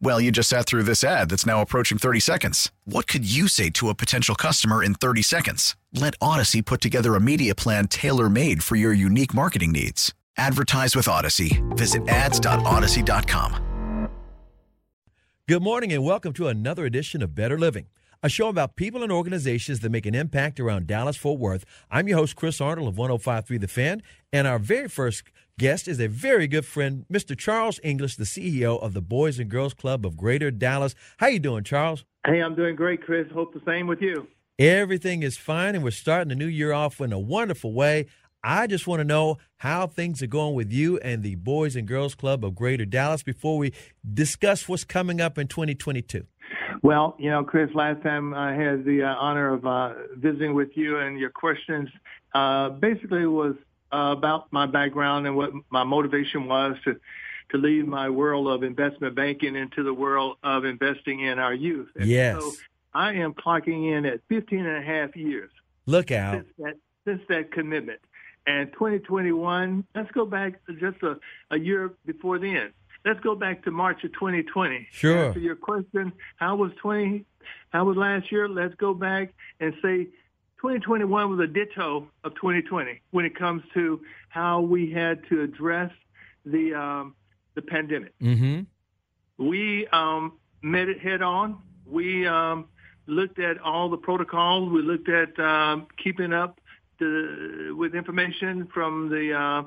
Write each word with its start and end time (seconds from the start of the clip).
Well, 0.00 0.20
you 0.20 0.30
just 0.30 0.48
sat 0.48 0.66
through 0.66 0.82
this 0.84 1.02
ad 1.02 1.30
that's 1.30 1.46
now 1.46 1.62
approaching 1.62 1.98
30 1.98 2.20
seconds. 2.20 2.70
What 2.84 3.06
could 3.06 3.30
you 3.30 3.48
say 3.48 3.70
to 3.70 3.88
a 3.88 3.94
potential 3.94 4.34
customer 4.34 4.82
in 4.82 4.94
30 4.94 5.22
seconds? 5.22 5.76
Let 5.92 6.18
Audacy 6.18 6.64
put 6.64 6.80
together 6.80 7.14
a 7.14 7.20
media 7.20 7.54
plan 7.54 7.88
tailor 7.88 8.28
made 8.28 8.62
for 8.62 8.76
your 8.76 8.92
unique 8.92 9.34
marketing 9.34 9.72
needs. 9.72 10.14
Advertise 10.36 10.96
with 10.96 11.06
Audacy. 11.06 11.62
Visit 11.76 12.08
ads.audacy.com. 12.08 14.08
Good 15.46 15.62
morning 15.62 15.92
and 15.92 16.02
welcome 16.02 16.32
to 16.34 16.48
another 16.48 16.86
edition 16.86 17.22
of 17.22 17.34
Better 17.34 17.58
Living, 17.58 17.86
a 18.22 18.30
show 18.30 18.48
about 18.48 18.76
people 18.76 19.02
and 19.02 19.12
organizations 19.12 19.80
that 19.80 19.90
make 19.90 20.06
an 20.06 20.14
impact 20.14 20.58
around 20.58 20.86
Dallas 20.86 21.18
Fort 21.18 21.38
Worth. 21.38 21.66
I'm 21.90 22.08
your 22.08 22.16
host, 22.16 22.34
Chris 22.34 22.62
Arnold 22.62 22.88
of 22.88 22.96
1053 22.96 23.58
The 23.58 23.68
Fan, 23.68 24.02
and 24.32 24.46
our 24.46 24.58
very 24.58 24.88
first 24.88 25.24
guest 25.58 25.86
is 25.88 26.00
a 26.00 26.08
very 26.08 26.46
good 26.46 26.66
friend, 26.66 27.04
Mr. 27.12 27.36
Charles 27.36 27.78
English, 27.82 28.16
the 28.16 28.24
CEO 28.24 28.80
of 28.82 28.94
the 28.94 29.00
Boys 29.00 29.38
and 29.38 29.50
Girls 29.50 29.74
Club 29.74 30.04
of 30.04 30.16
Greater 30.16 30.50
Dallas. 30.50 30.94
How 31.18 31.28
you 31.28 31.38
doing, 31.38 31.64
Charles? 31.64 32.04
Hey, 32.26 32.40
I'm 32.40 32.54
doing 32.54 32.74
great, 32.76 33.02
Chris. 33.02 33.26
Hope 33.32 33.52
the 33.52 33.60
same 33.66 33.86
with 33.86 34.00
you. 34.00 34.26
Everything 34.58 35.22
is 35.22 35.36
fine, 35.36 35.74
and 35.74 35.84
we're 35.84 35.90
starting 35.90 36.28
the 36.28 36.34
new 36.34 36.46
year 36.46 36.72
off 36.72 37.00
in 37.00 37.12
a 37.12 37.18
wonderful 37.18 37.72
way. 37.72 38.06
I 38.42 38.66
just 38.66 38.86
want 38.86 39.00
to 39.00 39.04
know 39.04 39.38
how 39.56 39.86
things 39.86 40.22
are 40.22 40.26
going 40.26 40.54
with 40.54 40.72
you 40.72 40.98
and 40.98 41.22
the 41.22 41.36
Boys 41.36 41.76
and 41.76 41.88
Girls 41.88 42.14
Club 42.14 42.44
of 42.44 42.54
Greater 42.54 42.84
Dallas 42.84 43.22
before 43.22 43.56
we 43.56 43.72
discuss 44.12 44.68
what's 44.68 44.84
coming 44.84 45.20
up 45.20 45.38
in 45.38 45.48
2022. 45.48 46.26
Well, 46.82 47.16
you 47.18 47.30
know, 47.30 47.42
Chris, 47.42 47.70
last 47.74 48.02
time 48.02 48.34
I 48.34 48.54
had 48.54 48.84
the 48.84 49.02
uh, 49.02 49.14
honor 49.18 49.54
of 49.54 49.64
uh, 49.64 49.94
visiting 50.16 50.54
with 50.54 50.70
you, 50.74 50.98
and 50.98 51.18
your 51.18 51.30
questions 51.30 51.88
uh, 52.34 52.68
basically 52.70 53.26
was 53.26 53.54
uh, 53.94 54.12
about 54.12 54.52
my 54.52 54.66
background 54.66 55.26
and 55.26 55.36
what 55.36 55.52
my 55.70 55.84
motivation 55.84 56.46
was 56.46 56.76
to 56.84 56.98
to 57.50 57.58
leave 57.58 57.86
my 57.86 58.08
world 58.08 58.48
of 58.48 58.62
investment 58.62 59.14
banking 59.14 59.54
into 59.54 59.82
the 59.82 59.92
world 59.92 60.38
of 60.42 60.64
investing 60.64 61.20
in 61.20 61.38
our 61.38 61.54
youth. 61.54 61.88
And 61.94 62.06
yes. 62.06 62.40
So 62.40 62.52
I 62.94 63.12
am 63.12 63.34
clocking 63.34 63.96
in 63.96 64.06
at 64.06 64.20
15 64.28 64.64
and 64.64 64.76
a 64.76 64.82
half 64.82 65.14
years. 65.14 65.50
Look 65.86 66.10
out. 66.10 66.36
Since 66.36 66.48
that, 66.58 66.74
since 67.04 67.22
that 67.28 67.52
commitment. 67.52 68.00
And 68.46 68.72
2021, 68.72 69.84
let's 69.94 70.10
go 70.12 70.26
back 70.26 70.54
just 70.80 71.02
a, 71.02 71.18
a 71.50 71.58
year 71.58 71.92
before 72.06 72.38
then. 72.38 72.72
Let's 73.04 73.20
go 73.20 73.34
back 73.34 73.62
to 73.64 73.70
March 73.70 74.02
of 74.04 74.12
2020. 74.14 74.88
Sure. 74.90 75.26
Answer 75.26 75.38
your 75.38 75.56
question, 75.56 76.12
how 76.36 76.56
was 76.56 76.72
20, 76.80 77.24
how 77.70 77.84
was 77.84 77.96
last 77.96 78.32
year? 78.32 78.48
Let's 78.48 78.74
go 78.76 78.94
back 78.94 79.34
and 79.60 79.74
say 79.82 80.08
2021 80.60 81.30
was 81.30 81.40
a 81.40 81.46
ditto 81.46 82.08
of 82.24 82.34
2020 82.36 83.00
when 83.10 83.24
it 83.24 83.36
comes 83.36 83.62
to 83.74 84.00
how 84.28 84.60
we 84.60 84.90
had 84.90 85.20
to 85.28 85.42
address 85.42 85.90
the 86.44 86.74
um, 86.74 87.14
the 87.54 87.62
pandemic. 87.62 88.12
Mm-hmm. 88.20 88.62
We 89.38 89.86
um, 89.88 90.38
met 90.62 90.88
it 90.88 91.00
head 91.00 91.22
on. 91.22 91.58
We 91.86 92.26
um, 92.26 92.66
looked 93.06 93.38
at 93.38 93.60
all 93.60 93.90
the 93.90 93.96
protocols. 93.96 94.72
We 94.72 94.82
looked 94.82 95.08
at 95.08 95.38
um, 95.38 95.86
keeping 96.02 96.32
up 96.32 96.60
the, 96.98 97.74
with 97.76 97.94
information 97.94 98.68
from 98.72 99.08
the 99.10 99.32
uh, 99.32 99.62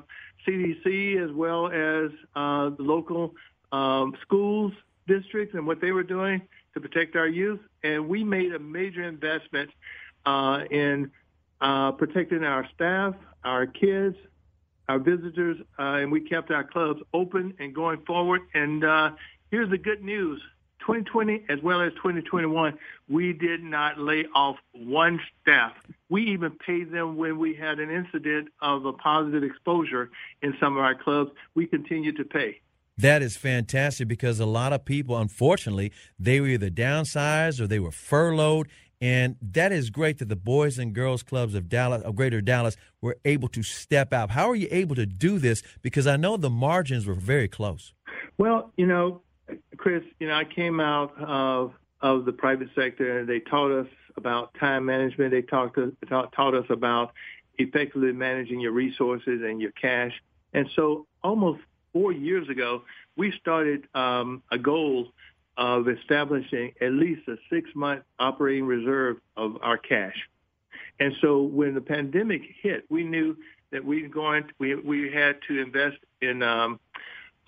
CDC 0.46 1.22
as 1.22 1.32
well 1.32 1.66
as 1.66 2.10
uh, 2.34 2.70
the 2.76 2.82
local 2.82 3.34
um, 3.72 4.14
schools, 4.22 4.72
districts, 5.06 5.54
and 5.54 5.66
what 5.66 5.80
they 5.80 5.92
were 5.92 6.02
doing 6.02 6.42
to 6.74 6.80
protect 6.80 7.16
our 7.16 7.28
youth. 7.28 7.60
And 7.82 8.08
we 8.08 8.24
made 8.24 8.52
a 8.52 8.58
major 8.58 9.02
investment 9.02 9.70
uh, 10.28 10.64
in 10.70 11.10
uh, 11.60 11.92
protecting 11.92 12.44
our 12.44 12.68
staff, 12.74 13.14
our 13.44 13.66
kids, 13.66 14.16
our 14.88 14.98
visitors, 14.98 15.56
uh, 15.78 16.00
and 16.00 16.12
we 16.12 16.20
kept 16.20 16.50
our 16.50 16.64
clubs 16.64 17.00
open 17.14 17.54
and 17.58 17.74
going 17.74 18.00
forward. 18.06 18.42
And 18.54 18.84
uh, 18.84 19.10
here's 19.50 19.70
the 19.70 19.78
good 19.78 20.02
news. 20.02 20.40
2020 20.80 21.44
as 21.48 21.58
well 21.62 21.82
as 21.82 21.92
2021, 21.94 22.78
we 23.08 23.32
did 23.32 23.62
not 23.62 23.98
lay 23.98 24.24
off 24.34 24.56
one 24.72 25.20
staff. 25.42 25.72
We 26.08 26.22
even 26.30 26.52
paid 26.52 26.92
them 26.92 27.16
when 27.16 27.38
we 27.38 27.54
had 27.54 27.78
an 27.78 27.90
incident 27.90 28.48
of 28.62 28.86
a 28.86 28.92
positive 28.92 29.42
exposure 29.42 30.10
in 30.40 30.54
some 30.60 30.76
of 30.76 30.82
our 30.82 30.94
clubs. 30.94 31.30
We 31.54 31.66
continue 31.66 32.12
to 32.12 32.24
pay. 32.24 32.60
That 32.96 33.22
is 33.22 33.36
fantastic 33.36 34.08
because 34.08 34.40
a 34.40 34.46
lot 34.46 34.72
of 34.72 34.84
people, 34.84 35.16
unfortunately, 35.16 35.92
they 36.18 36.40
were 36.40 36.48
either 36.48 36.70
downsized 36.70 37.60
or 37.60 37.66
they 37.66 37.78
were 37.78 37.92
furloughed 37.92 38.68
and 39.00 39.36
that 39.40 39.72
is 39.72 39.90
great 39.90 40.18
that 40.18 40.28
the 40.28 40.36
Boys 40.36 40.78
and 40.78 40.94
Girls 40.94 41.22
Clubs 41.22 41.54
of 41.54 41.68
Dallas, 41.68 42.02
of 42.02 42.16
Greater 42.16 42.40
Dallas, 42.40 42.76
were 43.00 43.16
able 43.24 43.48
to 43.48 43.62
step 43.62 44.12
out. 44.12 44.30
How 44.30 44.48
are 44.48 44.56
you 44.56 44.68
able 44.70 44.96
to 44.96 45.06
do 45.06 45.38
this? 45.38 45.62
Because 45.82 46.06
I 46.06 46.16
know 46.16 46.36
the 46.36 46.50
margins 46.50 47.06
were 47.06 47.14
very 47.14 47.48
close. 47.48 47.92
Well, 48.38 48.72
you 48.76 48.86
know, 48.86 49.22
Chris, 49.76 50.02
you 50.18 50.28
know, 50.28 50.34
I 50.34 50.44
came 50.44 50.80
out 50.80 51.12
of 51.20 51.74
of 52.00 52.24
the 52.24 52.32
private 52.32 52.68
sector, 52.74 53.18
and 53.18 53.28
they 53.28 53.40
taught 53.40 53.72
us 53.72 53.88
about 54.16 54.54
time 54.54 54.84
management. 54.84 55.32
They 55.32 55.42
talked 55.42 55.74
to, 55.76 55.96
taught, 56.08 56.32
taught 56.32 56.54
us 56.54 56.66
about 56.70 57.12
effectively 57.58 58.12
managing 58.12 58.60
your 58.60 58.72
resources 58.72 59.42
and 59.42 59.60
your 59.60 59.72
cash. 59.72 60.12
And 60.52 60.68
so, 60.76 61.06
almost 61.24 61.60
four 61.92 62.12
years 62.12 62.48
ago, 62.48 62.82
we 63.16 63.32
started 63.32 63.88
um, 63.94 64.42
a 64.52 64.58
goal 64.58 65.12
of 65.58 65.88
establishing 65.88 66.72
at 66.80 66.92
least 66.92 67.28
a 67.28 67.36
six-month 67.50 68.02
operating 68.18 68.64
reserve 68.64 69.18
of 69.36 69.58
our 69.60 69.76
cash. 69.76 70.16
And 71.00 71.14
so 71.20 71.42
when 71.42 71.74
the 71.74 71.80
pandemic 71.80 72.42
hit, 72.62 72.84
we 72.88 73.04
knew 73.04 73.36
that 73.70 73.84
we 73.84 74.02
going 74.02 74.44
we 74.58 74.74
we 74.76 75.12
had 75.12 75.36
to 75.48 75.60
invest 75.60 75.98
in 76.22 76.42
um, 76.42 76.80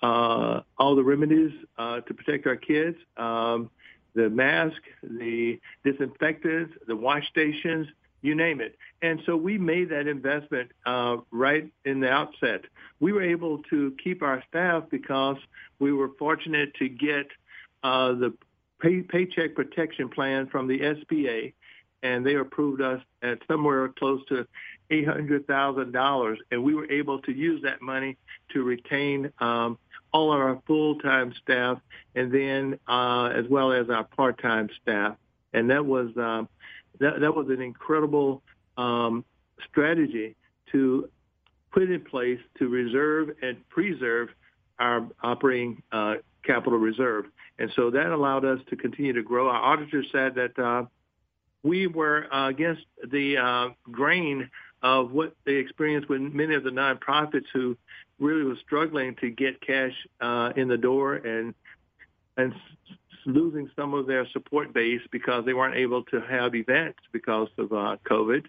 uh, 0.03 0.61
all 0.77 0.95
the 0.95 1.03
remedies 1.03 1.51
uh, 1.77 2.01
to 2.01 2.13
protect 2.13 2.45
our 2.47 2.55
kids, 2.55 2.97
um, 3.17 3.69
the 4.13 4.29
mask, 4.29 4.81
the 5.01 5.59
disinfectants, 5.83 6.73
the 6.87 6.95
wash 6.95 7.27
stations, 7.29 7.87
you 8.21 8.35
name 8.35 8.61
it. 8.61 8.77
And 9.01 9.21
so 9.25 9.35
we 9.35 9.57
made 9.57 9.89
that 9.89 10.07
investment 10.07 10.71
uh, 10.85 11.17
right 11.31 11.71
in 11.85 12.01
the 12.01 12.09
outset. 12.09 12.61
We 12.99 13.13
were 13.13 13.23
able 13.23 13.59
to 13.69 13.95
keep 14.03 14.21
our 14.21 14.43
staff 14.49 14.83
because 14.91 15.37
we 15.79 15.91
were 15.91 16.09
fortunate 16.19 16.73
to 16.75 16.87
get 16.89 17.27
the 17.83 18.33
pay, 18.81 19.01
paycheck 19.01 19.55
protection 19.55 20.09
plan 20.09 20.47
from 20.47 20.67
the 20.67 20.79
SBA, 20.79 21.53
and 22.03 22.25
they 22.25 22.35
approved 22.35 22.81
us 22.81 23.01
at 23.21 23.39
somewhere 23.47 23.89
close 23.89 24.21
to 24.29 24.45
$800,000, 24.91 26.37
and 26.51 26.63
we 26.63 26.73
were 26.73 26.89
able 26.91 27.19
to 27.19 27.31
use 27.31 27.61
that 27.63 27.81
money 27.81 28.17
to 28.53 28.63
retain 28.63 29.31
um, 29.39 29.77
all 30.11 30.33
of 30.33 30.39
our 30.39 30.61
full-time 30.67 31.33
staff, 31.41 31.79
and 32.15 32.31
then 32.31 32.77
uh, 32.87 33.27
as 33.27 33.45
well 33.49 33.71
as 33.71 33.89
our 33.89 34.03
part-time 34.03 34.69
staff, 34.81 35.15
and 35.53 35.69
that 35.69 35.85
was 35.85 36.09
um, 36.17 36.49
that, 36.99 37.19
that 37.21 37.33
was 37.33 37.47
an 37.49 37.61
incredible 37.61 38.41
um, 38.77 39.23
strategy 39.69 40.35
to 40.71 41.09
put 41.71 41.83
in 41.83 42.01
place 42.01 42.39
to 42.59 42.67
reserve 42.67 43.29
and 43.41 43.57
preserve 43.69 44.29
our 44.79 45.07
operating 45.23 45.81
uh, 45.91 46.15
capital 46.43 46.77
reserve. 46.77 47.25
And 47.59 47.71
so 47.75 47.91
that 47.91 48.07
allowed 48.07 48.45
us 48.45 48.59
to 48.69 48.75
continue 48.75 49.13
to 49.13 49.23
grow. 49.23 49.49
Our 49.49 49.73
auditors 49.73 50.07
said 50.11 50.35
that 50.35 50.57
uh, 50.57 50.85
we 51.63 51.87
were 51.87 52.27
against 52.31 52.83
the 53.11 53.37
uh, 53.37 53.69
grain 53.91 54.49
of 54.81 55.11
what 55.11 55.35
they 55.45 55.55
experienced 55.55 56.09
with 56.09 56.21
many 56.21 56.55
of 56.55 56.63
the 56.63 56.71
nonprofits 56.71 57.45
who 57.53 57.77
really 58.19 58.43
were 58.43 58.57
struggling 58.65 59.15
to 59.21 59.29
get 59.29 59.61
cash 59.61 59.93
uh, 60.21 60.53
in 60.55 60.67
the 60.67 60.77
door 60.77 61.15
and 61.15 61.53
and 62.37 62.53
losing 63.25 63.69
some 63.75 63.93
of 63.93 64.07
their 64.07 64.27
support 64.29 64.73
base 64.73 65.01
because 65.11 65.45
they 65.45 65.53
weren't 65.53 65.75
able 65.75 66.03
to 66.03 66.21
have 66.21 66.55
events 66.55 66.99
because 67.11 67.49
of 67.57 67.69
COVID. 67.69 68.45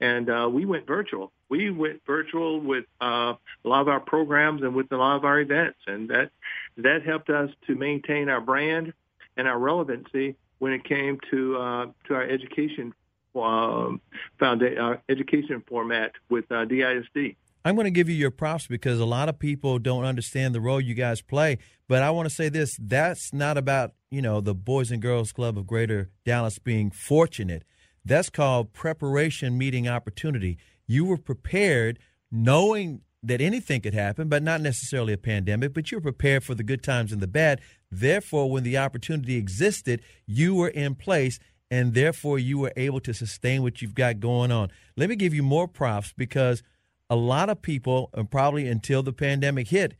And 0.00 0.30
uh, 0.30 0.48
we 0.50 0.64
went 0.64 0.86
virtual. 0.86 1.32
We 1.48 1.70
went 1.70 2.02
virtual 2.06 2.60
with 2.60 2.84
uh, 3.00 3.34
a 3.64 3.68
lot 3.68 3.82
of 3.82 3.88
our 3.88 4.00
programs 4.00 4.62
and 4.62 4.74
with 4.74 4.90
a 4.92 4.96
lot 4.96 5.16
of 5.16 5.24
our 5.24 5.40
events, 5.40 5.78
and 5.86 6.08
that 6.08 6.30
that 6.78 7.02
helped 7.04 7.30
us 7.30 7.50
to 7.66 7.74
maintain 7.74 8.28
our 8.28 8.40
brand 8.40 8.92
and 9.36 9.46
our 9.46 9.58
relevancy 9.58 10.36
when 10.58 10.72
it 10.72 10.84
came 10.84 11.18
to 11.30 11.56
uh, 11.56 11.86
to 12.06 12.14
our 12.14 12.22
education 12.22 12.94
um, 13.34 14.00
founda- 14.40 14.80
our 14.80 15.02
education 15.08 15.62
format 15.68 16.12
with 16.28 16.50
uh, 16.50 16.64
DISD. 16.64 17.36
I'm 17.62 17.74
going 17.74 17.84
to 17.84 17.90
give 17.90 18.08
you 18.08 18.14
your 18.14 18.30
props 18.30 18.66
because 18.66 18.98
a 19.00 19.04
lot 19.04 19.28
of 19.28 19.38
people 19.38 19.78
don't 19.78 20.04
understand 20.04 20.54
the 20.54 20.62
role 20.62 20.80
you 20.80 20.94
guys 20.94 21.20
play. 21.20 21.58
But 21.88 22.02
I 22.02 22.10
want 22.10 22.28
to 22.28 22.34
say 22.34 22.48
this: 22.48 22.76
that's 22.80 23.32
not 23.34 23.58
about 23.58 23.92
you 24.10 24.22
know 24.22 24.40
the 24.40 24.54
Boys 24.54 24.90
and 24.90 25.02
Girls 25.02 25.32
Club 25.32 25.58
of 25.58 25.66
Greater 25.66 26.10
Dallas 26.24 26.58
being 26.58 26.90
fortunate. 26.90 27.64
That's 28.10 28.28
called 28.28 28.72
preparation 28.72 29.56
meeting 29.56 29.86
opportunity. 29.86 30.58
You 30.88 31.04
were 31.04 31.16
prepared, 31.16 32.00
knowing 32.28 33.02
that 33.22 33.40
anything 33.40 33.82
could 33.82 33.94
happen, 33.94 34.28
but 34.28 34.42
not 34.42 34.60
necessarily 34.60 35.12
a 35.12 35.16
pandemic, 35.16 35.72
but 35.72 35.92
you're 35.92 36.00
prepared 36.00 36.42
for 36.42 36.56
the 36.56 36.64
good 36.64 36.82
times 36.82 37.12
and 37.12 37.22
the 37.22 37.28
bad. 37.28 37.60
Therefore, 37.88 38.50
when 38.50 38.64
the 38.64 38.76
opportunity 38.78 39.36
existed, 39.36 40.02
you 40.26 40.56
were 40.56 40.70
in 40.70 40.96
place 40.96 41.38
and 41.70 41.94
therefore 41.94 42.40
you 42.40 42.58
were 42.58 42.72
able 42.74 42.98
to 42.98 43.14
sustain 43.14 43.62
what 43.62 43.80
you've 43.80 43.94
got 43.94 44.18
going 44.18 44.50
on. 44.50 44.72
Let 44.96 45.08
me 45.08 45.14
give 45.14 45.32
you 45.32 45.44
more 45.44 45.68
props 45.68 46.12
because 46.16 46.64
a 47.08 47.14
lot 47.14 47.48
of 47.48 47.62
people, 47.62 48.10
and 48.12 48.28
probably 48.28 48.66
until 48.66 49.04
the 49.04 49.12
pandemic 49.12 49.68
hit, 49.68 49.94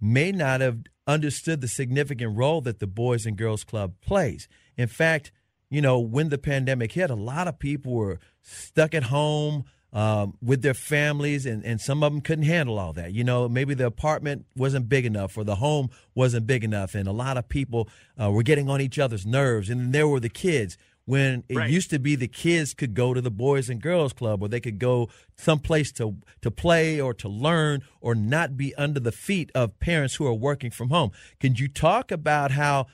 may 0.00 0.30
not 0.30 0.60
have 0.60 0.84
understood 1.08 1.62
the 1.62 1.66
significant 1.66 2.36
role 2.36 2.60
that 2.60 2.78
the 2.78 2.86
Boys 2.86 3.26
and 3.26 3.36
Girls 3.36 3.64
Club 3.64 3.94
plays. 4.00 4.46
In 4.76 4.86
fact, 4.86 5.32
you 5.70 5.80
know, 5.80 5.98
when 5.98 6.28
the 6.28 6.38
pandemic 6.38 6.92
hit, 6.92 7.10
a 7.10 7.14
lot 7.14 7.48
of 7.48 7.58
people 7.58 7.92
were 7.92 8.18
stuck 8.42 8.94
at 8.94 9.04
home 9.04 9.64
um, 9.92 10.36
with 10.42 10.62
their 10.62 10.74
families, 10.74 11.46
and, 11.46 11.64
and 11.64 11.80
some 11.80 12.02
of 12.02 12.12
them 12.12 12.20
couldn't 12.20 12.44
handle 12.44 12.78
all 12.78 12.92
that. 12.92 13.12
You 13.12 13.24
know, 13.24 13.48
maybe 13.48 13.74
the 13.74 13.86
apartment 13.86 14.46
wasn't 14.54 14.88
big 14.88 15.06
enough 15.06 15.36
or 15.38 15.44
the 15.44 15.56
home 15.56 15.90
wasn't 16.14 16.46
big 16.46 16.64
enough, 16.64 16.94
and 16.94 17.08
a 17.08 17.12
lot 17.12 17.36
of 17.36 17.48
people 17.48 17.88
uh, 18.20 18.30
were 18.30 18.42
getting 18.42 18.68
on 18.68 18.80
each 18.80 18.98
other's 18.98 19.24
nerves. 19.24 19.70
And 19.70 19.80
then 19.80 19.92
there 19.92 20.08
were 20.08 20.20
the 20.20 20.28
kids 20.28 20.76
when 21.06 21.44
it 21.48 21.56
right. 21.56 21.70
used 21.70 21.88
to 21.90 21.98
be 21.98 22.14
the 22.16 22.28
kids 22.28 22.74
could 22.74 22.92
go 22.92 23.14
to 23.14 23.20
the 23.20 23.30
boys 23.30 23.70
and 23.70 23.80
girls 23.80 24.12
club 24.12 24.42
or 24.42 24.48
they 24.48 24.60
could 24.60 24.78
go 24.78 25.08
someplace 25.36 25.92
to 25.92 26.16
to 26.42 26.50
play 26.50 27.00
or 27.00 27.14
to 27.14 27.28
learn 27.28 27.82
or 28.00 28.14
not 28.14 28.56
be 28.56 28.74
under 28.74 29.00
the 29.00 29.12
feet 29.12 29.50
of 29.54 29.78
parents 29.78 30.16
who 30.16 30.26
are 30.26 30.34
working 30.34 30.70
from 30.70 30.90
home. 30.90 31.10
Can 31.40 31.54
you 31.54 31.68
talk 31.68 32.10
about 32.10 32.50
how 32.50 32.86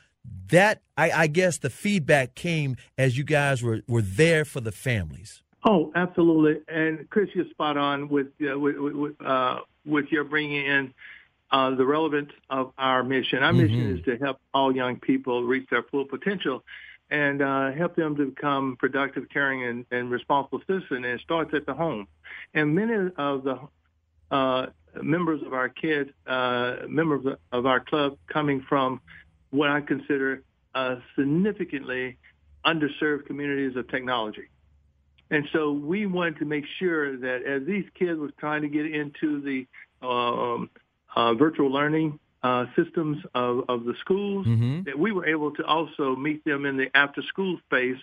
that 0.51 0.83
I, 0.97 1.11
I 1.11 1.27
guess 1.27 1.59
the 1.59 1.71
feedback 1.71 2.35
came 2.35 2.77
as 2.99 3.17
you 3.17 3.25
guys 3.25 3.63
were, 3.63 3.81
were 3.89 4.03
there 4.03 4.45
for 4.45 4.61
the 4.61 4.73
families? 4.73 5.43
Oh, 5.65 5.93
absolutely. 5.95 6.63
And 6.69 7.09
Chris, 7.11 7.29
you're 7.35 7.49
spot 7.51 7.77
on 7.77 8.09
with 8.09 8.29
uh, 8.43 8.59
with 8.59 8.77
with, 8.77 9.23
uh, 9.23 9.61
with 9.87 10.07
your 10.11 10.25
bringing 10.25 10.67
in 10.67 10.95
uh, 11.53 11.75
the 11.75 11.87
relevance 11.87 12.33
of 12.51 12.73
our 12.79 13.05
mission. 13.05 13.43
Our 13.43 13.53
mm-hmm. 13.53 13.63
mission 13.63 13.99
is 13.99 14.05
to 14.07 14.17
help 14.17 14.39
all 14.53 14.75
young 14.75 14.99
people 14.99 15.45
reach 15.45 15.69
their 15.71 15.85
full 15.85 16.05
potential 16.05 16.65
and 17.11 17.43
uh, 17.43 17.73
help 17.73 17.95
them 17.95 18.17
to 18.17 18.27
become 18.27 18.77
productive, 18.77 19.29
caring, 19.29 19.63
and, 19.65 19.87
and 19.91 20.11
responsible 20.11 20.61
citizens. 20.67 20.91
And 20.91 21.05
it 21.05 21.21
starts 21.21 21.53
at 21.55 21.67
the 21.67 21.75
home. 21.75 22.09
And 22.55 22.75
many 22.75 23.11
of 23.17 23.45
the 23.45 23.59
uh, 24.31 24.67
members 25.01 25.43
of 25.43 25.53
our 25.53 25.69
kids, 25.69 26.11
uh, 26.27 26.77
members 26.89 27.37
of 27.53 27.67
our 27.67 27.81
club, 27.81 28.17
coming 28.27 28.65
from 28.67 29.01
what 29.53 29.71
I 29.71 29.81
consider 29.81 30.43
uh, 30.75 30.97
significantly 31.17 32.19
underserved 32.67 33.27
communities 33.27 33.77
of 33.77 33.89
technology. 33.89 34.49
And 35.31 35.49
so 35.53 35.73
we 35.73 36.07
wanted 36.07 36.39
to 36.41 36.45
make 36.45 36.65
sure 36.79 37.17
that 37.17 37.43
as 37.47 37.67
these 37.67 37.85
kids 37.99 38.19
were 38.19 38.33
trying 38.39 38.63
to 38.63 38.69
get 38.69 38.87
into 38.87 39.41
the 39.41 39.67
um, 40.07 40.69
uh, 41.15 41.35
virtual 41.35 41.71
learning 41.71 42.19
uh, 42.43 42.67
systems 42.77 43.19
of, 43.35 43.65
of 43.69 43.85
the 43.85 43.95
schools 44.01 44.47
mm-hmm. 44.47 44.83
that 44.83 44.99
we 44.99 45.13
were 45.13 45.27
able 45.27 45.53
to 45.53 45.65
also 45.65 46.17
meet 46.17 46.45
them 46.45 46.67
in 46.67 46.77
the 46.77 46.89
after 46.95 47.23
school 47.23 47.59
space 47.67 47.97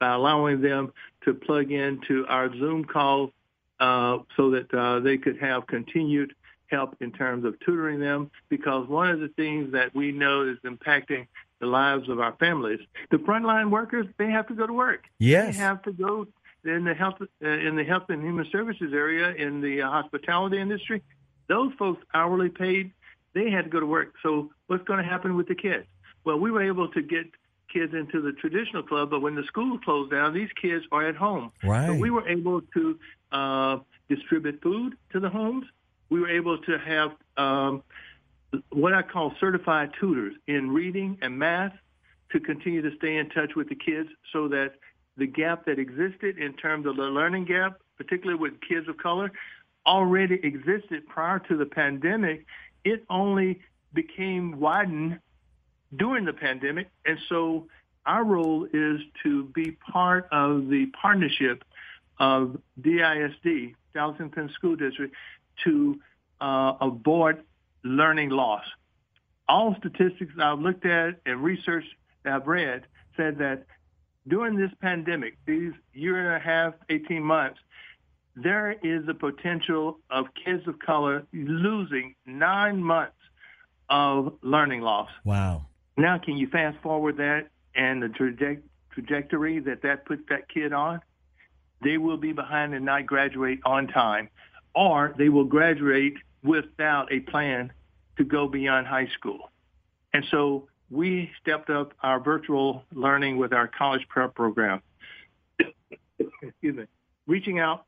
by 0.00 0.14
allowing 0.14 0.60
them 0.60 0.92
to 1.24 1.34
plug 1.34 1.70
into 1.70 2.26
our 2.28 2.50
Zoom 2.56 2.84
call 2.84 3.30
uh, 3.78 4.18
so 4.36 4.50
that 4.50 4.72
uh, 4.74 5.00
they 5.00 5.18
could 5.18 5.38
have 5.38 5.66
continued 5.66 6.34
help 6.72 6.96
in 7.00 7.12
terms 7.12 7.44
of 7.44 7.58
tutoring 7.60 8.00
them 8.00 8.30
because 8.48 8.88
one 8.88 9.10
of 9.10 9.20
the 9.20 9.28
things 9.28 9.72
that 9.72 9.94
we 9.94 10.10
know 10.10 10.42
is 10.48 10.58
impacting 10.64 11.26
the 11.60 11.66
lives 11.66 12.08
of 12.08 12.18
our 12.18 12.32
families. 12.40 12.80
The 13.12 13.18
frontline 13.18 13.70
workers, 13.70 14.06
they 14.18 14.30
have 14.30 14.48
to 14.48 14.54
go 14.54 14.66
to 14.66 14.72
work. 14.72 15.04
Yes. 15.18 15.54
They 15.54 15.62
have 15.62 15.82
to 15.82 15.92
go 15.92 16.26
in 16.64 16.84
the 16.84 16.94
health 16.94 17.20
uh, 17.20 17.48
in 17.48 17.76
the 17.76 17.84
health 17.84 18.04
and 18.08 18.22
human 18.22 18.48
services 18.50 18.92
area 18.92 19.30
in 19.30 19.60
the 19.60 19.82
uh, 19.82 19.88
hospitality 19.88 20.58
industry. 20.58 21.02
Those 21.48 21.72
folks 21.78 22.02
hourly 22.14 22.48
paid 22.48 22.92
they 23.34 23.50
had 23.50 23.64
to 23.64 23.70
go 23.70 23.80
to 23.80 23.86
work. 23.86 24.14
So 24.22 24.50
what's 24.66 24.84
going 24.84 25.02
to 25.02 25.08
happen 25.08 25.36
with 25.36 25.48
the 25.48 25.54
kids? 25.54 25.86
Well, 26.24 26.38
we 26.38 26.50
were 26.50 26.62
able 26.62 26.88
to 26.88 27.02
get 27.02 27.26
kids 27.72 27.94
into 27.94 28.20
the 28.20 28.32
traditional 28.32 28.82
club, 28.82 29.10
but 29.10 29.20
when 29.20 29.34
the 29.34 29.44
school 29.44 29.78
closed 29.78 30.10
down, 30.10 30.34
these 30.34 30.50
kids 30.60 30.84
are 30.92 31.08
at 31.08 31.16
home. 31.16 31.52
Right. 31.64 31.86
So 31.86 31.94
we 31.94 32.10
were 32.10 32.28
able 32.28 32.60
to 32.60 32.98
uh, 33.32 33.78
distribute 34.08 34.60
food 34.62 34.94
to 35.12 35.20
the 35.20 35.30
homes. 35.30 35.64
We 36.12 36.20
were 36.20 36.28
able 36.28 36.58
to 36.58 36.78
have 36.78 37.12
um, 37.38 37.82
what 38.70 38.92
I 38.92 39.00
call 39.00 39.32
certified 39.40 39.92
tutors 39.98 40.34
in 40.46 40.70
reading 40.70 41.16
and 41.22 41.38
math 41.38 41.72
to 42.32 42.40
continue 42.40 42.82
to 42.82 42.94
stay 42.98 43.16
in 43.16 43.30
touch 43.30 43.54
with 43.56 43.70
the 43.70 43.74
kids 43.74 44.10
so 44.30 44.48
that 44.48 44.74
the 45.16 45.26
gap 45.26 45.64
that 45.64 45.78
existed 45.78 46.36
in 46.36 46.52
terms 46.52 46.84
of 46.86 46.96
the 46.96 47.04
learning 47.04 47.46
gap, 47.46 47.80
particularly 47.96 48.38
with 48.38 48.60
kids 48.60 48.88
of 48.88 48.98
color, 48.98 49.32
already 49.86 50.38
existed 50.42 51.06
prior 51.08 51.38
to 51.38 51.56
the 51.56 51.64
pandemic 51.64 52.44
it 52.84 53.04
only 53.08 53.60
became 53.94 54.58
widened 54.60 55.18
during 55.96 56.26
the 56.26 56.32
pandemic. 56.32 56.88
And 57.06 57.18
so 57.28 57.68
our 58.04 58.24
role 58.24 58.66
is 58.70 59.00
to 59.22 59.44
be 59.54 59.72
part 59.90 60.28
of 60.32 60.68
the 60.68 60.86
partnership 61.00 61.64
of 62.18 62.58
DISD, 62.80 63.74
Dallas 63.94 64.16
Independent 64.18 64.54
School 64.54 64.76
District, 64.76 65.14
to 65.64 66.00
uh, 66.40 66.74
avoid 66.80 67.42
learning 67.84 68.30
loss. 68.30 68.64
All 69.48 69.74
statistics 69.78 70.32
I've 70.40 70.60
looked 70.60 70.86
at 70.86 71.20
and 71.26 71.42
research 71.42 71.84
that 72.24 72.32
I've 72.34 72.46
read 72.46 72.84
said 73.16 73.38
that 73.38 73.66
during 74.26 74.56
this 74.56 74.70
pandemic, 74.80 75.36
these 75.46 75.72
year 75.92 76.18
and 76.18 76.36
a 76.36 76.44
half, 76.44 76.74
18 76.88 77.22
months, 77.22 77.58
there 78.34 78.72
is 78.82 79.06
a 79.08 79.14
potential 79.14 79.98
of 80.10 80.26
kids 80.44 80.66
of 80.66 80.78
color 80.78 81.26
losing 81.32 82.14
nine 82.24 82.82
months 82.82 83.16
of 83.90 84.34
learning 84.42 84.80
loss. 84.80 85.10
Wow. 85.24 85.66
Now, 85.96 86.18
can 86.18 86.36
you 86.36 86.48
fast 86.48 86.78
forward 86.82 87.18
that 87.18 87.48
and 87.74 88.02
the 88.02 88.06
traje- 88.06 88.62
trajectory 88.92 89.58
that 89.60 89.82
that 89.82 90.06
puts 90.06 90.22
that 90.30 90.48
kid 90.48 90.72
on? 90.72 91.00
They 91.82 91.98
will 91.98 92.16
be 92.16 92.32
behind 92.32 92.74
and 92.74 92.84
not 92.84 93.06
graduate 93.06 93.58
on 93.64 93.88
time, 93.88 94.28
or 94.74 95.14
they 95.18 95.28
will 95.28 95.44
graduate 95.44 96.14
without 96.42 97.12
a 97.12 97.20
plan 97.20 97.72
to 98.16 98.24
go 98.24 98.48
beyond 98.48 98.86
high 98.86 99.08
school. 99.14 99.50
And 100.12 100.24
so 100.30 100.68
we 100.90 101.30
stepped 101.40 101.70
up 101.70 101.94
our 102.02 102.20
virtual 102.20 102.84
learning 102.92 103.38
with 103.38 103.52
our 103.52 103.66
college 103.66 104.06
prep 104.08 104.34
program. 104.34 104.82
Excuse 106.18 106.76
me. 106.76 106.84
Reaching 107.26 107.58
out 107.58 107.86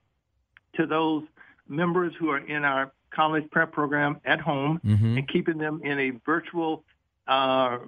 to 0.77 0.87
those 0.87 1.25
members 1.69 2.15
who 2.19 2.31
are 2.31 2.39
in 2.39 2.65
our 2.65 2.93
college 3.11 3.49
prep 3.51 3.73
program 3.73 4.21
at 4.25 4.41
home 4.41 4.81
mm-hmm. 4.85 5.19
and 5.19 5.29
keeping 5.29 5.59
them 5.59 5.81
in 5.85 5.99
a 5.99 6.11
virtual 6.25 6.85
uh, 7.27 7.79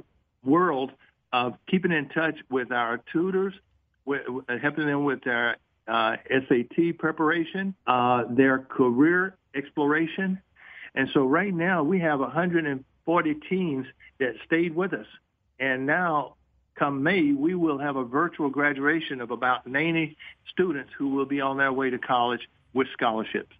world 0.44 0.92
of 1.32 1.54
keeping 1.68 1.92
in 1.92 2.08
touch 2.10 2.36
with 2.50 2.70
our 2.70 3.00
tutors, 3.12 3.54
with, 4.04 4.22
helping 4.62 4.86
them 4.86 5.04
with 5.04 5.22
their 5.24 5.56
uh, 5.88 6.16
SAT 6.28 6.98
preparation, 6.98 7.74
uh, 7.86 8.24
their 8.30 8.58
career 8.58 9.36
exploration. 9.54 10.40
And 10.94 11.08
so 11.12 11.24
right 11.24 11.54
now 11.54 11.82
we 11.82 12.00
have 12.00 12.20
140 12.20 13.34
teams 13.48 13.86
that 14.18 14.34
stayed 14.44 14.74
with 14.74 14.92
us. 14.92 15.06
And 15.58 15.86
now 15.86 16.36
come 16.78 17.02
May, 17.02 17.32
we 17.32 17.54
will 17.54 17.78
have 17.78 17.96
a 17.96 18.04
virtual 18.04 18.50
graduation 18.50 19.20
of 19.20 19.30
about 19.30 19.66
90 19.66 20.16
students 20.50 20.90
who 20.96 21.08
will 21.08 21.24
be 21.26 21.40
on 21.40 21.56
their 21.56 21.72
way 21.72 21.90
to 21.90 21.98
college 21.98 22.40
with 22.72 22.86
scholarships. 22.92 23.56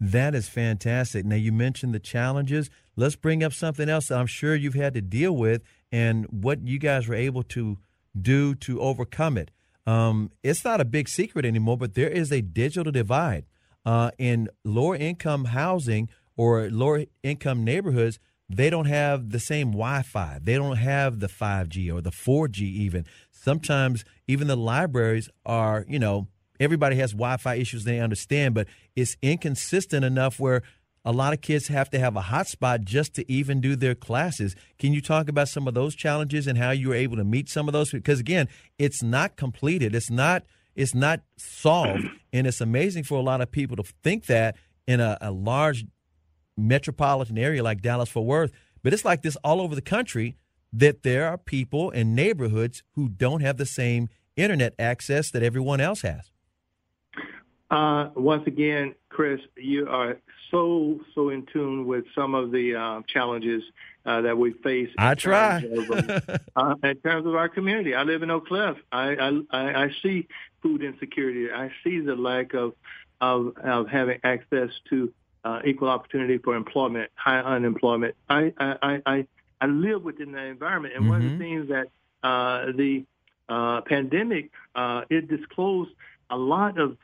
That 0.00 0.34
is 0.34 0.48
fantastic. 0.48 1.24
Now, 1.24 1.36
you 1.36 1.50
mentioned 1.50 1.92
the 1.92 1.98
challenges. 1.98 2.70
Let's 2.94 3.16
bring 3.16 3.42
up 3.42 3.52
something 3.52 3.88
else 3.88 4.08
that 4.08 4.18
I'm 4.18 4.26
sure 4.26 4.54
you've 4.54 4.74
had 4.74 4.94
to 4.94 5.00
deal 5.00 5.34
with 5.34 5.62
and 5.90 6.26
what 6.26 6.66
you 6.66 6.78
guys 6.78 7.08
were 7.08 7.14
able 7.14 7.42
to 7.44 7.78
do 8.20 8.54
to 8.56 8.80
overcome 8.80 9.36
it. 9.36 9.50
Um, 9.88 10.32
it's 10.42 10.66
not 10.66 10.82
a 10.82 10.84
big 10.84 11.08
secret 11.08 11.46
anymore, 11.46 11.78
but 11.78 11.94
there 11.94 12.10
is 12.10 12.30
a 12.30 12.42
digital 12.42 12.92
divide 12.92 13.46
uh, 13.86 14.10
in 14.18 14.50
lower 14.62 14.94
income 14.94 15.46
housing 15.46 16.10
or 16.36 16.68
lower 16.68 17.06
income 17.22 17.64
neighborhoods. 17.64 18.18
They 18.50 18.68
don't 18.68 18.84
have 18.84 19.30
the 19.30 19.40
same 19.40 19.68
Wi 19.70 20.02
Fi. 20.02 20.40
They 20.42 20.56
don't 20.56 20.76
have 20.76 21.20
the 21.20 21.26
5G 21.26 21.90
or 21.90 22.02
the 22.02 22.10
4G, 22.10 22.60
even. 22.60 23.06
Sometimes, 23.30 24.04
even 24.26 24.46
the 24.46 24.56
libraries 24.56 25.30
are, 25.46 25.86
you 25.88 25.98
know, 25.98 26.28
everybody 26.60 26.96
has 26.96 27.12
Wi-Fi 27.12 27.54
issues. 27.54 27.84
They 27.84 28.00
understand, 28.00 28.54
but 28.54 28.66
it's 28.94 29.16
inconsistent 29.22 30.04
enough 30.04 30.38
where 30.38 30.62
a 31.08 31.12
lot 31.12 31.32
of 31.32 31.40
kids 31.40 31.68
have 31.68 31.88
to 31.88 31.98
have 31.98 32.16
a 32.16 32.20
hotspot 32.20 32.84
just 32.84 33.14
to 33.14 33.32
even 33.32 33.62
do 33.62 33.74
their 33.74 33.94
classes. 33.94 34.54
Can 34.78 34.92
you 34.92 35.00
talk 35.00 35.30
about 35.30 35.48
some 35.48 35.66
of 35.66 35.72
those 35.72 35.94
challenges 35.94 36.46
and 36.46 36.58
how 36.58 36.70
you 36.70 36.90
were 36.90 36.94
able 36.94 37.16
to 37.16 37.24
meet 37.24 37.48
some 37.48 37.66
of 37.66 37.72
those? 37.72 37.90
Because 37.90 38.20
again, 38.20 38.46
it's 38.78 39.02
not 39.02 39.34
completed. 39.34 39.94
It's 39.94 40.10
not 40.10 40.44
it's 40.76 40.94
not 40.94 41.22
solved, 41.38 42.04
and 42.34 42.46
it's 42.46 42.60
amazing 42.60 43.04
for 43.04 43.14
a 43.14 43.22
lot 43.22 43.40
of 43.40 43.50
people 43.50 43.74
to 43.78 43.84
think 44.04 44.26
that 44.26 44.56
in 44.86 45.00
a, 45.00 45.16
a 45.22 45.30
large 45.30 45.86
metropolitan 46.58 47.38
area 47.38 47.62
like 47.62 47.80
Dallas 47.80 48.10
Fort 48.10 48.26
Worth. 48.26 48.52
But 48.82 48.92
it's 48.92 49.06
like 49.06 49.22
this 49.22 49.36
all 49.36 49.62
over 49.62 49.74
the 49.74 49.80
country 49.80 50.36
that 50.74 51.04
there 51.04 51.26
are 51.26 51.38
people 51.38 51.88
in 51.88 52.14
neighborhoods 52.14 52.82
who 52.92 53.08
don't 53.08 53.40
have 53.40 53.56
the 53.56 53.64
same 53.64 54.10
internet 54.36 54.74
access 54.78 55.30
that 55.30 55.42
everyone 55.42 55.80
else 55.80 56.02
has. 56.02 56.30
Uh, 57.70 58.08
once 58.14 58.46
again, 58.46 58.94
Chris, 59.10 59.40
you 59.56 59.88
are 59.88 60.18
so 60.50 61.00
so 61.14 61.28
in 61.28 61.46
tune 61.52 61.86
with 61.86 62.04
some 62.14 62.34
of 62.34 62.50
the 62.50 62.74
uh, 62.74 63.02
challenges 63.06 63.62
uh, 64.06 64.22
that 64.22 64.38
we 64.38 64.52
face. 64.52 64.90
I 64.98 65.14
try. 65.14 65.62
Uh, 66.56 66.74
in 66.82 66.96
terms 66.96 67.24
of 67.24 67.36
our 67.36 67.48
community, 67.48 67.94
I 67.94 68.02
live 68.02 68.24
in 68.24 68.32
Oak 68.32 68.48
Cliff. 68.48 68.76
I, 68.90 69.42
I 69.50 69.84
I 69.84 69.90
see 70.02 70.26
food 70.60 70.82
insecurity. 70.82 71.52
I 71.52 71.70
see 71.84 72.00
the 72.00 72.16
lack 72.16 72.52
of 72.52 72.72
of, 73.20 73.56
of 73.62 73.88
having 73.88 74.18
access 74.24 74.70
to 74.90 75.12
uh, 75.44 75.60
equal 75.64 75.88
opportunity 75.88 76.38
for 76.38 76.56
employment, 76.56 77.12
high 77.14 77.38
unemployment. 77.40 78.16
I 78.28 78.52
I 78.58 79.00
I, 79.06 79.26
I 79.60 79.66
live 79.66 80.02
within 80.02 80.32
that 80.32 80.46
environment, 80.46 80.94
and 80.94 81.02
mm-hmm. 81.04 81.10
one 81.10 81.18
of 81.18 81.24
the 81.24 81.30
mm-hmm. 81.30 81.38
things 81.38 81.68
that 81.68 81.88
uh, 82.26 82.72
the 82.72 83.04
uh, 83.48 83.82
pandemic 83.82 84.50
uh, 84.74 85.02
it 85.10 85.28
disclosed 85.28 85.90
a 86.30 86.36
lot 86.36 86.78
of 86.78 86.96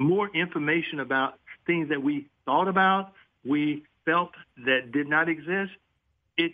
more 0.00 0.28
information 0.34 0.98
about 0.98 1.34
things 1.66 1.90
that 1.90 2.02
we 2.02 2.26
thought 2.46 2.66
about, 2.66 3.12
we 3.44 3.84
felt 4.04 4.30
that 4.64 4.90
did 4.90 5.06
not 5.06 5.28
exist. 5.28 5.72
It 6.36 6.52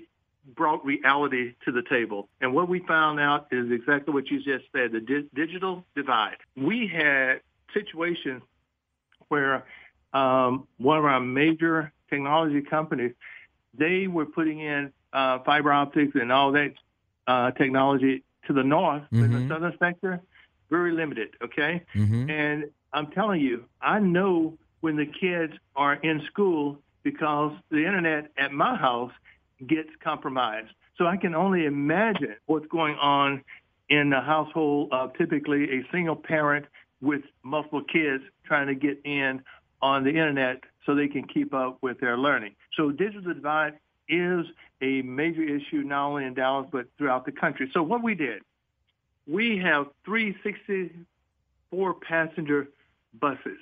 brought 0.54 0.84
reality 0.84 1.54
to 1.64 1.72
the 1.72 1.82
table. 1.88 2.28
And 2.40 2.54
what 2.54 2.68
we 2.68 2.80
found 2.80 3.20
out 3.20 3.46
is 3.52 3.70
exactly 3.70 4.12
what 4.12 4.28
you 4.28 4.38
just 4.38 4.64
said, 4.72 4.92
the 4.92 5.00
di- 5.00 5.28
digital 5.34 5.84
divide. 5.94 6.36
We 6.56 6.88
had 6.88 7.40
situations 7.72 8.42
where 9.28 9.64
um, 10.12 10.66
one 10.78 10.98
of 10.98 11.04
our 11.04 11.20
major 11.20 11.92
technology 12.10 12.62
companies, 12.62 13.12
they 13.74 14.06
were 14.06 14.26
putting 14.26 14.60
in 14.60 14.92
uh, 15.12 15.38
fiber 15.40 15.72
optics 15.72 16.12
and 16.14 16.32
all 16.32 16.52
that 16.52 16.74
uh, 17.26 17.52
technology 17.52 18.22
to 18.46 18.52
the 18.52 18.62
north, 18.62 19.02
mm-hmm. 19.12 19.24
in 19.24 19.48
the 19.48 19.54
southern 19.54 19.76
sector, 19.78 20.20
very 20.70 20.92
limited, 20.92 21.30
okay? 21.42 21.82
Mm-hmm. 21.94 22.30
And 22.30 22.64
I'm 22.96 23.08
telling 23.08 23.42
you, 23.42 23.64
I 23.82 23.98
know 23.98 24.56
when 24.80 24.96
the 24.96 25.04
kids 25.04 25.52
are 25.76 25.96
in 25.96 26.22
school 26.30 26.78
because 27.02 27.52
the 27.70 27.84
internet 27.84 28.30
at 28.38 28.52
my 28.52 28.74
house 28.74 29.12
gets 29.66 29.90
compromised. 30.02 30.70
So 30.96 31.06
I 31.06 31.18
can 31.18 31.34
only 31.34 31.66
imagine 31.66 32.36
what's 32.46 32.66
going 32.68 32.96
on 32.96 33.44
in 33.90 34.08
the 34.08 34.22
household 34.22 34.88
of 34.92 35.12
typically 35.18 35.78
a 35.78 35.86
single 35.92 36.16
parent 36.16 36.64
with 37.02 37.20
multiple 37.42 37.82
kids 37.84 38.24
trying 38.46 38.68
to 38.68 38.74
get 38.74 38.98
in 39.04 39.42
on 39.82 40.02
the 40.02 40.10
internet 40.10 40.62
so 40.86 40.94
they 40.94 41.08
can 41.08 41.26
keep 41.28 41.52
up 41.52 41.76
with 41.82 42.00
their 42.00 42.16
learning. 42.16 42.54
So 42.78 42.92
digital 42.92 43.34
divide 43.34 43.74
is 44.08 44.46
a 44.80 45.02
major 45.02 45.42
issue 45.42 45.82
not 45.82 46.06
only 46.08 46.24
in 46.24 46.32
Dallas 46.32 46.66
but 46.72 46.86
throughout 46.96 47.26
the 47.26 47.32
country. 47.32 47.70
So 47.74 47.82
what 47.82 48.02
we 48.02 48.14
did, 48.14 48.40
we 49.26 49.58
have 49.58 49.88
364 50.06 51.94
passenger 51.94 52.68
buses. 53.20 53.58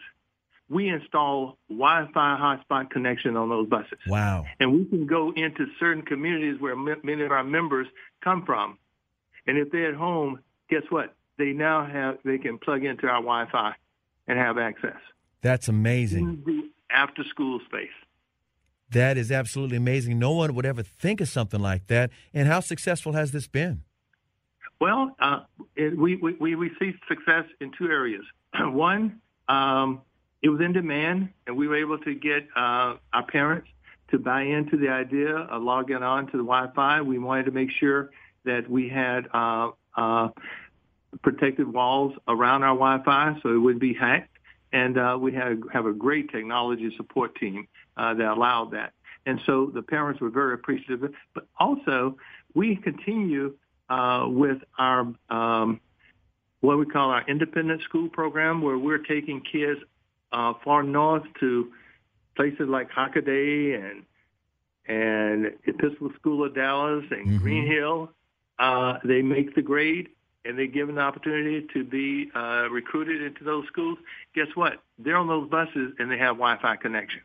We 0.68 0.88
install 0.88 1.58
Wi-Fi 1.68 2.08
hotspot 2.14 2.90
connection 2.90 3.36
on 3.36 3.48
those 3.50 3.68
buses. 3.68 3.98
Wow. 4.06 4.46
And 4.60 4.72
we 4.72 4.84
can 4.86 5.06
go 5.06 5.32
into 5.36 5.66
certain 5.78 6.02
communities 6.02 6.60
where 6.60 6.74
many 6.76 7.22
of 7.22 7.30
our 7.30 7.44
members 7.44 7.86
come 8.22 8.44
from. 8.46 8.78
And 9.46 9.58
if 9.58 9.70
they're 9.70 9.90
at 9.90 9.94
home, 9.94 10.40
guess 10.70 10.82
what? 10.88 11.14
They 11.36 11.52
now 11.52 11.84
have, 11.84 12.18
they 12.24 12.38
can 12.38 12.58
plug 12.58 12.84
into 12.84 13.06
our 13.06 13.20
Wi-Fi 13.20 13.74
and 14.26 14.38
have 14.38 14.56
access. 14.56 14.96
That's 15.42 15.68
amazing. 15.68 16.72
After 16.90 17.24
school 17.24 17.60
space. 17.66 17.88
That 18.90 19.18
is 19.18 19.32
absolutely 19.32 19.76
amazing. 19.76 20.18
No 20.18 20.32
one 20.32 20.54
would 20.54 20.64
ever 20.64 20.82
think 20.82 21.20
of 21.20 21.28
something 21.28 21.60
like 21.60 21.88
that. 21.88 22.10
And 22.32 22.48
how 22.48 22.60
successful 22.60 23.12
has 23.12 23.32
this 23.32 23.46
been? 23.46 23.82
Well, 24.80 25.14
uh, 25.20 25.40
it, 25.76 25.96
we, 25.96 26.16
we, 26.16 26.54
we 26.54 26.70
see 26.78 26.92
success 27.08 27.44
in 27.60 27.72
two 27.76 27.86
areas. 27.86 28.24
One, 28.58 29.20
um, 29.48 30.02
it 30.42 30.48
was 30.48 30.60
in 30.60 30.72
demand, 30.72 31.30
and 31.46 31.56
we 31.56 31.68
were 31.68 31.76
able 31.76 31.98
to 31.98 32.14
get 32.14 32.46
uh, 32.54 32.96
our 33.12 33.26
parents 33.26 33.68
to 34.10 34.18
buy 34.18 34.42
into 34.42 34.76
the 34.76 34.88
idea 34.88 35.34
of 35.34 35.62
logging 35.62 36.02
on 36.02 36.26
to 36.26 36.32
the 36.32 36.44
Wi-Fi. 36.44 37.00
We 37.00 37.18
wanted 37.18 37.46
to 37.46 37.50
make 37.50 37.70
sure 37.70 38.10
that 38.44 38.68
we 38.68 38.88
had 38.88 39.26
uh, 39.32 39.70
uh, 39.96 40.28
protected 41.22 41.72
walls 41.72 42.12
around 42.28 42.62
our 42.62 42.74
Wi-Fi 42.74 43.40
so 43.42 43.54
it 43.54 43.58
wouldn't 43.58 43.80
be 43.80 43.94
hacked. 43.94 44.30
And 44.72 44.98
uh, 44.98 45.16
we 45.20 45.32
had 45.32 45.62
have 45.72 45.86
a 45.86 45.92
great 45.92 46.30
technology 46.30 46.92
support 46.96 47.36
team 47.36 47.68
uh, 47.96 48.14
that 48.14 48.26
allowed 48.26 48.72
that. 48.72 48.92
And 49.24 49.40
so 49.46 49.70
the 49.72 49.82
parents 49.82 50.20
were 50.20 50.30
very 50.30 50.54
appreciative. 50.54 51.12
But 51.32 51.46
also, 51.58 52.16
we 52.54 52.76
continue 52.76 53.56
uh, 53.88 54.26
with 54.28 54.58
our 54.78 55.06
um, 55.30 55.80
what 56.64 56.78
we 56.78 56.86
call 56.86 57.10
our 57.10 57.24
independent 57.28 57.82
school 57.82 58.08
program, 58.08 58.62
where 58.62 58.78
we're 58.78 58.98
taking 58.98 59.40
kids 59.40 59.80
uh, 60.32 60.54
far 60.64 60.82
north 60.82 61.24
to 61.40 61.70
places 62.36 62.68
like 62.68 62.90
Hockaday 62.90 63.78
and 63.78 64.04
and 64.86 65.52
Episcopal 65.66 66.10
School 66.16 66.44
of 66.44 66.54
Dallas 66.54 67.04
and 67.10 67.26
mm-hmm. 67.26 67.38
Greenhill. 67.38 68.10
Uh, 68.58 68.98
they 69.04 69.22
make 69.22 69.54
the 69.54 69.62
grade 69.62 70.08
and 70.44 70.58
they 70.58 70.66
give 70.66 70.88
an 70.88 70.98
opportunity 70.98 71.66
to 71.72 71.84
be 71.84 72.30
uh, 72.34 72.68
recruited 72.70 73.22
into 73.22 73.44
those 73.44 73.66
schools. 73.66 73.98
Guess 74.34 74.48
what? 74.54 74.74
They're 74.98 75.16
on 75.16 75.26
those 75.26 75.48
buses 75.48 75.92
and 75.98 76.10
they 76.10 76.18
have 76.18 76.36
Wi-Fi 76.36 76.76
connection. 76.76 77.22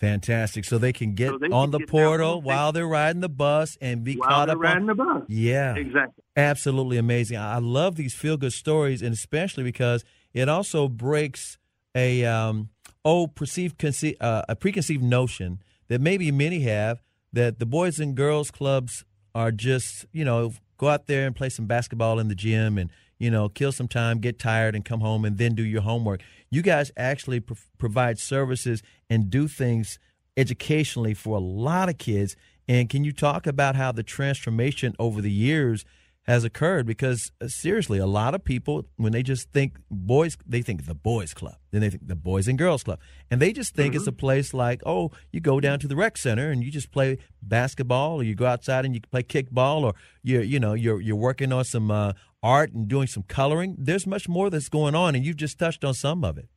Fantastic. 0.00 0.64
So 0.64 0.78
they 0.78 0.94
can 0.94 1.14
get 1.14 1.28
so 1.28 1.38
they 1.38 1.48
on 1.48 1.66
can 1.66 1.70
the 1.72 1.78
get 1.80 1.88
portal 1.88 2.40
while 2.40 2.72
they're 2.72 2.88
riding 2.88 3.20
the 3.20 3.28
bus 3.28 3.76
and 3.82 4.02
be 4.02 4.16
caught 4.16 4.48
up 4.48 4.58
riding 4.58 4.82
on 4.82 4.86
the 4.86 4.94
bus. 4.94 5.22
Yeah. 5.28 5.74
Exactly. 5.76 6.24
Absolutely 6.36 6.96
amazing. 6.96 7.36
I 7.36 7.58
love 7.58 7.96
these 7.96 8.14
feel 8.14 8.38
good 8.38 8.54
stories 8.54 9.02
and 9.02 9.12
especially 9.12 9.62
because 9.62 10.02
it 10.32 10.48
also 10.48 10.88
breaks 10.88 11.58
a 11.94 12.24
um, 12.24 12.70
oh 13.04 13.26
perceived 13.26 13.78
conce- 13.78 14.16
uh, 14.20 14.42
a 14.48 14.56
preconceived 14.56 15.02
notion 15.02 15.62
that 15.88 16.00
maybe 16.00 16.32
many 16.32 16.60
have 16.60 17.02
that 17.32 17.58
the 17.58 17.66
boys 17.66 18.00
and 18.00 18.16
girls 18.16 18.50
clubs 18.50 19.04
are 19.34 19.52
just, 19.52 20.06
you 20.12 20.24
know, 20.24 20.52
go 20.80 20.88
out 20.88 21.06
there 21.06 21.26
and 21.26 21.36
play 21.36 21.50
some 21.50 21.66
basketball 21.66 22.18
in 22.18 22.28
the 22.28 22.34
gym 22.34 22.78
and 22.78 22.90
you 23.18 23.30
know, 23.30 23.50
kill 23.50 23.70
some 23.70 23.86
time, 23.86 24.18
get 24.18 24.38
tired, 24.38 24.74
and 24.74 24.82
come 24.82 25.00
home 25.00 25.26
and 25.26 25.36
then 25.36 25.54
do 25.54 25.62
your 25.62 25.82
homework. 25.82 26.22
You 26.50 26.62
guys 26.62 26.90
actually 26.96 27.40
pro- 27.40 27.58
provide 27.76 28.18
services 28.18 28.82
and 29.10 29.28
do 29.28 29.46
things 29.46 29.98
educationally 30.38 31.12
for 31.12 31.36
a 31.36 31.40
lot 31.40 31.90
of 31.90 31.98
kids. 31.98 32.34
And 32.66 32.88
can 32.88 33.04
you 33.04 33.12
talk 33.12 33.46
about 33.46 33.76
how 33.76 33.92
the 33.92 34.02
transformation 34.02 34.96
over 34.98 35.20
the 35.20 35.30
years 35.30 35.84
has 36.30 36.44
occurred? 36.44 36.86
Because 36.86 37.32
uh, 37.40 37.48
seriously, 37.48 37.98
a 37.98 38.06
lot 38.06 38.34
of 38.34 38.44
people, 38.44 38.86
when 38.96 39.12
they 39.12 39.22
just 39.22 39.50
think 39.50 39.78
boys, 39.90 40.36
they 40.46 40.62
think 40.62 40.86
the 40.86 40.94
boys' 40.94 41.34
club, 41.34 41.56
then 41.70 41.80
they 41.80 41.90
think 41.90 42.06
the 42.06 42.14
boys 42.14 42.48
and 42.48 42.56
girls 42.56 42.82
club, 42.82 42.98
and 43.30 43.40
they 43.40 43.52
just 43.52 43.74
think 43.74 43.92
mm-hmm. 43.92 43.98
it's 43.98 44.06
a 44.06 44.12
place 44.12 44.54
like, 44.54 44.80
oh, 44.86 45.10
you 45.32 45.40
go 45.40 45.60
down 45.60 45.78
to 45.80 45.88
the 45.88 45.96
rec 45.96 46.16
center 46.16 46.50
and 46.50 46.62
you 46.62 46.70
just 46.70 46.90
play 46.90 47.18
basketball, 47.42 48.20
or 48.20 48.22
you 48.22 48.34
go 48.34 48.46
outside 48.46 48.84
and 48.84 48.94
you 48.94 49.00
play 49.10 49.22
kickball, 49.22 49.82
or 49.82 49.94
you 50.22 50.40
you 50.40 50.60
know 50.60 50.74
you're 50.74 51.00
you're 51.00 51.16
working 51.16 51.52
on 51.52 51.64
some 51.64 51.90
uh, 51.90 52.12
art 52.42 52.72
and 52.72 52.88
doing 52.88 53.06
some 53.06 53.24
coloring. 53.24 53.76
There's 53.78 54.06
much 54.06 54.28
more 54.28 54.50
that's 54.50 54.68
going 54.68 54.94
on, 54.94 55.14
and 55.14 55.24
you've 55.24 55.36
just 55.36 55.58
touched 55.58 55.84
on 55.84 55.94
some 55.94 56.24
of 56.24 56.38
it. 56.38 56.48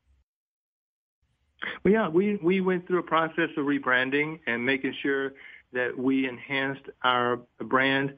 Well, 1.83 1.93
yeah, 1.93 2.09
we, 2.09 2.37
we 2.37 2.61
went 2.61 2.87
through 2.87 2.99
a 2.99 3.03
process 3.03 3.49
of 3.57 3.65
rebranding 3.65 4.39
and 4.47 4.65
making 4.65 4.95
sure 5.01 5.33
that 5.73 5.97
we 5.97 6.27
enhanced 6.27 6.85
our 7.03 7.41
brand 7.59 8.13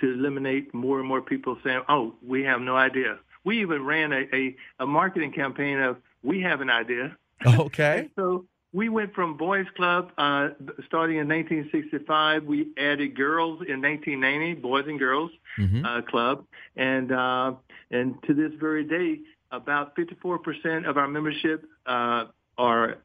to 0.00 0.12
eliminate 0.12 0.72
more 0.74 0.98
and 0.98 1.08
more 1.08 1.20
people 1.20 1.58
saying, 1.64 1.82
oh, 1.88 2.14
we 2.26 2.44
have 2.44 2.60
no 2.60 2.76
idea. 2.76 3.18
We 3.44 3.60
even 3.60 3.84
ran 3.84 4.12
a, 4.12 4.24
a, 4.34 4.56
a 4.80 4.86
marketing 4.86 5.32
campaign 5.32 5.78
of, 5.78 5.96
we 6.22 6.40
have 6.42 6.60
an 6.60 6.70
idea. 6.70 7.16
Okay. 7.46 8.10
so 8.16 8.46
we 8.72 8.88
went 8.88 9.14
from 9.14 9.36
Boys 9.36 9.66
Club 9.76 10.10
uh, 10.18 10.50
starting 10.86 11.16
in 11.16 11.28
1965. 11.28 12.44
We 12.44 12.68
added 12.76 13.16
girls 13.16 13.60
in 13.66 13.80
1990, 13.80 14.60
Boys 14.60 14.84
and 14.86 14.98
Girls 14.98 15.30
mm-hmm. 15.58 15.84
uh, 15.84 16.02
Club, 16.02 16.44
and 16.76 17.10
uh, 17.12 17.54
and 17.90 18.22
to 18.24 18.34
this 18.34 18.52
very 18.60 18.84
day, 18.84 19.20
about 19.50 19.96
54% 19.96 20.88
of 20.88 20.98
our 20.98 21.08
membership 21.08 21.64
uh, 21.86 22.24
are 22.58 22.98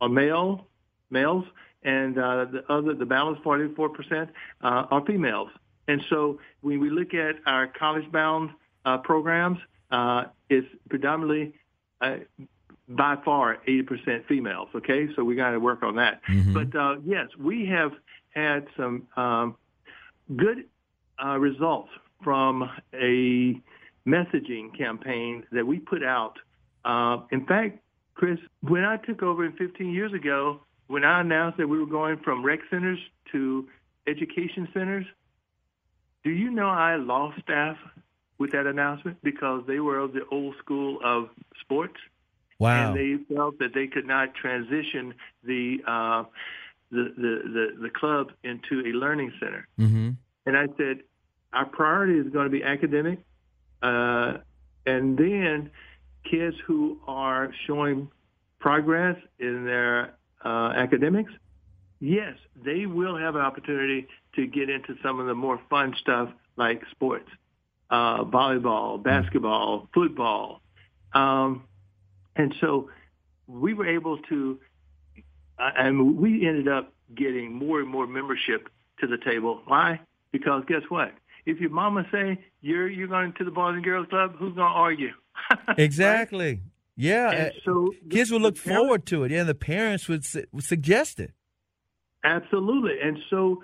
are 0.00 0.08
male 0.08 0.66
males, 1.10 1.44
and 1.82 2.18
uh, 2.18 2.46
the 2.46 2.64
other 2.72 2.94
the 2.94 3.06
balance 3.06 3.38
44% 3.44 4.28
uh, 4.62 4.86
are 4.90 5.04
females. 5.04 5.50
And 5.92 6.02
so 6.10 6.40
when 6.60 6.80
we 6.80 6.90
look 6.90 7.14
at 7.14 7.36
our 7.46 7.66
college-bound 7.66 8.50
programs, 9.04 9.58
uh, 9.92 10.24
is 10.48 10.64
predominantly 10.88 11.52
uh, 12.00 12.16
by 12.88 13.16
far 13.24 13.58
80% 13.68 14.26
females. 14.26 14.68
Okay, 14.74 15.08
so 15.14 15.22
we 15.22 15.36
got 15.36 15.50
to 15.50 15.60
work 15.60 15.82
on 15.82 15.96
that. 15.96 16.20
Mhm. 16.24 16.54
But 16.54 16.78
uh, 16.78 16.96
yes, 17.04 17.28
we 17.38 17.66
have 17.66 17.92
had 18.30 18.66
some 18.76 19.06
um, 19.16 19.56
good 20.34 20.64
uh, 21.22 21.38
results 21.38 21.90
from 22.24 22.70
a 22.94 23.60
messaging 24.06 24.76
campaign 24.76 25.44
that 25.52 25.66
we 25.66 25.78
put 25.78 26.02
out. 26.02 26.38
Uh, 26.84 27.18
in 27.30 27.46
fact, 27.46 27.78
Chris, 28.14 28.38
when 28.62 28.84
I 28.84 28.96
took 28.96 29.22
over 29.22 29.48
15 29.50 29.90
years 29.90 30.12
ago, 30.12 30.60
when 30.88 31.04
I 31.04 31.20
announced 31.20 31.58
that 31.58 31.68
we 31.68 31.78
were 31.78 31.86
going 31.86 32.18
from 32.18 32.44
rec 32.44 32.60
centers 32.70 32.98
to 33.32 33.68
education 34.06 34.68
centers, 34.74 35.06
do 36.24 36.30
you 36.30 36.50
know 36.50 36.68
I 36.68 36.96
lost 36.96 37.40
staff 37.42 37.76
with 38.38 38.52
that 38.52 38.66
announcement 38.66 39.18
because 39.22 39.64
they 39.66 39.80
were 39.80 39.98
of 39.98 40.12
the 40.12 40.24
old 40.30 40.54
school 40.58 40.98
of 41.04 41.28
sports? 41.60 41.96
Wow. 42.58 42.94
and 42.94 42.96
they 42.96 43.34
felt 43.34 43.58
that 43.58 43.74
they 43.74 43.88
could 43.88 44.06
not 44.06 44.34
transition 44.34 45.14
the 45.42 45.78
uh, 45.84 46.24
the, 46.92 47.12
the 47.16 47.42
the 47.52 47.66
the 47.82 47.90
club 47.90 48.30
into 48.44 48.82
a 48.86 48.92
learning 48.96 49.32
center. 49.40 49.66
mm-hmm. 49.80 50.10
And 50.46 50.56
I 50.56 50.66
said, 50.76 51.00
our 51.52 51.66
priority 51.66 52.18
is 52.18 52.32
going 52.32 52.44
to 52.44 52.50
be 52.50 52.62
academic, 52.62 53.18
uh, 53.82 54.34
and 54.86 55.16
then 55.18 55.70
kids 56.28 56.56
who 56.66 57.00
are 57.06 57.52
showing 57.66 58.08
progress 58.60 59.16
in 59.40 59.64
their 59.64 60.14
uh, 60.44 60.72
academics. 60.76 61.32
Yes, 61.98 62.34
they 62.64 62.86
will 62.86 63.16
have 63.16 63.34
an 63.34 63.40
opportunity 63.40 64.06
to 64.36 64.46
get 64.46 64.70
into 64.70 64.94
some 65.02 65.20
of 65.20 65.26
the 65.26 65.34
more 65.34 65.60
fun 65.70 65.94
stuff 66.00 66.28
like 66.56 66.82
sports, 66.90 67.28
uh, 67.90 68.24
volleyball, 68.24 69.02
basketball, 69.02 69.88
football. 69.94 70.60
Um, 71.12 71.64
and 72.36 72.54
so 72.60 72.88
we 73.46 73.74
were 73.74 73.86
able 73.86 74.18
to, 74.30 74.58
uh, 75.58 75.70
and 75.76 76.16
we 76.16 76.46
ended 76.46 76.68
up 76.68 76.92
getting 77.14 77.52
more 77.52 77.80
and 77.80 77.88
more 77.88 78.06
membership 78.06 78.68
to 79.00 79.06
the 79.06 79.18
table. 79.18 79.60
Why? 79.66 80.00
Because 80.30 80.64
guess 80.66 80.82
what? 80.88 81.12
If 81.44 81.58
your 81.60 81.70
mama 81.70 82.06
say 82.12 82.38
you're 82.60 82.88
you're 82.88 83.08
going 83.08 83.32
to 83.34 83.44
the 83.44 83.50
Boys 83.50 83.74
and 83.74 83.84
Girls 83.84 84.06
Club, 84.08 84.36
who's 84.38 84.54
going 84.54 84.70
to 84.70 84.78
argue? 84.78 85.10
Exactly. 85.76 86.60
Yeah. 86.96 87.30
And 87.30 87.52
so 87.64 87.90
Kids 88.10 88.30
would 88.30 88.40
the 88.42 88.44
look 88.44 88.62
parents- 88.62 88.80
forward 88.80 89.06
to 89.06 89.24
it. 89.24 89.32
Yeah, 89.32 89.40
and 89.40 89.48
the 89.48 89.54
parents 89.54 90.08
would, 90.08 90.24
su- 90.24 90.44
would 90.52 90.64
suggest 90.64 91.18
it. 91.20 91.32
Absolutely. 92.24 93.00
And 93.02 93.18
so 93.30 93.62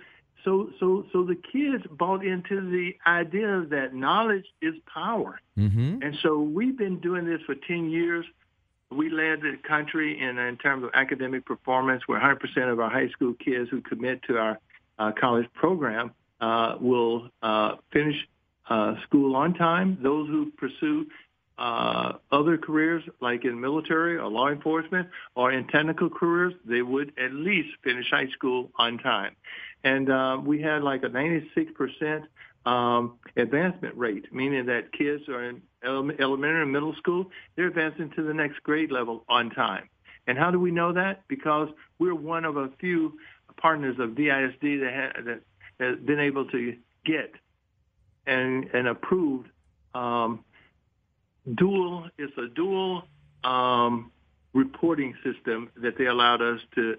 so 0.49 0.71
so 0.81 1.05
so 1.13 1.25
the 1.25 1.37
kids 1.53 1.85
bought 1.91 2.25
into 2.25 2.71
the 2.71 2.97
idea 3.07 3.67
that 3.69 3.95
knowledge 3.95 4.47
is 4.63 4.75
power. 4.93 5.41
Mm-hmm. 5.59 6.03
And 6.03 6.17
so 6.23 6.41
we've 6.41 6.77
been 6.77 7.01
doing 7.01 7.27
this 7.27 7.41
for 7.45 7.55
10 7.55 7.91
years. 7.91 8.25
We 8.91 9.11
led 9.11 9.43
the 9.43 9.59
country 9.69 10.19
in, 10.19 10.39
in 10.39 10.57
terms 10.57 10.85
of 10.85 10.91
academic 10.95 11.45
performance, 11.45 12.05
where 12.07 12.19
100% 12.19 12.73
of 12.73 12.81
our 12.81 12.89
high 12.89 13.09
school 13.09 13.35
kids 13.35 13.69
who 13.69 13.83
commit 13.83 14.23
to 14.23 14.39
our 14.39 14.59
uh, 14.99 15.13
college 15.21 15.47
program 15.53 16.13
uh, 16.41 16.77
will 16.81 17.29
uh, 17.43 17.75
finish 17.93 18.17
uh, 18.71 18.95
school 19.03 19.37
on 19.37 19.53
time. 19.53 19.99
Those 20.03 20.29
who 20.29 20.51
pursue 20.57 21.07
uh, 21.59 22.13
other 22.31 22.57
careers, 22.57 23.03
like 23.21 23.45
in 23.45 23.61
military 23.61 24.17
or 24.17 24.29
law 24.29 24.49
enforcement 24.49 25.09
or 25.35 25.53
in 25.53 25.67
technical 25.67 26.09
careers, 26.09 26.55
they 26.65 26.81
would 26.81 27.13
at 27.23 27.33
least 27.33 27.69
finish 27.83 28.07
high 28.11 28.29
school 28.29 28.71
on 28.79 28.97
time. 28.99 29.35
And 29.85 30.11
uh, 30.11 30.39
we 30.43 30.61
had 30.61 30.83
like 30.83 31.03
a 31.03 31.09
96% 31.09 32.25
um, 32.67 33.19
advancement 33.37 33.97
rate, 33.97 34.33
meaning 34.33 34.67
that 34.67 34.93
kids 34.93 35.29
are 35.29 35.45
in 35.45 35.63
ele- 35.85 36.11
elementary 36.19 36.63
and 36.63 36.73
middle 36.73 36.95
school, 36.97 37.31
they're 37.57 37.69
advancing 37.69 38.11
to 38.17 38.23
the 38.23 38.35
next 38.35 38.63
grade 38.63 38.91
level 38.91 39.25
on 39.29 39.51
time. 39.51 39.89
And 40.27 40.37
how 40.37 40.51
do 40.51 40.61
we 40.61 40.71
know 40.71 40.93
that? 40.93 41.23
Because 41.29 41.69
we're 41.99 42.15
one 42.15 42.45
of 42.45 42.57
a 42.57 42.69
few 42.81 43.19
partners 43.57 43.97
of 43.99 44.11
DISD 44.11 44.61
that, 44.81 44.93
ha- 44.95 45.23
that 45.25 45.41
has 45.81 45.99
been 46.05 46.21
able 46.21 46.45
to 46.47 46.77
get 47.05 47.33
and, 48.27 48.65
and 48.75 48.89
approved 48.89 49.49
um, 49.95 50.45
dual. 51.55 52.09
It's 52.19 52.37
a 52.37 52.49
dual 52.49 53.05
um, 53.45 54.13
reporting 54.53 55.15
system 55.25 55.71
that 55.77 55.97
they 55.97 56.07
allowed 56.07 56.43
us 56.43 56.61
to 56.75 56.99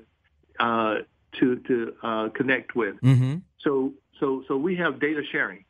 uh, 0.59 0.95
to 1.39 1.57
to 1.57 1.93
uh, 2.03 2.29
connect 2.29 2.75
with. 2.75 2.95
Mm-hmm. 3.01 3.37
So 3.63 3.93
so 4.19 4.43
so 4.47 4.57
we 4.57 4.75
have 4.77 4.99
data 4.99 5.21
sharing. 5.31 5.65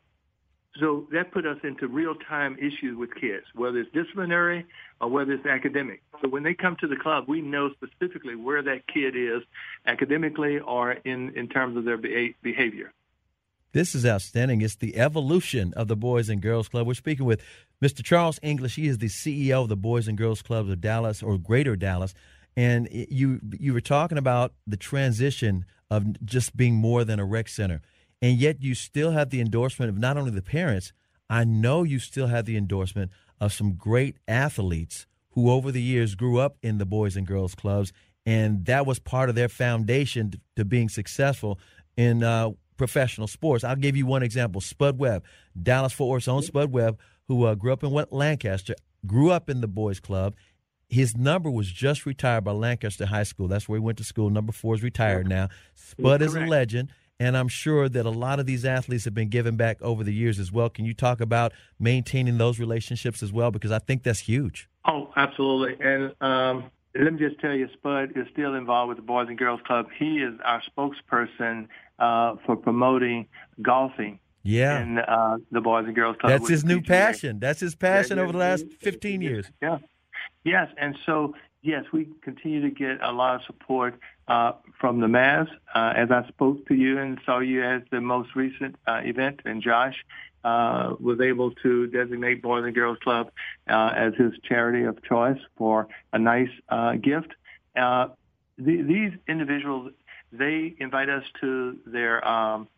So 0.78 1.08
that 1.12 1.32
put 1.32 1.46
us 1.46 1.58
into 1.64 1.88
real 1.88 2.14
time 2.14 2.56
issues 2.58 2.96
with 2.96 3.14
kids, 3.14 3.44
whether 3.54 3.78
it's 3.78 3.90
disciplinary 3.92 4.64
or 5.00 5.08
whether 5.08 5.32
it's 5.32 5.46
academic. 5.46 6.02
So 6.22 6.28
when 6.28 6.44
they 6.44 6.54
come 6.54 6.76
to 6.80 6.86
the 6.86 6.96
club, 6.96 7.24
we 7.26 7.40
know 7.40 7.70
specifically 7.70 8.36
where 8.36 8.62
that 8.62 8.86
kid 8.86 9.16
is 9.16 9.42
academically 9.86 10.60
or 10.60 10.92
in, 10.92 11.36
in 11.36 11.48
terms 11.48 11.76
of 11.76 11.84
their 11.84 11.96
behavior. 11.96 12.92
This 13.72 13.94
is 13.94 14.06
outstanding. 14.06 14.62
It's 14.62 14.76
the 14.76 14.96
evolution 14.96 15.72
of 15.74 15.88
the 15.88 15.96
Boys 15.96 16.28
and 16.28 16.40
Girls 16.40 16.68
Club. 16.68 16.86
We're 16.86 16.94
speaking 16.94 17.26
with 17.26 17.40
Mr. 17.82 18.04
Charles 18.04 18.38
English. 18.42 18.76
He 18.76 18.88
is 18.88 18.98
the 18.98 19.06
CEO 19.06 19.62
of 19.62 19.68
the 19.68 19.76
Boys 19.76 20.08
and 20.08 20.18
Girls 20.18 20.42
Clubs 20.42 20.70
of 20.70 20.80
Dallas 20.80 21.22
or 21.22 21.38
Greater 21.38 21.76
Dallas. 21.76 22.14
And 22.60 22.88
you 22.90 23.40
you 23.58 23.72
were 23.72 23.80
talking 23.80 24.18
about 24.18 24.52
the 24.66 24.76
transition 24.76 25.64
of 25.90 26.02
just 26.26 26.54
being 26.54 26.74
more 26.74 27.04
than 27.04 27.18
a 27.18 27.24
rec 27.24 27.48
center. 27.48 27.80
And 28.20 28.36
yet 28.36 28.62
you 28.62 28.74
still 28.74 29.12
have 29.12 29.30
the 29.30 29.40
endorsement 29.40 29.88
of 29.88 29.96
not 29.96 30.18
only 30.18 30.30
the 30.30 30.42
parents, 30.42 30.92
I 31.30 31.44
know 31.44 31.84
you 31.84 31.98
still 31.98 32.26
have 32.26 32.44
the 32.44 32.58
endorsement 32.58 33.12
of 33.40 33.54
some 33.54 33.76
great 33.76 34.16
athletes 34.28 35.06
who 35.30 35.50
over 35.50 35.72
the 35.72 35.80
years 35.80 36.14
grew 36.14 36.38
up 36.38 36.58
in 36.62 36.76
the 36.76 36.84
Boys 36.84 37.16
and 37.16 37.26
Girls 37.26 37.54
Clubs. 37.54 37.94
And 38.26 38.66
that 38.66 38.84
was 38.84 38.98
part 38.98 39.30
of 39.30 39.36
their 39.36 39.48
foundation 39.48 40.34
to, 40.56 40.64
being 40.66 40.90
successful 40.90 41.58
in 41.96 42.22
uh, 42.22 42.50
professional 42.76 43.26
sports. 43.26 43.64
I'll 43.64 43.74
give 43.86 43.96
you 43.96 44.04
one 44.04 44.22
example. 44.22 44.60
Spud 44.60 44.98
Webb, 44.98 45.24
Dallas 45.60 45.94
Fort 45.94 46.10
Worth's 46.10 46.28
own 46.28 46.42
Spud 46.42 46.70
Webb, 46.70 46.98
who 47.26 47.46
uh, 47.46 47.54
grew 47.54 47.72
up 47.72 47.82
in 47.82 47.90
what 47.90 48.12
Lancaster, 48.12 48.74
grew 49.06 49.30
up 49.30 49.48
in 49.48 49.62
the 49.62 49.68
boys 49.68 50.00
club. 50.00 50.34
His 50.90 51.16
number 51.16 51.50
was 51.50 51.70
just 51.70 52.04
retired 52.04 52.44
by 52.44 52.50
Lancaster 52.52 53.06
High 53.06 53.22
School. 53.22 53.48
That's 53.48 53.68
where 53.68 53.78
he 53.78 53.84
went 53.84 53.96
to 53.98 54.04
school. 54.04 54.28
Number 54.28 54.52
four 54.52 54.74
is 54.74 54.82
retired 54.82 55.28
now. 55.28 55.48
Spud 55.74 56.20
is 56.20 56.34
a 56.34 56.40
legend. 56.40 56.90
And 57.20 57.36
I'm 57.36 57.48
sure 57.48 57.86
that 57.88 58.06
a 58.06 58.10
lot 58.10 58.40
of 58.40 58.46
these 58.46 58.64
athletes 58.64 59.04
have 59.04 59.12
been 59.14 59.28
given 59.28 59.54
back 59.56 59.80
over 59.82 60.02
the 60.02 60.12
years 60.12 60.38
as 60.38 60.50
well. 60.50 60.70
Can 60.70 60.86
you 60.86 60.94
talk 60.94 61.20
about 61.20 61.52
maintaining 61.78 62.38
those 62.38 62.58
relationships 62.58 63.22
as 63.22 63.30
well? 63.30 63.50
Because 63.50 63.70
I 63.70 63.78
think 63.78 64.02
that's 64.04 64.20
huge. 64.20 64.70
Oh, 64.86 65.12
absolutely. 65.16 65.76
And 65.86 66.14
um, 66.22 66.64
let 66.98 67.12
me 67.12 67.18
just 67.18 67.38
tell 67.40 67.52
you, 67.52 67.68
Spud 67.74 68.12
is 68.16 68.26
still 68.32 68.54
involved 68.54 68.88
with 68.88 68.96
the 68.96 69.02
Boys 69.02 69.26
and 69.28 69.36
Girls 69.36 69.60
Club. 69.66 69.88
He 69.98 70.20
is 70.20 70.32
our 70.46 70.62
spokesperson 70.76 71.68
uh, 71.98 72.36
for 72.46 72.56
promoting 72.56 73.26
golfing 73.60 74.18
Yeah. 74.42 74.80
in 74.82 74.98
uh, 74.98 75.36
the 75.52 75.60
Boys 75.60 75.84
and 75.84 75.94
Girls 75.94 76.16
Club. 76.18 76.30
That's 76.32 76.48
his 76.48 76.64
new 76.64 76.80
PGA. 76.80 76.86
passion. 76.86 77.38
That's 77.38 77.60
his 77.60 77.74
passion 77.74 78.16
Yeah, 78.16 78.22
over 78.22 78.32
the 78.32 78.38
last 78.38 78.64
15 78.80 79.20
years. 79.20 79.44
Yeah. 79.60 79.78
Yes, 80.44 80.68
and 80.78 80.96
so 81.04 81.34
yes, 81.62 81.84
we 81.92 82.08
continue 82.22 82.60
to 82.62 82.70
get 82.70 83.02
a 83.02 83.12
lot 83.12 83.36
of 83.36 83.42
support 83.46 83.98
uh, 84.28 84.52
from 84.80 85.00
the 85.00 85.06
Mavs. 85.06 85.50
Uh, 85.74 85.92
as 85.96 86.10
I 86.10 86.26
spoke 86.28 86.66
to 86.68 86.74
you 86.74 86.98
and 86.98 87.18
saw 87.26 87.40
you 87.40 87.64
at 87.64 87.90
the 87.90 88.00
most 88.00 88.34
recent 88.34 88.76
uh, 88.86 89.00
event, 89.04 89.40
and 89.44 89.62
Josh 89.62 89.94
uh, 90.44 90.94
was 90.98 91.20
able 91.20 91.52
to 91.62 91.86
designate 91.88 92.42
Boys 92.42 92.64
and 92.64 92.74
Girls 92.74 92.98
Club 93.02 93.30
uh, 93.68 93.92
as 93.94 94.14
his 94.14 94.32
charity 94.44 94.84
of 94.84 95.02
choice 95.02 95.38
for 95.56 95.88
a 96.12 96.18
nice 96.18 96.50
uh, 96.68 96.94
gift. 96.94 97.34
The, 97.74 98.82
these 98.82 99.12
individuals, 99.26 99.92
they 100.32 100.74
invite 100.78 101.08
us 101.08 101.24
to 101.40 101.78
their 101.86 102.26
um, 102.26 102.68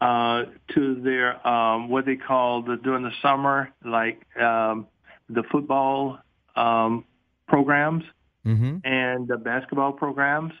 to 0.00 1.00
their 1.02 1.46
um, 1.46 1.88
what 1.88 2.04
they 2.04 2.16
call 2.16 2.62
the 2.62 2.76
during 2.76 3.04
the 3.04 3.12
summer, 3.22 3.70
like 3.84 4.24
um, 4.36 4.86
the 5.28 5.44
football 5.44 6.18
um, 6.58 7.04
programs 7.46 8.04
Mm-hmm. 8.48 8.78
and 8.84 9.28
the 9.28 9.36
basketball 9.36 9.92
programs. 9.92 10.52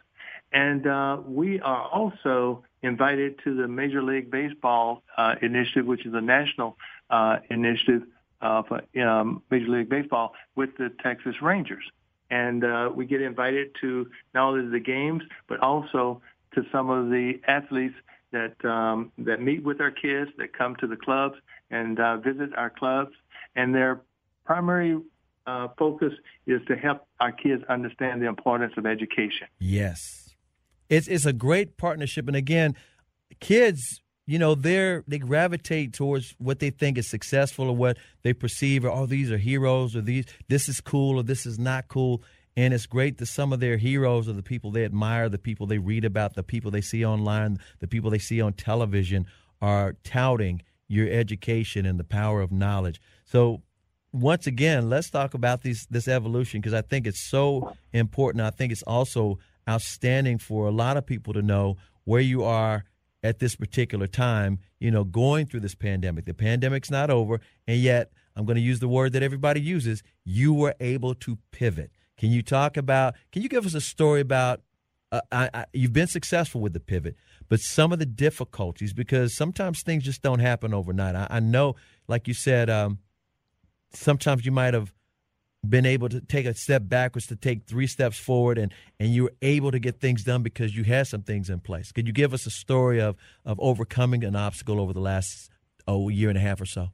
And 0.52 0.86
uh, 0.86 1.18
we 1.26 1.58
are 1.60 1.88
also 1.88 2.64
invited 2.82 3.38
to 3.44 3.56
the 3.56 3.66
Major 3.66 4.02
League 4.02 4.30
Baseball 4.30 5.02
uh, 5.16 5.36
initiative, 5.40 5.86
which 5.86 6.04
is 6.04 6.12
a 6.12 6.20
national 6.20 6.76
uh, 7.08 7.36
initiative 7.48 8.02
uh, 8.42 8.62
for 8.62 8.82
um, 9.02 9.42
Major 9.50 9.68
League 9.68 9.88
Baseball 9.88 10.34
with 10.54 10.70
the 10.76 10.90
Texas 11.02 11.36
Rangers. 11.40 11.84
And 12.30 12.62
uh, 12.62 12.90
we 12.94 13.06
get 13.06 13.22
invited 13.22 13.70
to 13.80 14.06
not 14.34 14.50
only 14.50 14.70
the 14.70 14.80
games, 14.80 15.22
but 15.48 15.60
also 15.60 16.20
to 16.54 16.62
some 16.70 16.90
of 16.90 17.08
the 17.08 17.40
athletes 17.46 17.94
that 18.32 18.62
um, 18.66 19.12
that 19.18 19.40
meet 19.40 19.64
with 19.64 19.80
our 19.80 19.90
kids, 19.90 20.30
that 20.36 20.52
come 20.52 20.76
to 20.76 20.86
the 20.86 20.96
clubs 20.96 21.36
and 21.70 21.98
uh, 21.98 22.18
visit 22.18 22.50
our 22.54 22.68
clubs. 22.68 23.12
And 23.56 23.74
their 23.74 24.02
primary 24.44 24.98
uh, 25.48 25.68
focus 25.78 26.12
is 26.46 26.60
to 26.68 26.76
help 26.76 27.06
our 27.20 27.32
kids 27.32 27.62
understand 27.70 28.20
the 28.20 28.26
importance 28.26 28.74
of 28.76 28.84
education. 28.84 29.46
Yes. 29.58 30.34
It's 30.90 31.08
it's 31.08 31.24
a 31.24 31.32
great 31.32 31.78
partnership 31.78 32.28
and 32.28 32.36
again, 32.36 32.76
kids 33.40 34.02
you 34.26 34.38
know 34.38 34.54
they're 34.54 35.04
they 35.08 35.18
gravitate 35.18 35.94
towards 35.94 36.34
what 36.38 36.58
they 36.58 36.70
think 36.70 36.98
is 36.98 37.08
successful 37.08 37.68
or 37.68 37.76
what 37.76 37.96
they 38.22 38.32
perceive 38.32 38.84
or 38.84 38.90
oh 38.90 39.06
these 39.06 39.30
are 39.30 39.38
heroes 39.38 39.96
or 39.96 40.02
these 40.02 40.26
this 40.48 40.68
is 40.68 40.80
cool 40.80 41.18
or 41.18 41.22
this 41.22 41.46
is 41.46 41.58
not 41.58 41.88
cool 41.88 42.22
and 42.56 42.74
it's 42.74 42.86
great 42.86 43.18
that 43.18 43.26
some 43.26 43.52
of 43.52 43.60
their 43.60 43.76
heroes 43.76 44.28
are 44.28 44.32
the 44.32 44.42
people 44.42 44.70
they 44.70 44.84
admire 44.84 45.28
the 45.28 45.38
people 45.38 45.66
they 45.66 45.78
read 45.78 46.04
about 46.04 46.34
the 46.34 46.42
people 46.42 46.70
they 46.70 46.80
see 46.80 47.04
online 47.04 47.58
the 47.80 47.86
people 47.86 48.10
they 48.10 48.18
see 48.18 48.40
on 48.40 48.52
television 48.52 49.26
are 49.62 49.94
touting 50.04 50.62
your 50.88 51.08
education 51.08 51.86
and 51.86 52.00
the 52.00 52.04
power 52.04 52.40
of 52.40 52.50
knowledge 52.50 53.00
so 53.24 53.62
once 54.12 54.46
again 54.46 54.88
let's 54.88 55.10
talk 55.10 55.34
about 55.34 55.62
these 55.62 55.86
this 55.90 56.08
evolution 56.08 56.60
because 56.60 56.74
i 56.74 56.80
think 56.80 57.06
it's 57.06 57.28
so 57.28 57.74
important 57.92 58.42
i 58.42 58.50
think 58.50 58.72
it's 58.72 58.82
also 58.84 59.38
outstanding 59.68 60.38
for 60.38 60.66
a 60.66 60.70
lot 60.70 60.96
of 60.96 61.04
people 61.04 61.34
to 61.34 61.42
know 61.42 61.76
where 62.04 62.20
you 62.20 62.42
are 62.42 62.84
at 63.22 63.38
this 63.38 63.56
particular 63.56 64.06
time, 64.06 64.58
you 64.78 64.90
know, 64.90 65.04
going 65.04 65.46
through 65.46 65.60
this 65.60 65.74
pandemic. 65.74 66.24
The 66.24 66.34
pandemic's 66.34 66.90
not 66.90 67.10
over, 67.10 67.40
and 67.66 67.78
yet 67.78 68.12
I'm 68.36 68.44
going 68.44 68.56
to 68.56 68.62
use 68.62 68.80
the 68.80 68.88
word 68.88 69.12
that 69.12 69.22
everybody 69.22 69.60
uses. 69.60 70.02
You 70.24 70.54
were 70.54 70.74
able 70.80 71.14
to 71.16 71.38
pivot. 71.50 71.90
Can 72.16 72.30
you 72.30 72.42
talk 72.42 72.76
about? 72.76 73.14
Can 73.32 73.42
you 73.42 73.48
give 73.48 73.66
us 73.66 73.74
a 73.74 73.80
story 73.80 74.20
about? 74.20 74.62
Uh, 75.10 75.20
I, 75.32 75.50
I, 75.54 75.64
you've 75.72 75.94
been 75.94 76.06
successful 76.06 76.60
with 76.60 76.74
the 76.74 76.80
pivot, 76.80 77.16
but 77.48 77.60
some 77.60 77.92
of 77.92 77.98
the 77.98 78.06
difficulties 78.06 78.92
because 78.92 79.34
sometimes 79.34 79.82
things 79.82 80.04
just 80.04 80.20
don't 80.20 80.40
happen 80.40 80.74
overnight. 80.74 81.14
I, 81.14 81.26
I 81.30 81.40
know, 81.40 81.76
like 82.08 82.28
you 82.28 82.34
said, 82.34 82.68
um, 82.68 82.98
sometimes 83.92 84.44
you 84.44 84.52
might 84.52 84.74
have 84.74 84.92
been 85.68 85.86
able 85.86 86.08
to 86.08 86.20
take 86.20 86.46
a 86.46 86.54
step 86.54 86.82
backwards 86.86 87.26
to 87.26 87.36
take 87.36 87.66
three 87.66 87.86
steps 87.86 88.18
forward 88.18 88.58
and 88.58 88.72
and 89.00 89.10
you 89.10 89.24
were 89.24 89.32
able 89.42 89.72
to 89.72 89.78
get 89.78 90.00
things 90.00 90.22
done 90.22 90.42
because 90.42 90.76
you 90.76 90.84
had 90.84 91.06
some 91.06 91.22
things 91.22 91.50
in 91.50 91.58
place. 91.60 91.90
Could 91.90 92.06
you 92.06 92.12
give 92.12 92.32
us 92.32 92.46
a 92.46 92.50
story 92.50 93.00
of 93.00 93.16
of 93.44 93.58
overcoming 93.60 94.24
an 94.24 94.36
obstacle 94.36 94.80
over 94.80 94.92
the 94.92 95.00
last 95.00 95.50
oh 95.86 96.08
year 96.08 96.28
and 96.28 96.38
a 96.38 96.40
half 96.40 96.60
or 96.60 96.66
so? 96.66 96.88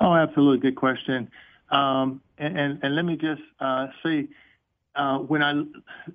Oh 0.00 0.14
absolutely. 0.14 0.58
Good 0.58 0.76
question. 0.76 1.30
Um, 1.70 2.20
and, 2.36 2.58
and, 2.58 2.78
and 2.82 2.96
let 2.96 3.04
me 3.04 3.16
just 3.16 3.42
uh, 3.60 3.88
say 4.02 4.28
uh, 4.94 5.18
when 5.18 5.42
I 5.42 5.62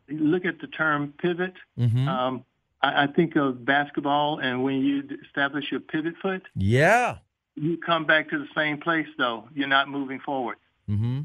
look 0.09 0.45
at 0.45 0.59
the 0.59 0.67
term 0.67 1.13
pivot, 1.17 1.53
mm-hmm. 1.79 2.07
um, 2.07 2.45
I, 2.81 3.03
I 3.03 3.07
think 3.07 3.35
of 3.35 3.65
basketball, 3.65 4.39
and 4.39 4.63
when 4.63 4.81
you 4.81 5.03
establish 5.25 5.71
your 5.71 5.79
pivot 5.79 6.15
foot, 6.21 6.43
yeah, 6.55 7.17
you 7.55 7.77
come 7.77 8.05
back 8.05 8.29
to 8.29 8.39
the 8.39 8.47
same 8.55 8.79
place 8.79 9.07
though. 9.17 9.47
You're 9.53 9.67
not 9.67 9.89
moving 9.89 10.19
forward. 10.19 10.57
Mm-hmm. 10.89 11.21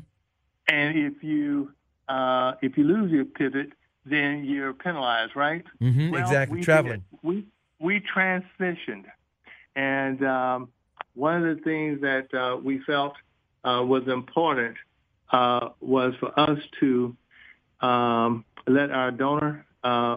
And 0.68 0.98
if 0.98 1.22
you 1.22 1.72
uh, 2.08 2.52
if 2.62 2.76
you 2.76 2.84
lose 2.84 3.10
your 3.10 3.24
pivot, 3.24 3.72
then 4.04 4.44
you're 4.44 4.72
penalized, 4.72 5.36
right? 5.36 5.64
Mm-hmm, 5.80 6.10
well, 6.10 6.22
exactly. 6.22 6.58
We 6.58 6.64
Traveling. 6.64 7.04
Did, 7.10 7.18
we 7.22 7.46
we 7.78 8.00
transitioned, 8.00 9.04
and 9.74 10.24
um, 10.24 10.68
one 11.14 11.44
of 11.44 11.56
the 11.56 11.62
things 11.62 12.00
that 12.02 12.32
uh, 12.34 12.56
we 12.56 12.80
felt 12.86 13.14
uh, 13.64 13.82
was 13.84 14.06
important 14.06 14.76
uh, 15.32 15.70
was 15.80 16.14
for 16.20 16.38
us 16.38 16.58
to 16.80 17.16
um, 17.80 18.44
let 18.66 18.90
our 18.90 19.10
donor 19.10 19.66
uh, 19.82 20.16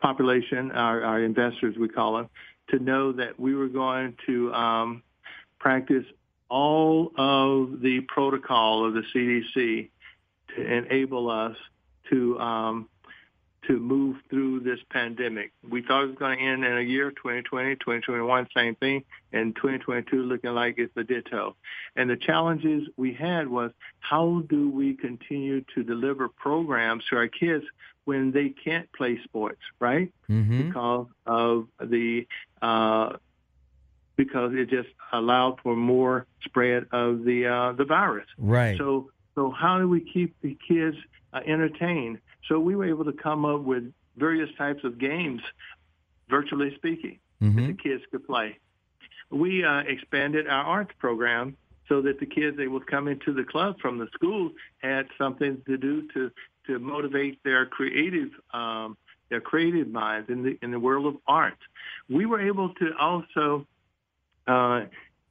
population, 0.00 0.70
our, 0.72 1.02
our, 1.02 1.22
investors, 1.22 1.76
we 1.78 1.88
call 1.88 2.16
them, 2.16 2.28
to 2.68 2.78
know 2.78 3.12
that 3.12 3.38
we 3.40 3.54
were 3.54 3.68
going 3.68 4.14
to 4.26 4.52
um, 4.52 5.02
practice 5.58 6.04
all 6.48 7.12
of 7.16 7.80
the 7.80 8.00
protocol 8.08 8.86
of 8.86 8.94
the 8.94 9.02
CDC 9.14 9.90
to 10.54 10.62
enable 10.62 11.30
us 11.30 11.56
to 12.10 12.38
um, 12.38 12.88
to 13.66 13.78
move 13.78 14.16
through 14.30 14.60
this 14.60 14.78
pandemic. 14.90 15.52
We 15.68 15.82
thought 15.82 16.04
it 16.04 16.06
was 16.06 16.16
going 16.16 16.38
to 16.38 16.44
end 16.44 16.64
in 16.64 16.78
a 16.78 16.80
year, 16.80 17.10
2020, 17.10 17.76
2021, 17.76 18.48
same 18.56 18.74
thing, 18.76 19.04
and 19.32 19.54
2022 19.56 20.22
looking 20.22 20.54
like 20.54 20.76
it's 20.78 20.96
a 20.96 21.04
ditto. 21.04 21.54
And 21.94 22.08
the 22.08 22.16
challenges 22.16 22.88
we 22.96 23.12
had 23.12 23.46
was 23.46 23.70
how 24.00 24.42
do 24.48 24.70
we 24.70 24.94
continue 24.94 25.62
to 25.74 25.82
deliver 25.82 26.28
programs 26.28 27.04
to 27.10 27.16
our 27.16 27.28
kids 27.28 27.64
when 28.06 28.32
they 28.32 28.48
can't 28.48 28.90
play 28.92 29.20
sports, 29.24 29.60
right? 29.80 30.10
Mm-hmm. 30.30 30.68
Because 30.68 31.06
of 31.26 31.66
the 31.78 32.26
uh, 32.62 33.16
because 34.18 34.52
it 34.52 34.68
just 34.68 34.88
allowed 35.12 35.58
for 35.62 35.74
more 35.74 36.26
spread 36.44 36.86
of 36.92 37.24
the 37.24 37.46
uh, 37.46 37.72
the 37.72 37.86
virus. 37.86 38.26
Right. 38.36 38.76
So 38.76 39.10
so 39.34 39.50
how 39.50 39.78
do 39.78 39.88
we 39.88 40.00
keep 40.00 40.34
the 40.42 40.58
kids 40.68 40.96
uh, 41.32 41.40
entertained? 41.46 42.18
So 42.48 42.58
we 42.58 42.76
were 42.76 42.84
able 42.84 43.04
to 43.04 43.12
come 43.12 43.46
up 43.46 43.62
with 43.62 43.90
various 44.16 44.50
types 44.58 44.84
of 44.84 44.98
games, 44.98 45.40
virtually 46.28 46.74
speaking, 46.74 47.20
mm-hmm. 47.40 47.56
that 47.56 47.66
the 47.68 47.82
kids 47.82 48.02
could 48.10 48.26
play. 48.26 48.58
We 49.30 49.64
uh, 49.64 49.80
expanded 49.80 50.48
our 50.48 50.64
arts 50.64 50.92
program 50.98 51.56
so 51.88 52.02
that 52.02 52.18
the 52.18 52.26
kids 52.26 52.56
they 52.56 52.66
would 52.66 52.86
come 52.86 53.08
into 53.08 53.32
the 53.32 53.44
club 53.44 53.76
from 53.80 53.98
the 53.98 54.08
school 54.12 54.50
had 54.78 55.06
something 55.16 55.62
to 55.66 55.78
do 55.78 56.08
to 56.14 56.30
to 56.66 56.78
motivate 56.78 57.42
their 57.44 57.64
creative 57.66 58.30
um, 58.52 58.96
their 59.30 59.40
creative 59.40 59.88
minds 59.88 60.28
in 60.28 60.42
the 60.42 60.58
in 60.60 60.72
the 60.72 60.80
world 60.80 61.06
of 61.06 61.16
art. 61.28 61.58
We 62.08 62.26
were 62.26 62.40
able 62.40 62.74
to 62.74 62.90
also 62.98 63.66
uh, 64.48 64.86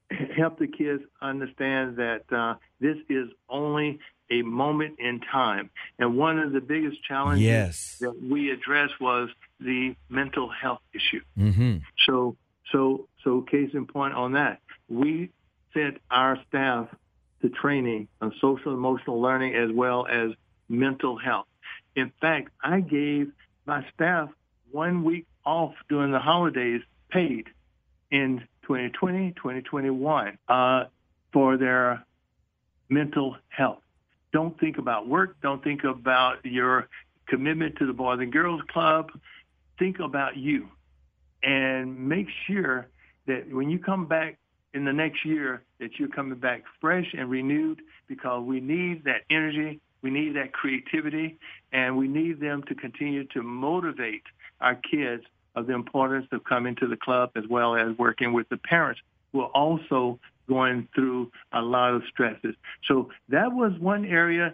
help 0.36 0.60
the 0.60 0.68
kids 0.68 1.04
understand 1.22 1.98
that 1.98 2.24
uh, 2.32 2.56
this 2.80 2.98
is 3.10 3.30
only 3.50 4.00
a 4.30 4.42
moment 4.42 5.00
in 5.00 5.20
time. 5.20 5.70
And 6.00 6.18
one 6.18 6.40
of 6.40 6.52
the 6.52 6.62
biggest 6.62 7.04
challenges 7.04 7.46
yes. 7.46 7.98
that 8.02 8.22
we 8.22 8.52
addressed 8.52 9.00
was 9.00 9.30
the 9.60 9.96
mental 10.10 10.50
health 10.50 10.82
issue. 10.94 11.22
Mm-hmm. 11.38 11.78
So, 12.06 12.36
so, 12.72 13.08
so 13.24 13.42
case 13.42 13.72
in 13.74 13.86
point 13.86 14.14
on 14.14 14.34
that, 14.34 14.60
we 14.90 15.32
sent 15.74 15.98
our 16.12 16.40
staff 16.48 16.88
to 17.42 17.50
training 17.50 18.08
on 18.22 18.34
social 18.42 18.74
emotional 18.74 19.22
learning 19.22 19.56
as 19.56 19.72
well 19.72 20.08
as 20.08 20.32
mental 20.68 21.18
health. 21.18 21.48
In 21.96 22.12
fact, 22.20 22.50
I 22.62 22.82
gave 22.82 23.32
my 23.66 23.86
staff 23.94 24.30
one 24.72 25.04
week 25.04 25.26
off 25.46 25.74
during 25.90 26.12
the 26.12 26.20
holidays 26.20 26.82
paid 27.10 27.48
in 28.12 28.44
2020, 28.68 29.32
2021 29.32 30.38
uh, 30.48 30.84
for 31.32 31.58
their 31.58 32.06
mental 32.90 33.38
health. 33.48 33.82
Don't 34.34 34.60
think 34.60 34.78
about 34.78 35.08
work. 35.08 35.38
Don't 35.42 35.64
think 35.64 35.84
about 35.84 36.46
your 36.46 36.88
commitment 37.28 37.78
to 37.78 37.86
the 37.86 37.94
Boys 37.94 38.20
and 38.20 38.32
Girls 38.32 38.62
Club. 38.70 39.10
Think 39.80 40.00
about 40.00 40.38
you 40.38 40.68
and 41.44 41.98
make 42.08 42.28
sure 42.46 42.88
that 43.28 43.52
when 43.52 43.70
you 43.70 43.80
come 43.80 44.06
back 44.06 44.38
in 44.74 44.86
the 44.86 44.94
next 44.94 45.26
year 45.26 45.64
that 45.80 45.98
you're 45.98 46.10
coming 46.10 46.38
back 46.38 46.64
fresh 46.82 47.14
and 47.18 47.30
renewed 47.30 47.82
because 48.08 48.44
we 48.44 48.60
need 48.60 49.04
that 49.06 49.22
energy, 49.30 49.80
we 50.02 50.10
need 50.10 50.36
that 50.36 50.54
creativity, 50.54 51.38
and 51.72 51.98
we 51.98 52.08
need 52.08 52.40
them 52.40 52.64
to 52.68 52.76
continue 52.76 53.26
to 53.28 53.42
motivate 53.42 54.24
our 54.62 54.76
kids 54.76 55.24
of 55.58 55.66
the 55.66 55.74
importance 55.74 56.28
of 56.32 56.44
coming 56.44 56.76
to 56.76 56.88
the 56.88 56.96
club 56.96 57.32
as 57.36 57.44
well 57.50 57.76
as 57.76 57.98
working 57.98 58.32
with 58.32 58.48
the 58.50 58.58
parents 58.58 59.02
who 59.32 59.42
are 59.42 59.50
also 59.50 60.20
going 60.48 60.88
through 60.94 61.32
a 61.52 61.62
lot 61.62 61.94
of 61.94 62.04
stresses. 62.10 62.56
So 62.88 63.10
that 63.30 63.52
was 63.52 63.74
one 63.80 64.06
area 64.06 64.54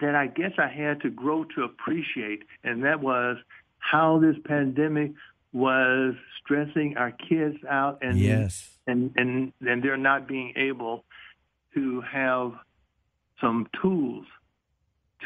that 0.00 0.14
I 0.14 0.26
guess 0.26 0.52
I 0.58 0.68
had 0.68 1.00
to 1.02 1.10
grow 1.10 1.44
to 1.56 1.62
appreciate, 1.62 2.42
and 2.62 2.84
that 2.84 3.00
was 3.00 3.38
how 3.78 4.18
this 4.18 4.36
pandemic 4.44 5.12
was 5.52 6.14
stressing 6.42 6.96
our 6.96 7.12
kids 7.12 7.56
out 7.68 7.98
and 8.02 8.18
yes. 8.18 8.76
and, 8.86 9.12
and 9.16 9.52
and 9.60 9.82
they're 9.82 9.96
not 9.96 10.26
being 10.26 10.52
able 10.56 11.04
to 11.74 12.00
have 12.00 12.52
some 13.40 13.68
tools 13.80 14.26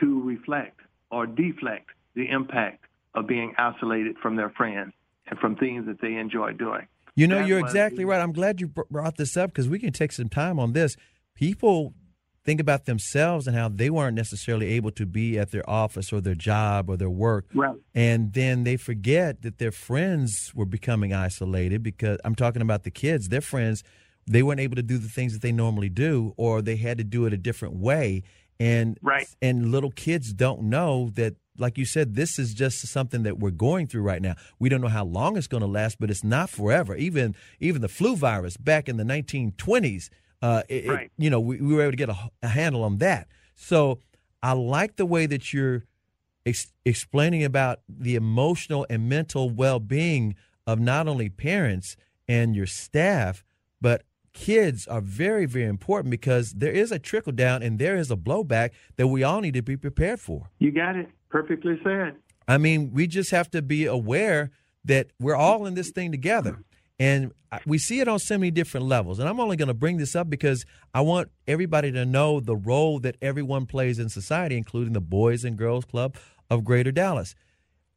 to 0.01 0.23
reflect 0.23 0.81
or 1.11 1.27
deflect 1.27 1.89
the 2.15 2.29
impact 2.29 2.85
of 3.15 3.27
being 3.27 3.55
isolated 3.59 4.17
from 4.23 4.37
their 4.37 4.51
friends 4.51 4.93
and 5.27 5.39
from 5.39 5.57
things 5.57 5.87
that 5.87 6.01
they 6.01 6.15
enjoy 6.15 6.53
doing. 6.53 6.87
You 7.15 7.27
know, 7.27 7.41
that 7.41 7.49
you're 7.49 7.59
exactly 7.59 8.05
right. 8.05 8.21
I'm 8.21 8.33
glad 8.33 8.61
you 8.61 8.69
brought 8.69 9.17
this 9.17 9.37
up 9.37 9.51
because 9.51 9.69
we 9.69 9.79
can 9.79 9.93
take 9.93 10.13
some 10.13 10.29
time 10.29 10.61
on 10.61 10.73
this. 10.73 10.97
People 11.35 11.95
think 12.45 12.61
about 12.61 12.87
themselves 12.87 13.47
and 13.47 13.55
how 13.55 13.69
they 13.69 13.91
weren't 13.91 14.15
necessarily 14.15 14.69
able 14.69 14.91
to 14.93 15.05
be 15.05 15.39
at 15.39 15.51
their 15.51 15.69
office 15.69 16.13
or 16.13 16.21
their 16.21 16.35
job 16.35 16.89
or 16.89 16.97
their 16.97 17.11
work. 17.11 17.47
Right. 17.53 17.77
And 17.95 18.33
then 18.33 18.65
they 18.65 18.77
forget 18.77 19.43
that 19.43 19.59
their 19.59 19.73
friends 19.73 20.53
were 20.55 20.65
becoming 20.65 21.13
isolated 21.13 21.83
because 21.83 22.19
I'm 22.25 22.35
talking 22.35 22.63
about 22.63 22.85
the 22.85 22.91
kids, 22.91 23.29
their 23.29 23.43
friends, 23.43 23.85
they 24.27 24.43
weren't 24.43 24.61
able 24.61 24.77
to 24.77 24.83
do 24.83 24.97
the 24.97 25.09
things 25.09 25.33
that 25.33 25.43
they 25.43 25.53
normally 25.53 25.89
do 25.89 26.33
or 26.37 26.63
they 26.63 26.77
had 26.77 26.99
to 26.99 27.05
do 27.05 27.27
it 27.27 27.33
a 27.33 27.37
different 27.37 27.77
way. 27.77 28.23
And 28.61 28.99
right. 29.03 29.29
and 29.43 29.71
little 29.71 29.91
kids 29.91 30.33
don't 30.33 30.63
know 30.63 31.11
that 31.15 31.37
like 31.59 31.77
you 31.77 31.85
said, 31.85 32.15
this 32.15 32.39
is 32.39 32.55
just 32.55 32.87
something 32.87 33.25
that 33.25 33.39
we're 33.39 33.51
going 33.51 33.87
through 33.87 34.03
right 34.03 34.23
now. 34.23 34.37
We 34.59 34.69
don't 34.69 34.81
know 34.81 34.89
how 34.89 35.05
long 35.05 35.37
it's 35.37 35.47
going 35.47 35.63
to 35.63 35.67
last, 35.67 35.99
but 35.99 36.11
it's 36.11 36.25
not 36.25 36.51
forever. 36.51 36.97
Even 36.97 37.35
even 37.61 37.83
the 37.83 37.89
flu 37.89 38.17
virus 38.17 38.57
back 38.57 38.89
in 38.89 38.97
the 38.97 39.05
1920s, 39.05 40.09
uh, 40.41 40.63
it, 40.69 40.87
right. 40.87 41.05
it, 41.07 41.13
you 41.19 41.31
know, 41.31 41.41
we, 41.41 41.61
we, 41.61 41.75
were 41.75 41.83
able 41.83 41.93
to 41.93 41.97
get 41.97 42.09
a, 42.09 42.17
a, 42.43 42.49
handle 42.49 42.85
on 42.85 42.99
that. 42.99 43.29
So 43.55 43.99
I 44.43 44.53
like 44.53 44.97
the 44.97 45.07
way 45.07 45.27
that 45.27 45.53
you're 45.53 45.85
ex- 46.47 46.73
explaining 46.85 47.45
about 47.45 47.81
the 47.89 48.15
emotional 48.15 48.87
and 48.89 49.09
mental 49.09 49.51
well 49.51 49.81
being 49.81 50.37
of 50.67 50.79
not 50.79 51.09
only 51.09 51.29
parents 51.29 51.97
and 52.29 52.55
your 52.55 52.67
staff, 52.67 53.45
but 53.81 54.03
kids 54.39 54.87
are 54.87 55.01
very, 55.01 55.47
very 55.47 55.67
important 55.67 56.11
because 56.13 56.53
there 56.53 56.71
is 56.71 56.93
a 56.93 56.99
trickle 56.99 57.33
down 57.33 57.61
and 57.61 57.79
there 57.79 57.97
is 57.97 58.11
a 58.11 58.17
blowback 58.17 58.71
that 58.97 59.09
we 59.09 59.25
all 59.25 59.41
need 59.41 59.55
to 59.55 59.63
be 59.63 59.77
prepared 59.77 60.21
for. 60.21 60.49
You 60.59 60.71
got 60.71 60.95
it. 60.95 61.09
Perfectly 61.29 61.79
said. 61.83 62.15
I 62.47 62.57
mean, 62.57 62.93
we 62.93 63.09
just 63.09 63.33
have 63.33 63.51
to 63.51 63.61
be 63.61 63.85
aware 63.85 64.51
that 64.85 65.09
we're 65.19 65.35
all 65.35 65.67
in 65.67 65.75
this 65.75 65.91
thing 65.91 66.13
together. 66.13 66.63
And 67.01 67.33
we 67.67 67.79
see 67.79 68.01
it 68.01 68.09
on 68.09 68.21
so 68.21 68.39
many 68.39 68.51
different 68.51 68.87
levels. 68.87 69.19
And 69.19 69.29
I'm 69.29 69.41
only 69.41 69.57
going 69.57 69.69
to 69.69 69.75
bring 69.75 69.99
this 69.99 70.15
up 70.15 70.31
because 70.31 70.65
I 70.95 71.01
want 71.01 71.31
everybody 71.47 71.91
to 71.93 72.07
know 72.07 72.41
the 72.41 72.57
role 72.57 73.01
that 73.01 73.17
everyone 73.21 73.67
plays 73.67 73.99
in 73.99 74.09
society, 74.09 74.57
including 74.57 74.93
the 74.93 75.01
Boys 75.01 75.45
and 75.45 75.59
Girls 75.59 75.85
Club 75.85 76.17
of 76.49 76.65
Greater 76.65 76.93
Dallas. 76.93 77.35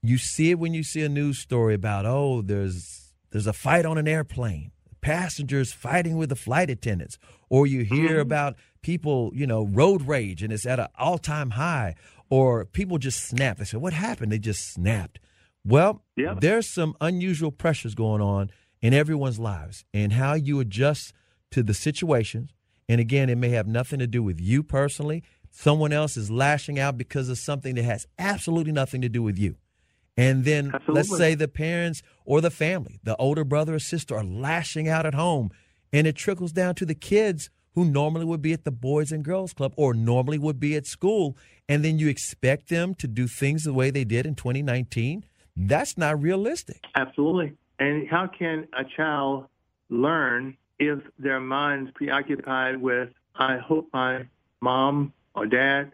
You 0.01 0.17
see 0.17 0.49
it 0.49 0.60
when 0.60 0.73
you 0.73 0.84
see 0.84 1.04
a 1.04 1.10
news 1.10 1.38
story 1.38 1.75
about, 1.75 2.06
oh, 2.06 2.41
there's 2.41 3.13
there's 3.32 3.47
a 3.47 3.54
fight 3.54 3.86
on 3.86 3.97
an 3.97 4.08
airplane, 4.08 4.71
passengers 5.02 5.74
fighting 5.74 6.18
with 6.18 6.30
the 6.30 6.36
flight 6.36 6.70
attendants, 6.70 7.18
or 7.50 7.68
you 7.68 7.84
hear 7.84 8.12
mm-hmm. 8.12 8.20
about 8.20 8.56
people, 8.82 9.32
you 9.34 9.46
know, 9.48 9.66
road 9.66 10.08
rage 10.08 10.44
and 10.44 10.54
it's 10.54 10.66
at 10.66 10.80
an 10.80 10.88
all-time 10.98 11.52
high, 11.52 11.96
or 12.30 12.66
people 12.66 12.98
just 12.98 13.24
snap. 13.24 13.58
They 13.58 13.66
say, 13.66 13.78
"What 13.78 13.94
happened?" 13.94 14.32
They 14.32 14.40
just 14.40 14.74
snapped. 14.74 15.20
Well, 15.64 16.02
there's 16.16 16.68
some 16.68 16.96
unusual 17.02 17.52
pressures 17.52 17.94
going 17.94 18.22
on 18.22 18.52
in 18.82 18.94
everyone's 18.94 19.40
lives 19.40 19.86
and 19.94 20.14
how 20.14 20.34
you 20.34 20.60
adjust 20.60 21.14
to 21.52 21.62
the 21.62 21.74
situations. 21.74 22.52
And 22.90 23.00
again, 23.00 23.30
it 23.30 23.38
may 23.38 23.50
have 23.50 23.68
nothing 23.68 24.00
to 24.00 24.08
do 24.08 24.24
with 24.24 24.42
you 24.42 24.64
personally. 24.64 25.24
Someone 25.52 25.94
else 25.94 26.18
is 26.18 26.32
lashing 26.32 26.80
out 26.80 26.98
because 26.98 27.30
of 27.30 27.38
something 27.38 27.76
that 27.76 27.84
has 27.84 28.08
absolutely 28.18 28.72
nothing 28.72 29.02
to 29.02 29.10
do 29.10 29.22
with 29.22 29.38
you. 29.38 29.58
And 30.22 30.46
then 30.46 30.72
absolutely. 30.74 30.94
let's 30.94 31.18
say 31.18 31.34
the 31.34 31.48
parents 31.48 32.04
or 32.26 32.42
the 32.42 32.52
family, 32.52 33.00
the 33.04 33.16
older 33.16 33.44
brother 33.44 33.76
or 33.76 33.80
sister 33.80 34.16
are 34.16 34.24
lashing 34.24 34.88
out 34.88 35.06
at 35.06 35.16
home 35.16 35.50
and 35.92 36.06
it 36.06 36.16
trickles 36.16 36.52
down 36.52 36.76
to 36.76 36.86
the 36.86 36.94
kids 36.94 37.50
who 37.74 37.86
normally 37.86 38.26
would 38.26 38.42
be 38.42 38.54
at 38.54 38.64
the 38.64 38.72
Boys 38.72 39.12
and 39.12 39.24
Girls 39.24 39.52
Club 39.52 39.74
or 39.78 39.96
normally 39.96 40.38
would 40.38 40.60
be 40.60 40.76
at 40.76 40.86
school. 40.86 41.36
And 41.68 41.84
then 41.84 41.98
you 41.98 42.08
expect 42.08 42.70
them 42.70 42.94
to 42.96 43.08
do 43.08 43.28
things 43.28 43.64
the 43.64 43.74
way 43.74 43.90
they 43.90 44.04
did 44.04 44.28
in 44.28 44.36
2019. 44.36 45.26
That's 45.56 45.98
not 45.98 46.22
realistic. 46.22 46.86
Absolutely. 46.94 47.54
And 47.80 48.08
how 48.08 48.28
can 48.28 48.68
a 48.78 48.84
child 48.84 49.46
learn 49.90 50.56
if 50.78 51.00
their 51.18 51.40
mind's 51.40 51.92
preoccupied 51.92 52.78
with, 52.78 53.10
I 53.36 53.58
hope 53.58 53.90
my 53.92 54.28
mom 54.60 55.14
or 55.34 55.48
dad, 55.48 55.94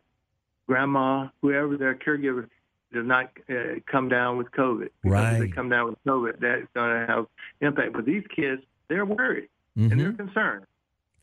grandma, 0.68 1.30
whoever 1.42 1.78
their 1.78 1.96
caregiver 1.96 2.50
does 2.94 3.06
not 3.06 3.32
uh, 3.50 3.80
come 3.92 4.10
down 4.10 4.38
with 4.38 4.52
COVID. 4.52 4.90
Because 5.04 5.12
right. 5.12 5.34
if 5.34 5.40
they 5.40 5.50
come 5.50 5.70
down 5.70 5.90
with 5.90 6.04
COVID, 6.06 6.40
that's 6.40 6.68
going 6.74 7.02
to 7.02 7.06
have 7.08 7.26
impact. 7.62 7.94
But 7.94 8.06
these 8.06 8.24
kids, 8.34 8.62
they're 8.90 9.06
worried 9.06 9.50
mm-hmm. 9.78 9.92
and 9.92 10.00
they're 10.00 10.12
mm-hmm. 10.12 10.26
concerned. 10.28 10.66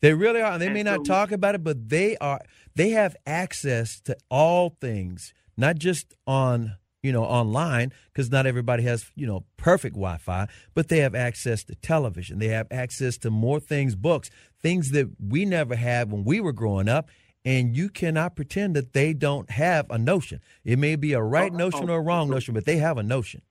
They 0.01 0.13
really 0.13 0.41
are. 0.41 0.57
They 0.59 0.65
and 0.67 0.73
may 0.73 0.83
so, 0.83 0.95
not 0.95 1.05
talk 1.05 1.31
about 1.31 1.55
it, 1.55 1.63
but 1.63 1.89
they 1.89 2.17
are. 2.17 2.41
They 2.75 2.89
have 2.91 3.15
access 3.25 3.99
to 4.01 4.15
all 4.29 4.77
things, 4.79 5.33
not 5.57 5.77
just 5.77 6.13
on 6.27 6.75
you 7.05 7.11
know, 7.11 7.23
online 7.23 7.93
because 8.11 8.31
not 8.31 8.47
everybody 8.47 8.81
has, 8.81 9.05
you 9.15 9.27
know, 9.27 9.43
perfect 9.57 9.93
Wi 9.93 10.17
Fi, 10.17 10.47
but 10.73 10.87
they 10.87 10.97
have 11.01 11.13
access 11.13 11.63
to 11.65 11.75
television. 11.75 12.39
They 12.39 12.47
have 12.47 12.65
access 12.71 13.15
to 13.19 13.29
more 13.29 13.59
things, 13.59 13.93
books, 13.93 14.31
things 14.59 14.89
that 14.89 15.11
we 15.19 15.45
never 15.45 15.75
had 15.75 16.11
when 16.11 16.23
we 16.23 16.39
were 16.39 16.51
growing 16.51 16.89
up. 16.89 17.09
And 17.45 17.77
you 17.77 17.89
cannot 17.89 18.35
pretend 18.35 18.75
that 18.75 18.93
they 18.93 19.13
don't 19.13 19.49
have 19.51 19.89
a 19.91 19.99
notion. 19.99 20.41
It 20.63 20.79
may 20.79 20.95
be 20.95 21.13
a 21.13 21.21
right 21.21 21.51
oh, 21.53 21.55
notion 21.55 21.89
or 21.89 21.99
a 21.99 22.01
wrong 22.01 22.29
notion, 22.29 22.55
but 22.55 22.65
they 22.65 22.77
have 22.77 22.97
a 22.97 23.03
notion. 23.03 23.43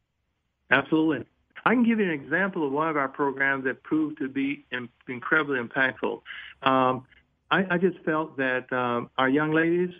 Absolutely. 0.70 1.24
I 1.64 1.74
can 1.74 1.84
give 1.84 1.98
you 2.00 2.04
an 2.04 2.10
example 2.10 2.66
of 2.66 2.72
one 2.72 2.88
of 2.88 2.96
our 2.96 3.08
programs 3.08 3.64
that 3.64 3.82
proved 3.82 4.18
to 4.18 4.28
be 4.28 4.66
incredibly 5.08 5.58
impactful. 5.60 6.20
Um, 6.62 7.06
I, 7.50 7.64
I, 7.70 7.78
just 7.78 7.98
felt 8.04 8.36
that 8.36 8.70
um, 8.72 9.10
our 9.16 9.28
young 9.28 9.52
ladies 9.52 9.90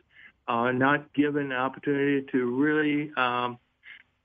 are 0.49 0.73
not 0.73 1.13
given 1.15 1.51
the 1.51 1.55
opportunity 1.55 2.27
to 2.33 2.57
really 2.57 3.13
um, 3.17 3.59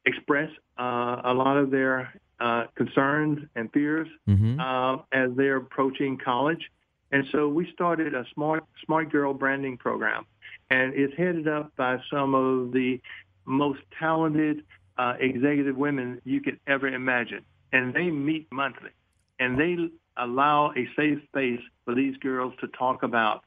express 0.06 0.50
uh, 0.78 1.22
a 1.24 1.34
lot 1.34 1.58
of 1.58 1.72
their 1.72 2.14
uh, 2.40 2.66
concerns 2.76 3.40
and 3.56 3.72
fears 3.72 4.08
mm-hmm. 4.28 4.60
uh, 4.60 5.02
as 5.12 5.30
they're 5.36 5.58
approaching 5.58 6.18
college. 6.18 6.70
And 7.12 7.26
so 7.32 7.48
we 7.48 7.72
started 7.74 8.14
a 8.14 8.26
smart 8.34 8.64
smart 8.86 9.12
girl 9.12 9.34
branding 9.34 9.78
program, 9.78 10.26
and 10.70 10.94
it's 10.94 11.16
headed 11.18 11.48
up 11.48 11.76
by 11.76 11.98
some 12.12 12.36
of 12.36 12.72
the 12.72 13.00
most 13.46 13.80
talented 13.98 14.64
uh, 14.98 15.14
executive 15.20 15.76
women 15.76 16.22
you 16.24 16.42
could 16.42 16.60
ever 16.68 16.88
imagine. 16.88 17.44
And 17.72 17.94
they 17.94 18.10
meet 18.12 18.48
monthly, 18.52 18.92
and 19.40 19.60
they 19.60 19.78
allow 20.18 20.72
a 20.76 20.88
safe 20.96 21.20
space 21.28 21.62
for 21.86 21.96
these 21.96 22.16
girls 22.18 22.54
to 22.62 22.68
talk 22.68 23.04
about 23.04 23.44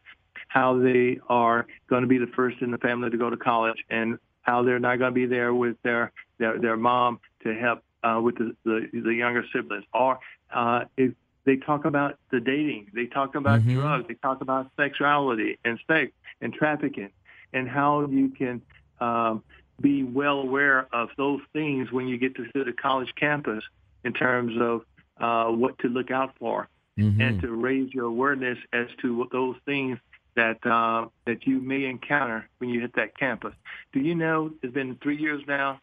how 0.48 0.78
they 0.78 1.18
are 1.28 1.66
going 1.88 2.02
to 2.02 2.08
be 2.08 2.18
the 2.18 2.30
first 2.34 2.60
in 2.60 2.70
the 2.70 2.78
family 2.78 3.10
to 3.10 3.16
go 3.16 3.30
to 3.30 3.36
college 3.36 3.78
and 3.90 4.18
how 4.42 4.62
they're 4.62 4.78
not 4.78 4.98
going 4.98 5.10
to 5.10 5.14
be 5.14 5.26
there 5.26 5.54
with 5.54 5.76
their 5.82 6.12
their, 6.38 6.58
their 6.58 6.76
mom 6.76 7.20
to 7.44 7.54
help 7.54 7.82
uh, 8.02 8.20
with 8.20 8.36
the, 8.36 8.54
the 8.64 8.88
the 8.92 9.14
younger 9.14 9.44
siblings 9.54 9.84
or 9.94 10.18
uh, 10.52 10.84
if 10.96 11.12
they 11.44 11.56
talk 11.56 11.84
about 11.84 12.18
the 12.30 12.40
dating 12.40 12.90
they 12.94 13.06
talk 13.06 13.34
about 13.34 13.60
mm-hmm. 13.60 13.80
drugs 13.80 14.06
they 14.08 14.14
talk 14.14 14.40
about 14.40 14.70
sexuality 14.76 15.58
and 15.64 15.78
sex 15.86 16.12
and 16.40 16.52
trafficking 16.52 17.10
and 17.52 17.68
how 17.68 18.06
you 18.06 18.28
can 18.28 18.62
um, 19.00 19.42
be 19.80 20.04
well 20.04 20.40
aware 20.40 20.86
of 20.92 21.08
those 21.16 21.40
things 21.52 21.90
when 21.90 22.06
you 22.06 22.16
get 22.16 22.34
to 22.36 22.46
the 22.54 22.72
college 22.72 23.12
campus 23.16 23.64
in 24.04 24.12
terms 24.12 24.54
of 24.60 24.82
uh, 25.20 25.50
what 25.52 25.78
to 25.78 25.88
look 25.88 26.10
out 26.10 26.34
for 26.38 26.68
mm-hmm. 26.98 27.20
and 27.20 27.40
to 27.42 27.50
raise 27.52 27.92
your 27.92 28.06
awareness 28.06 28.58
as 28.72 28.86
to 29.00 29.16
what 29.16 29.30
those 29.32 29.56
things 29.64 29.98
that 30.34 30.64
uh, 30.66 31.06
that 31.26 31.46
you 31.46 31.60
may 31.60 31.84
encounter 31.84 32.48
when 32.58 32.70
you 32.70 32.80
hit 32.80 32.94
that 32.94 33.16
campus. 33.18 33.54
Do 33.92 34.00
you 34.00 34.14
know 34.14 34.50
it's 34.62 34.72
been 34.72 34.96
three 35.02 35.18
years 35.18 35.42
now, 35.46 35.80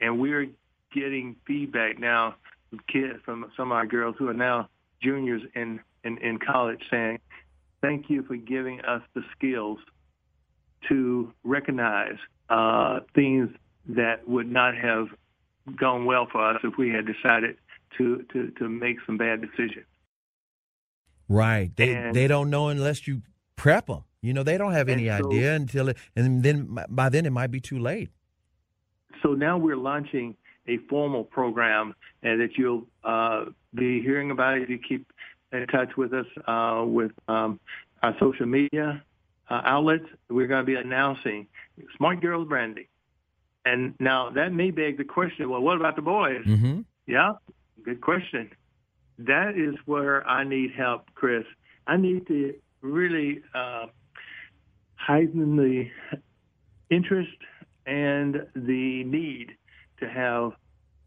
and 0.00 0.20
we're 0.20 0.48
getting 0.94 1.36
feedback 1.46 1.98
now 1.98 2.36
from 2.70 2.80
kids 2.86 3.18
from 3.24 3.50
some 3.56 3.72
of 3.72 3.76
our 3.76 3.86
girls 3.86 4.14
who 4.18 4.28
are 4.28 4.34
now 4.34 4.68
juniors 5.02 5.42
in, 5.54 5.80
in, 6.04 6.18
in 6.18 6.38
college 6.38 6.80
saying, 6.90 7.18
"Thank 7.80 8.08
you 8.08 8.22
for 8.22 8.36
giving 8.36 8.80
us 8.80 9.02
the 9.14 9.22
skills 9.36 9.78
to 10.88 11.32
recognize 11.44 12.16
uh, 12.48 13.00
things 13.14 13.50
that 13.88 14.28
would 14.28 14.50
not 14.50 14.76
have 14.76 15.08
gone 15.76 16.04
well 16.04 16.26
for 16.30 16.44
us 16.44 16.60
if 16.64 16.76
we 16.76 16.90
had 16.90 17.06
decided 17.06 17.56
to 17.98 18.24
to, 18.32 18.50
to 18.58 18.68
make 18.68 18.96
some 19.06 19.16
bad 19.16 19.40
decisions." 19.40 19.86
Right. 21.28 21.74
They 21.76 21.94
and, 21.94 22.14
they 22.14 22.28
don't 22.28 22.50
know 22.50 22.68
unless 22.68 23.06
you 23.06 23.22
prep 23.56 23.86
them. 23.86 24.04
You 24.20 24.32
know, 24.32 24.42
they 24.42 24.56
don't 24.56 24.72
have 24.72 24.88
any 24.88 25.06
so, 25.06 25.14
idea 25.14 25.54
until 25.54 25.88
it, 25.88 25.96
and 26.14 26.42
then 26.42 26.78
by 26.88 27.08
then 27.08 27.26
it 27.26 27.30
might 27.30 27.50
be 27.50 27.60
too 27.60 27.78
late. 27.78 28.10
So 29.22 29.34
now 29.34 29.58
we're 29.58 29.76
launching 29.76 30.36
a 30.68 30.78
formal 30.88 31.24
program, 31.24 31.94
and 32.22 32.40
that 32.40 32.56
you'll 32.56 32.86
uh, 33.02 33.46
be 33.74 34.02
hearing 34.02 34.30
about 34.30 34.58
if 34.58 34.68
you 34.68 34.78
keep 34.78 35.12
in 35.52 35.66
touch 35.66 35.96
with 35.96 36.12
us 36.12 36.26
uh, 36.46 36.84
with 36.86 37.12
um, 37.28 37.60
our 38.02 38.14
social 38.18 38.46
media 38.46 39.02
uh, 39.50 39.60
outlets. 39.64 40.06
We're 40.28 40.46
going 40.46 40.64
to 40.64 40.66
be 40.66 40.76
announcing 40.76 41.46
Smart 41.96 42.20
Girls 42.20 42.48
Brandy. 42.48 42.88
And 43.64 43.94
now 44.00 44.30
that 44.30 44.52
may 44.52 44.70
beg 44.70 44.98
the 44.98 45.04
question, 45.04 45.48
well, 45.48 45.60
what 45.60 45.76
about 45.76 45.96
the 45.96 46.02
boys? 46.02 46.44
Mm-hmm. 46.44 46.80
Yeah, 47.06 47.34
good 47.84 48.00
question. 48.00 48.50
That 49.18 49.56
is 49.56 49.74
where 49.86 50.26
I 50.26 50.44
need 50.44 50.72
help, 50.72 51.06
Chris. 51.14 51.44
I 51.86 51.96
need 51.96 52.26
to 52.26 52.54
really 52.80 53.42
uh, 53.54 53.86
heighten 54.96 55.56
the 55.56 55.88
interest 56.90 57.36
and 57.86 58.46
the 58.54 59.04
need 59.04 59.56
to 60.00 60.08
have 60.08 60.52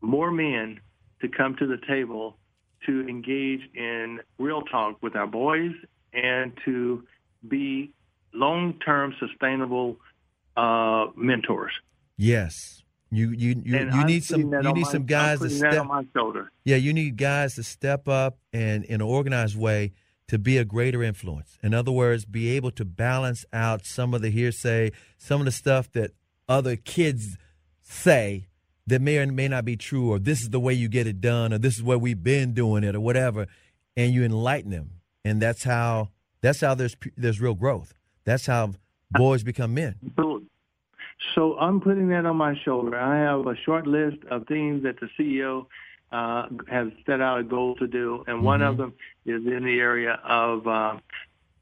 more 0.01 0.31
men 0.31 0.79
to 1.21 1.27
come 1.27 1.55
to 1.57 1.67
the 1.67 1.77
table 1.87 2.37
to 2.85 3.07
engage 3.07 3.61
in 3.73 4.19
real 4.37 4.61
talk 4.61 5.01
with 5.01 5.15
our 5.15 5.27
boys 5.27 5.71
and 6.13 6.53
to 6.65 7.03
be 7.47 7.91
long-term 8.33 9.15
sustainable 9.19 9.97
uh, 10.57 11.07
mentors. 11.15 11.71
Yes. 12.17 12.83
You 13.11 13.29
you 13.29 13.61
you, 13.63 13.77
you 13.77 14.03
need 14.03 14.23
some 14.23 14.41
you 14.41 14.73
need 14.73 14.85
my, 14.85 14.91
some 14.91 15.05
guys 15.05 15.39
to 15.39 15.49
step 15.49 15.85
Yeah, 16.63 16.75
you 16.75 16.91
need 16.91 17.17
guys 17.17 17.55
to 17.55 17.63
step 17.63 18.07
up 18.07 18.39
and 18.51 18.83
in 18.83 18.95
an 18.95 19.01
organized 19.01 19.57
way 19.57 19.93
to 20.27 20.39
be 20.39 20.57
a 20.57 20.65
greater 20.65 21.03
influence. 21.03 21.57
In 21.61 21.73
other 21.73 21.91
words, 21.91 22.25
be 22.25 22.49
able 22.55 22.71
to 22.71 22.83
balance 22.83 23.45
out 23.53 23.85
some 23.85 24.13
of 24.13 24.21
the 24.21 24.31
hearsay, 24.31 24.91
some 25.17 25.39
of 25.39 25.45
the 25.45 25.51
stuff 25.51 25.91
that 25.91 26.11
other 26.49 26.75
kids 26.75 27.37
say 27.81 28.47
that 28.87 29.01
may 29.01 29.17
or 29.17 29.25
may 29.27 29.47
not 29.47 29.65
be 29.65 29.75
true, 29.75 30.11
or 30.11 30.19
this 30.19 30.41
is 30.41 30.49
the 30.49 30.59
way 30.59 30.73
you 30.73 30.87
get 30.87 31.07
it 31.07 31.19
done, 31.21 31.53
or 31.53 31.57
this 31.57 31.75
is 31.75 31.83
where 31.83 31.97
we've 31.97 32.21
been 32.23 32.53
doing 32.53 32.83
it, 32.83 32.95
or 32.95 32.99
whatever, 32.99 33.47
and 33.97 34.13
you 34.13 34.23
enlighten 34.23 34.71
them, 34.71 34.91
and 35.23 35.41
that's 35.41 35.63
how 35.63 36.09
that's 36.41 36.61
how 36.61 36.75
there's 36.75 36.95
there's 37.17 37.41
real 37.41 37.55
growth. 37.55 37.93
That's 38.25 38.45
how 38.45 38.73
boys 39.11 39.43
become 39.43 39.73
men. 39.73 39.95
So 41.33 41.57
I'm 41.57 41.79
putting 41.81 42.09
that 42.09 42.25
on 42.25 42.35
my 42.37 42.55
shoulder. 42.63 42.97
I 42.99 43.17
have 43.19 43.47
a 43.47 43.55
short 43.65 43.87
list 43.87 44.17
of 44.29 44.45
things 44.47 44.83
that 44.83 44.99
the 44.99 45.07
CEO 45.17 45.65
uh, 46.11 46.47
have 46.69 46.91
set 47.05 47.21
out 47.21 47.39
a 47.39 47.43
goal 47.43 47.75
to 47.75 47.87
do, 47.87 48.23
and 48.27 48.43
one 48.43 48.59
Mm-hmm. 48.59 48.69
of 48.69 48.77
them 48.77 48.93
is 49.25 49.45
in 49.45 49.63
the 49.63 49.79
area 49.79 50.19
of 50.23 50.67
uh, 50.67 50.97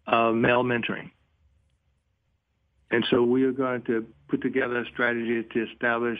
uh, 0.07 0.31
male 0.31 0.63
mentoring. 0.63 1.11
And 2.91 3.05
so 3.09 3.23
we 3.23 3.43
are 3.43 3.51
going 3.51 3.81
to 3.83 4.05
put 4.27 4.41
together 4.41 4.79
a 4.79 4.85
strategy 4.87 5.43
to 5.43 5.63
establish 5.71 6.19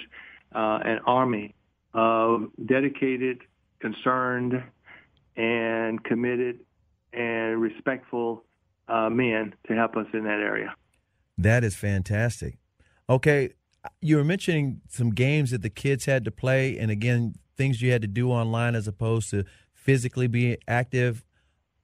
an 0.54 1.00
army 1.06 1.56
of 1.94 2.48
dedicated, 2.66 3.42
concerned, 3.80 4.64
and 5.36 6.04
committed 6.04 6.60
and 7.12 7.62
respectful 7.62 8.44
uh, 8.88 9.10
men 9.10 9.54
to 9.68 9.76
help 9.76 9.96
us 9.96 10.08
in 10.14 10.24
that 10.24 10.40
area. 10.40 10.74
That 11.38 11.64
is 11.64 11.76
fantastic. 11.76 12.58
Okay, 13.10 13.50
you 14.02 14.18
were 14.18 14.24
mentioning 14.24 14.82
some 14.90 15.12
games 15.12 15.52
that 15.52 15.62
the 15.62 15.70
kids 15.70 16.06
had 16.06 16.26
to 16.26 16.32
play, 16.32 16.78
and 16.78 16.90
again, 16.92 17.36
things 17.58 17.82
you 17.82 17.92
had 17.92 18.02
to 18.02 18.08
do 18.08 18.32
online 18.32 18.76
as 18.76 18.88
opposed 18.88 19.30
to 19.32 19.44
physically 19.74 20.28
be 20.28 20.58
active. 20.68 21.24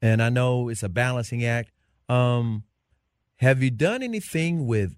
And 0.02 0.22
I 0.22 0.30
know 0.30 0.70
it's 0.70 0.84
a 0.84 0.90
balancing 0.90 1.44
act. 1.44 1.72
Um, 2.08 2.64
have 3.38 3.62
you 3.62 3.70
done 3.70 4.02
anything 4.02 4.66
with 4.66 4.96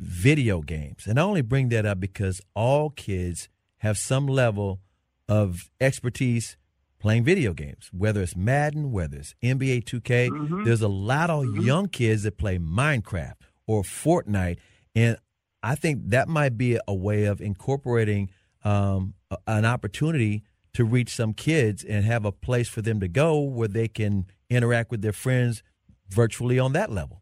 video 0.00 0.60
games? 0.62 1.06
And 1.06 1.18
I 1.18 1.22
only 1.22 1.42
bring 1.42 1.68
that 1.70 1.86
up 1.86 2.00
because 2.00 2.40
all 2.54 2.90
kids 2.90 3.48
have 3.78 3.98
some 3.98 4.26
level 4.26 4.80
of 5.28 5.70
expertise 5.80 6.56
playing 6.98 7.24
video 7.24 7.52
games, 7.52 7.90
whether 7.92 8.22
it's 8.22 8.36
Madden, 8.36 8.92
whether 8.92 9.16
it's 9.18 9.34
NBA 9.42 9.84
2K. 9.84 10.64
There's 10.64 10.82
a 10.82 10.88
lot 10.88 11.30
of 11.30 11.56
young 11.56 11.88
kids 11.88 12.22
that 12.22 12.38
play 12.38 12.58
Minecraft 12.58 13.34
or 13.66 13.82
Fortnite. 13.82 14.58
And 14.94 15.16
I 15.62 15.74
think 15.74 16.10
that 16.10 16.28
might 16.28 16.56
be 16.56 16.78
a 16.86 16.94
way 16.94 17.24
of 17.24 17.40
incorporating 17.40 18.30
um, 18.64 19.14
a- 19.30 19.38
an 19.46 19.64
opportunity 19.64 20.42
to 20.74 20.84
reach 20.84 21.14
some 21.14 21.34
kids 21.34 21.84
and 21.84 22.04
have 22.04 22.24
a 22.24 22.32
place 22.32 22.68
for 22.68 22.82
them 22.82 23.00
to 23.00 23.08
go 23.08 23.40
where 23.40 23.68
they 23.68 23.88
can 23.88 24.26
interact 24.48 24.90
with 24.90 25.02
their 25.02 25.12
friends 25.12 25.62
virtually 26.08 26.58
on 26.58 26.72
that 26.72 26.90
level. 26.90 27.21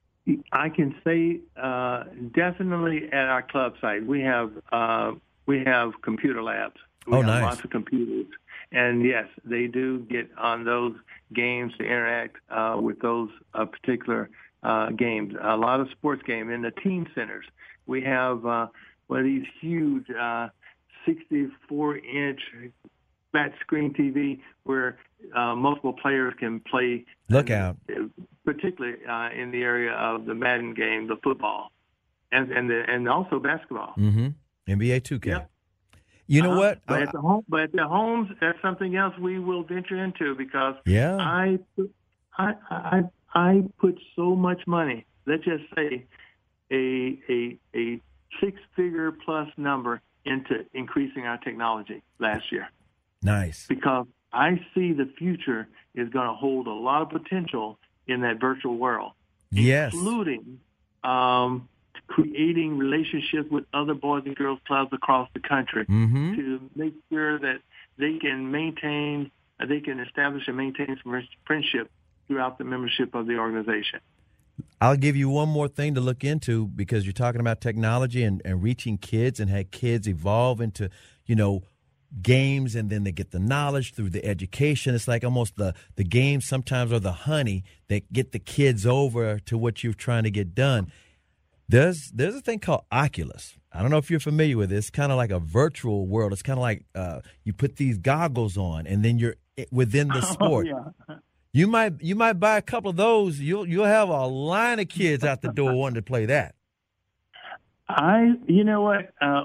I 0.52 0.68
can 0.68 0.94
say 1.04 1.40
uh, 1.60 2.04
definitely 2.34 3.08
at 3.12 3.26
our 3.28 3.42
club 3.42 3.74
site 3.80 4.04
we 4.06 4.20
have 4.20 4.52
uh, 4.70 5.12
we 5.46 5.64
have 5.64 5.92
computer 6.02 6.42
labs. 6.42 6.76
We 7.06 7.14
Oh, 7.14 7.16
have 7.18 7.26
nice. 7.26 7.42
lots 7.42 7.64
of 7.64 7.70
computers, 7.70 8.26
and 8.72 9.04
yes, 9.04 9.26
they 9.44 9.66
do 9.66 10.00
get 10.00 10.30
on 10.36 10.64
those 10.64 10.94
games 11.34 11.72
to 11.78 11.84
interact 11.84 12.36
uh, 12.50 12.78
with 12.80 13.00
those 13.00 13.30
uh, 13.54 13.64
particular 13.64 14.28
uh, 14.62 14.90
games. 14.90 15.34
A 15.40 15.56
lot 15.56 15.80
of 15.80 15.90
sports 15.90 16.22
games 16.26 16.50
in 16.52 16.62
the 16.62 16.70
teen 16.70 17.06
centers. 17.14 17.46
We 17.86 18.02
have 18.02 18.44
uh, 18.44 18.66
one 19.06 19.20
of 19.20 19.24
these 19.24 19.46
huge 19.60 20.08
uh, 20.10 20.48
64 21.06 21.98
inch 21.98 22.40
flat 23.32 23.52
screen 23.60 23.92
TV 23.94 24.40
where 24.64 24.98
uh, 25.34 25.54
multiple 25.54 25.92
players 25.92 26.34
can 26.38 26.60
play. 26.60 27.04
Look 27.28 27.50
out. 27.50 27.76
Particularly 28.44 28.96
uh, 29.08 29.30
in 29.30 29.50
the 29.50 29.62
area 29.62 29.92
of 29.92 30.24
the 30.26 30.34
Madden 30.34 30.74
game, 30.74 31.06
the 31.06 31.16
football, 31.22 31.70
and 32.32 32.50
and 32.50 32.68
the, 32.70 32.82
and 32.88 33.08
also 33.08 33.38
basketball. 33.38 33.94
Mm-hmm. 33.98 34.28
NBA 34.68 35.02
2K. 35.02 35.26
Yep. 35.26 35.50
You 36.26 36.42
know 36.42 36.50
Uh-huh. 36.52 36.60
what? 36.60 36.80
But 36.86 37.02
at 37.02 37.12
the 37.12 37.20
home, 37.20 37.44
but 37.48 37.60
at 37.62 37.72
the 37.72 37.86
homes, 37.86 38.30
that's 38.40 38.60
something 38.62 38.96
else 38.96 39.14
we 39.18 39.38
will 39.38 39.62
venture 39.64 40.02
into 40.02 40.34
because 40.36 40.74
yeah. 40.86 41.16
I, 41.16 41.58
put- 41.76 41.92
I, 42.38 42.52
I, 42.70 43.02
I 43.34 43.62
put 43.78 43.98
so 44.16 44.34
much 44.36 44.62
money. 44.66 45.06
Let's 45.26 45.44
just 45.44 45.64
say 45.76 46.06
a 46.70 47.18
a 47.28 47.58
a 47.76 48.00
six 48.40 48.58
figure 48.76 49.12
plus 49.24 49.48
number 49.56 50.00
into 50.24 50.64
increasing 50.72 51.26
our 51.26 51.38
technology 51.38 52.02
last 52.20 52.50
year 52.52 52.68
nice. 53.22 53.66
because 53.68 54.06
I 54.32 54.60
see 54.74 54.92
the 54.92 55.08
future 55.18 55.68
is 55.94 56.08
going 56.10 56.26
to 56.28 56.34
hold 56.34 56.66
a 56.66 56.72
lot 56.72 57.02
of 57.02 57.10
potential 57.10 57.78
in 58.06 58.20
that 58.22 58.40
virtual 58.40 58.76
world, 58.76 59.12
Yes. 59.50 59.92
including 59.92 60.60
um, 61.02 61.68
creating 62.06 62.78
relationships 62.78 63.50
with 63.50 63.64
other 63.72 63.94
boys 63.94 64.22
and 64.26 64.36
girls 64.36 64.58
clubs 64.66 64.92
across 64.92 65.28
the 65.34 65.40
country 65.40 65.84
Mm-hmm. 65.86 66.34
to 66.36 66.70
make 66.76 66.94
sure 67.10 67.38
that 67.38 67.58
they 67.98 68.18
can 68.18 68.50
maintain, 68.50 69.30
uh, 69.60 69.66
they 69.66 69.80
can 69.80 70.00
establish 70.00 70.46
and 70.48 70.56
maintain 70.56 70.96
some 71.02 71.22
friendship 71.46 71.90
throughout 72.26 72.58
the 72.58 72.64
membership 72.64 73.14
of 73.14 73.26
the 73.26 73.36
organization. 73.38 74.00
I'll 74.80 74.96
give 74.96 75.16
you 75.16 75.28
one 75.28 75.48
more 75.48 75.68
thing 75.68 75.94
to 75.94 76.00
look 76.00 76.22
into 76.22 76.66
because 76.66 77.04
you're 77.04 77.12
talking 77.12 77.40
about 77.40 77.60
technology 77.60 78.22
and, 78.22 78.40
and 78.44 78.62
reaching 78.62 78.98
kids 78.98 79.40
and 79.40 79.50
had 79.50 79.70
kids 79.70 80.06
evolve 80.08 80.60
into, 80.60 80.90
you 81.26 81.34
know, 81.34 81.62
games 82.22 82.74
and 82.74 82.90
then 82.90 83.04
they 83.04 83.12
get 83.12 83.30
the 83.30 83.38
knowledge 83.38 83.94
through 83.94 84.10
the 84.10 84.24
education. 84.24 84.94
It's 84.94 85.08
like 85.08 85.24
almost 85.24 85.56
the, 85.56 85.74
the 85.96 86.04
games 86.04 86.44
sometimes 86.44 86.92
are 86.92 86.98
the 86.98 87.12
honey 87.12 87.64
that 87.88 88.12
get 88.12 88.32
the 88.32 88.38
kids 88.38 88.86
over 88.86 89.38
to 89.40 89.58
what 89.58 89.84
you're 89.84 89.92
trying 89.92 90.24
to 90.24 90.30
get 90.30 90.54
done. 90.54 90.92
There's 91.68 92.10
there's 92.10 92.34
a 92.34 92.40
thing 92.40 92.58
called 92.58 92.84
Oculus. 92.90 93.56
I 93.72 93.80
don't 93.80 93.92
know 93.92 93.98
if 93.98 94.10
you're 94.10 94.18
familiar 94.18 94.56
with 94.56 94.72
it. 94.72 94.76
It's 94.76 94.90
kind 94.90 95.12
of 95.12 95.18
like 95.18 95.30
a 95.30 95.38
virtual 95.38 96.06
world. 96.08 96.32
It's 96.32 96.42
kind 96.42 96.58
of 96.58 96.62
like 96.62 96.84
uh, 96.96 97.20
you 97.44 97.52
put 97.52 97.76
these 97.76 97.96
goggles 97.96 98.56
on 98.56 98.88
and 98.88 99.04
then 99.04 99.18
you're 99.20 99.36
within 99.70 100.08
the 100.08 100.20
sport. 100.32 100.66
Oh, 100.68 100.92
yeah. 101.08 101.16
You 101.52 101.68
might 101.68 102.00
you 102.00 102.16
might 102.16 102.34
buy 102.34 102.56
a 102.56 102.62
couple 102.62 102.90
of 102.90 102.96
those. 102.96 103.38
You'll 103.38 103.68
you'll 103.68 103.84
have 103.84 104.08
a 104.08 104.26
line 104.26 104.80
of 104.80 104.88
kids 104.88 105.22
out 105.24 105.42
the 105.42 105.52
door 105.52 105.74
wanting 105.74 105.96
to 105.96 106.02
play 106.02 106.26
that. 106.26 106.54
I, 107.88 108.34
you 108.46 108.62
know 108.62 108.82
what? 108.82 109.12
Uh, 109.20 109.44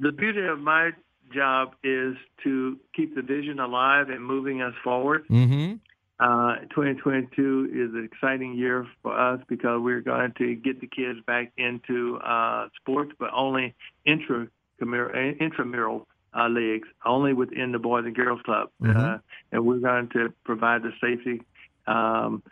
the 0.00 0.12
beauty 0.12 0.44
of 0.46 0.58
my 0.58 0.92
job 1.32 1.74
is 1.84 2.16
to 2.42 2.78
keep 2.94 3.14
the 3.14 3.22
vision 3.22 3.60
alive 3.60 4.08
and 4.10 4.24
moving 4.24 4.62
us 4.62 4.74
forward. 4.82 5.26
Mm-hmm. 5.28 5.76
Uh, 6.18 6.56
2022 6.70 7.70
is 7.72 7.94
an 7.94 8.04
exciting 8.04 8.54
year 8.54 8.86
for 9.02 9.18
us 9.18 9.40
because 9.48 9.80
we're 9.80 10.02
going 10.02 10.32
to 10.36 10.54
get 10.54 10.80
the 10.80 10.86
kids 10.86 11.18
back 11.26 11.52
into 11.56 12.18
uh, 12.18 12.68
sports, 12.76 13.12
but 13.18 13.30
only 13.32 13.74
intra 14.04 14.48
intramural 14.80 16.06
uh, 16.34 16.48
leagues, 16.48 16.88
only 17.04 17.32
within 17.32 17.72
the 17.72 17.78
Boys 17.78 18.04
and 18.04 18.14
Girls 18.14 18.40
Club, 18.42 18.70
Mhm. 18.82 18.96
uh, 18.96 19.18
and 19.52 19.64
we're 19.66 19.78
going 19.78 20.08
to 20.10 20.32
provide 20.44 20.82
the 20.82 20.92
safety 21.00 21.42
um, 21.86 22.42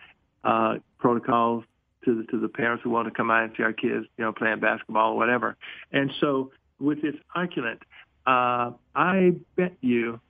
uh, 0.44 0.78
protocols 0.98 1.64
to 2.04 2.14
the, 2.16 2.24
to 2.24 2.38
the 2.40 2.48
parents 2.48 2.82
who 2.82 2.90
want 2.90 3.06
to 3.06 3.14
come 3.14 3.30
out 3.30 3.44
and 3.44 3.52
see 3.56 3.62
our 3.62 3.72
kids, 3.72 4.06
you 4.16 4.24
know, 4.24 4.32
playing 4.32 4.60
basketball 4.60 5.12
or 5.12 5.16
whatever. 5.16 5.56
And 5.92 6.12
so, 6.20 6.50
with 6.80 7.02
this 7.02 7.14
argument, 7.34 7.80
uh, 8.26 8.72
I 8.94 9.32
bet 9.56 9.74
you 9.80 10.20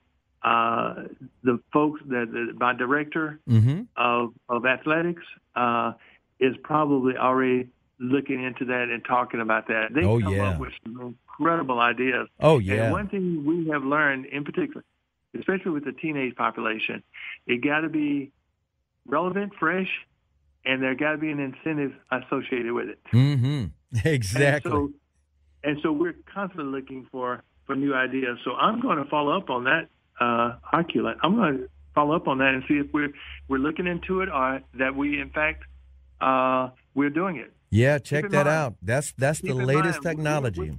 uh, 0.42 0.94
the 1.42 1.60
folks 1.72 2.00
that 2.06 2.30
the, 2.32 2.54
my 2.58 2.72
director 2.74 3.40
Mm-hmm. 3.48 3.82
of 3.96 4.32
of 4.48 4.66
athletics 4.66 5.22
uh, 5.56 5.92
is 6.40 6.54
probably 6.62 7.16
already 7.16 7.68
looking 8.00 8.42
into 8.44 8.64
that 8.66 8.88
and 8.90 9.04
talking 9.04 9.40
about 9.40 9.66
that. 9.68 9.92
They 9.92 10.04
Oh, 10.04 10.20
come 10.20 10.32
yeah. 10.34 10.50
up 10.50 10.60
with 10.60 10.72
some 10.84 11.16
incredible 11.28 11.80
ideas. 11.80 12.28
Oh 12.40 12.58
yeah. 12.58 12.84
And 12.84 12.92
one 12.92 13.08
thing 13.08 13.44
we 13.44 13.68
have 13.70 13.82
learned, 13.84 14.26
in 14.26 14.44
particular, 14.44 14.84
especially 15.36 15.72
with 15.72 15.84
the 15.84 15.92
teenage 15.92 16.36
population, 16.36 17.02
it 17.46 17.62
got 17.64 17.80
to 17.80 17.88
be 17.88 18.30
relevant, 19.06 19.52
fresh, 19.58 19.88
and 20.64 20.80
there 20.82 20.94
got 20.94 21.12
to 21.12 21.18
be 21.18 21.30
an 21.30 21.40
incentive 21.40 21.92
associated 22.12 22.72
with 22.72 22.88
it. 22.90 22.98
Mm-hmm. 23.12 23.64
Exactly. 24.04 24.70
And 24.72 24.90
so, 24.94 24.97
and 25.68 25.78
so 25.82 25.92
we're 25.92 26.16
constantly 26.32 26.80
looking 26.80 27.06
for, 27.12 27.42
for 27.66 27.76
new 27.76 27.94
ideas. 27.94 28.38
So 28.42 28.52
I'm 28.52 28.80
going 28.80 28.96
to 28.96 29.04
follow 29.10 29.36
up 29.36 29.50
on 29.50 29.64
that 29.64 29.88
uh, 30.18 30.56
Oculus. 30.72 31.16
I'm 31.22 31.36
going 31.36 31.58
to 31.58 31.68
follow 31.94 32.16
up 32.16 32.26
on 32.26 32.38
that 32.38 32.54
and 32.54 32.62
see 32.66 32.74
if 32.74 32.86
we're 32.92 33.12
we're 33.48 33.58
looking 33.58 33.86
into 33.86 34.22
it 34.22 34.30
or 34.30 34.60
that 34.78 34.94
we 34.96 35.20
in 35.20 35.30
fact 35.30 35.64
uh, 36.22 36.70
we're 36.94 37.10
doing 37.10 37.36
it. 37.36 37.52
yeah, 37.70 37.98
check 37.98 38.24
that 38.30 38.46
mind- 38.46 38.48
out. 38.48 38.74
That's 38.82 39.12
that's 39.12 39.40
the 39.40 39.48
keep 39.48 39.56
in 39.56 39.66
latest 39.66 40.02
mind, 40.02 40.16
technology. 40.16 40.78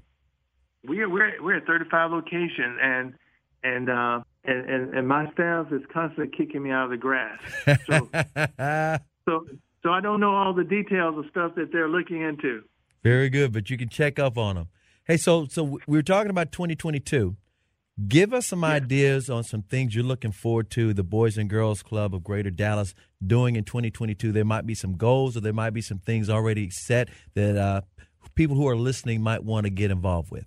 We're 0.84 1.08
we're 1.08 1.43
we're 1.43 1.58
at 1.58 1.67
35 1.67 2.12
locations 2.12 2.80
and 2.82 3.13
and 3.63 3.89
uh, 3.89 4.21
and, 4.43 4.69
and 4.69 4.93
and 4.95 5.08
my 5.08 5.32
staff 5.34 5.67
is 5.71 5.82
constantly 5.93 6.36
kicking 6.36 6.63
me 6.63 6.71
out 6.71 6.86
of 6.86 6.89
the 6.89 6.97
grass. 6.97 7.39
So 7.86 8.10
so 9.29 9.46
so 9.83 9.92
I 9.92 10.02
don't 10.02 10.19
know 10.19 10.33
all 10.33 10.54
the 10.54 10.63
details 10.63 11.15
of 11.17 11.25
stuff 11.29 11.54
that 11.56 11.71
they're 11.71 11.90
looking 11.90 12.23
into. 12.23 12.63
Very 13.04 13.29
good, 13.29 13.54
but 13.54 13.69
you 13.69 13.77
can 13.77 13.87
check 13.87 14.19
up 14.19 14.37
on 14.37 14.56
them. 14.56 14.67
Hey, 15.10 15.18
so 15.18 15.48
so 15.50 15.64
we 15.64 15.98
were 15.98 16.04
talking 16.04 16.30
about 16.30 16.52
2022. 16.52 17.36
Give 18.08 18.32
us 18.32 18.46
some 18.46 18.64
ideas 18.64 19.28
on 19.28 19.44
some 19.44 19.64
things 19.64 19.96
you're 19.96 20.04
looking 20.04 20.32
forward 20.32 20.70
to 20.70 20.94
the 20.94 21.04
Boys 21.04 21.36
and 21.36 21.50
Girls 21.50 21.82
Club 21.82 22.14
of 22.14 22.24
Greater 22.24 22.52
Dallas 22.52 22.94
doing 23.26 23.56
in 23.56 23.64
2022. 23.64 24.32
There 24.32 24.46
might 24.46 24.68
be 24.68 24.76
some 24.76 24.98
goals 24.98 25.36
or 25.36 25.40
there 25.40 25.52
might 25.52 25.72
be 25.72 25.82
some 25.82 25.98
things 25.98 26.30
already 26.30 26.70
set 26.70 27.10
that 27.34 27.58
uh, 27.58 27.82
people 28.36 28.56
who 28.56 28.68
are 28.68 28.76
listening 28.76 29.24
might 29.24 29.44
want 29.44 29.64
to 29.64 29.72
get 29.72 29.90
involved 29.90 30.30
with. 30.30 30.46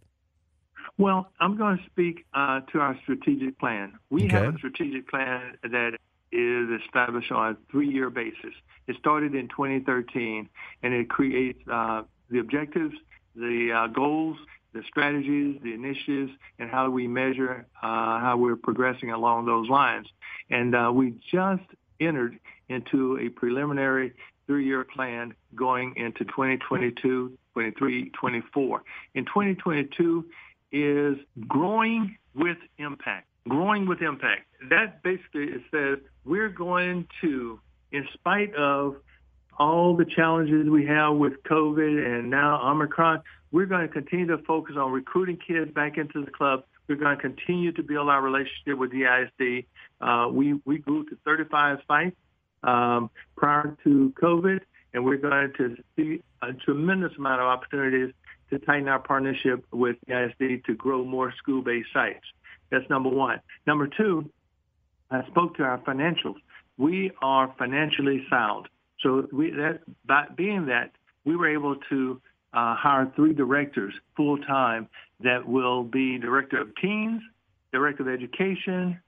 Well, 0.96 1.32
I'm 1.40 1.56
going 1.56 1.78
to 1.78 1.84
speak 1.86 2.24
uh, 2.32 2.60
to 2.70 2.78
our 2.78 2.96
strategic 3.02 3.58
plan. 3.58 3.94
We 4.10 4.28
have 4.28 4.54
a 4.54 4.58
strategic 4.58 5.08
plan 5.08 5.56
that 5.64 5.94
is 6.30 6.80
established 6.86 7.32
on 7.32 7.50
a 7.50 7.56
three-year 7.72 8.10
basis. 8.10 8.54
It 8.86 8.94
started 9.00 9.34
in 9.34 9.48
2013, 9.48 10.48
and 10.84 10.94
it 10.94 11.10
creates 11.10 11.58
uh, 11.68 12.02
the 12.30 12.38
objectives, 12.38 12.94
the 13.34 13.72
uh, 13.72 13.86
goals, 13.88 14.36
the 14.72 14.82
strategies, 14.88 15.60
the 15.62 15.74
initiatives, 15.74 16.32
and 16.58 16.70
how 16.70 16.88
we 16.90 17.06
measure 17.06 17.66
uh, 17.82 18.20
how 18.20 18.36
we're 18.38 18.56
progressing 18.56 19.10
along 19.10 19.46
those 19.46 19.68
lines. 19.68 20.06
And 20.50 20.74
uh, 20.74 20.90
we 20.94 21.14
just 21.30 21.62
entered 22.00 22.38
into 22.68 23.18
a 23.18 23.28
preliminary 23.28 24.12
three-year 24.46 24.84
plan 24.84 25.34
going 25.54 25.94
into 25.96 26.24
2022, 26.24 27.38
23, 27.52 28.10
24. 28.10 28.82
In 29.14 29.24
2022 29.24 30.24
is 30.72 31.16
growing 31.46 32.16
with 32.34 32.56
impact. 32.78 33.28
Growing 33.48 33.86
with 33.86 34.00
impact. 34.02 34.46
That 34.70 35.02
basically 35.02 35.48
says 35.70 35.98
we're 36.24 36.48
going 36.48 37.06
to, 37.20 37.60
in 37.90 38.06
spite 38.14 38.54
of 38.54 38.96
all 39.58 39.96
the 39.96 40.04
challenges 40.04 40.68
we 40.68 40.86
have 40.86 41.16
with 41.16 41.42
COVID 41.44 42.06
and 42.06 42.30
now 42.30 42.60
Omicron, 42.68 43.22
we're 43.50 43.66
going 43.66 43.86
to 43.86 43.92
continue 43.92 44.26
to 44.28 44.38
focus 44.38 44.76
on 44.78 44.92
recruiting 44.92 45.36
kids 45.36 45.70
back 45.72 45.98
into 45.98 46.24
the 46.24 46.30
club. 46.30 46.64
We're 46.88 46.96
going 46.96 47.16
to 47.16 47.22
continue 47.22 47.72
to 47.72 47.82
build 47.82 48.08
our 48.08 48.20
relationship 48.20 48.78
with 48.78 48.90
the 48.90 49.04
ISD. 49.04 49.66
Uh, 50.00 50.28
we, 50.32 50.54
we 50.64 50.78
grew 50.78 51.04
to 51.04 51.16
35 51.24 51.78
sites 51.86 52.16
um, 52.62 53.10
prior 53.36 53.76
to 53.84 54.12
COVID, 54.20 54.60
and 54.94 55.04
we're 55.04 55.18
going 55.18 55.52
to 55.58 55.76
see 55.96 56.22
a 56.40 56.52
tremendous 56.52 57.12
amount 57.18 57.40
of 57.40 57.46
opportunities 57.46 58.12
to 58.50 58.58
tighten 58.58 58.88
our 58.88 58.98
partnership 58.98 59.64
with 59.72 59.96
the 60.06 60.24
ISD 60.24 60.64
to 60.66 60.74
grow 60.74 61.04
more 61.04 61.32
school-based 61.38 61.88
sites. 61.92 62.24
That's 62.70 62.88
number 62.90 63.08
one. 63.08 63.40
Number 63.66 63.86
two, 63.86 64.30
I 65.10 65.26
spoke 65.26 65.56
to 65.56 65.62
our 65.62 65.78
financials. 65.78 66.36
We 66.78 67.12
are 67.20 67.54
financially 67.58 68.24
sound. 68.30 68.68
So 69.02 69.26
we, 69.32 69.50
that, 69.50 69.80
by 70.06 70.26
being 70.36 70.66
that, 70.66 70.92
we 71.24 71.36
were 71.36 71.48
able 71.48 71.76
to 71.90 72.20
uh, 72.52 72.76
hire 72.76 73.10
three 73.16 73.32
directors 73.32 73.94
full 74.16 74.38
time 74.38 74.88
that 75.20 75.46
will 75.46 75.84
be 75.84 76.18
director 76.18 76.60
of 76.60 76.68
teens, 76.76 77.22
director 77.72 78.02
of 78.02 78.08
education, 78.08 79.00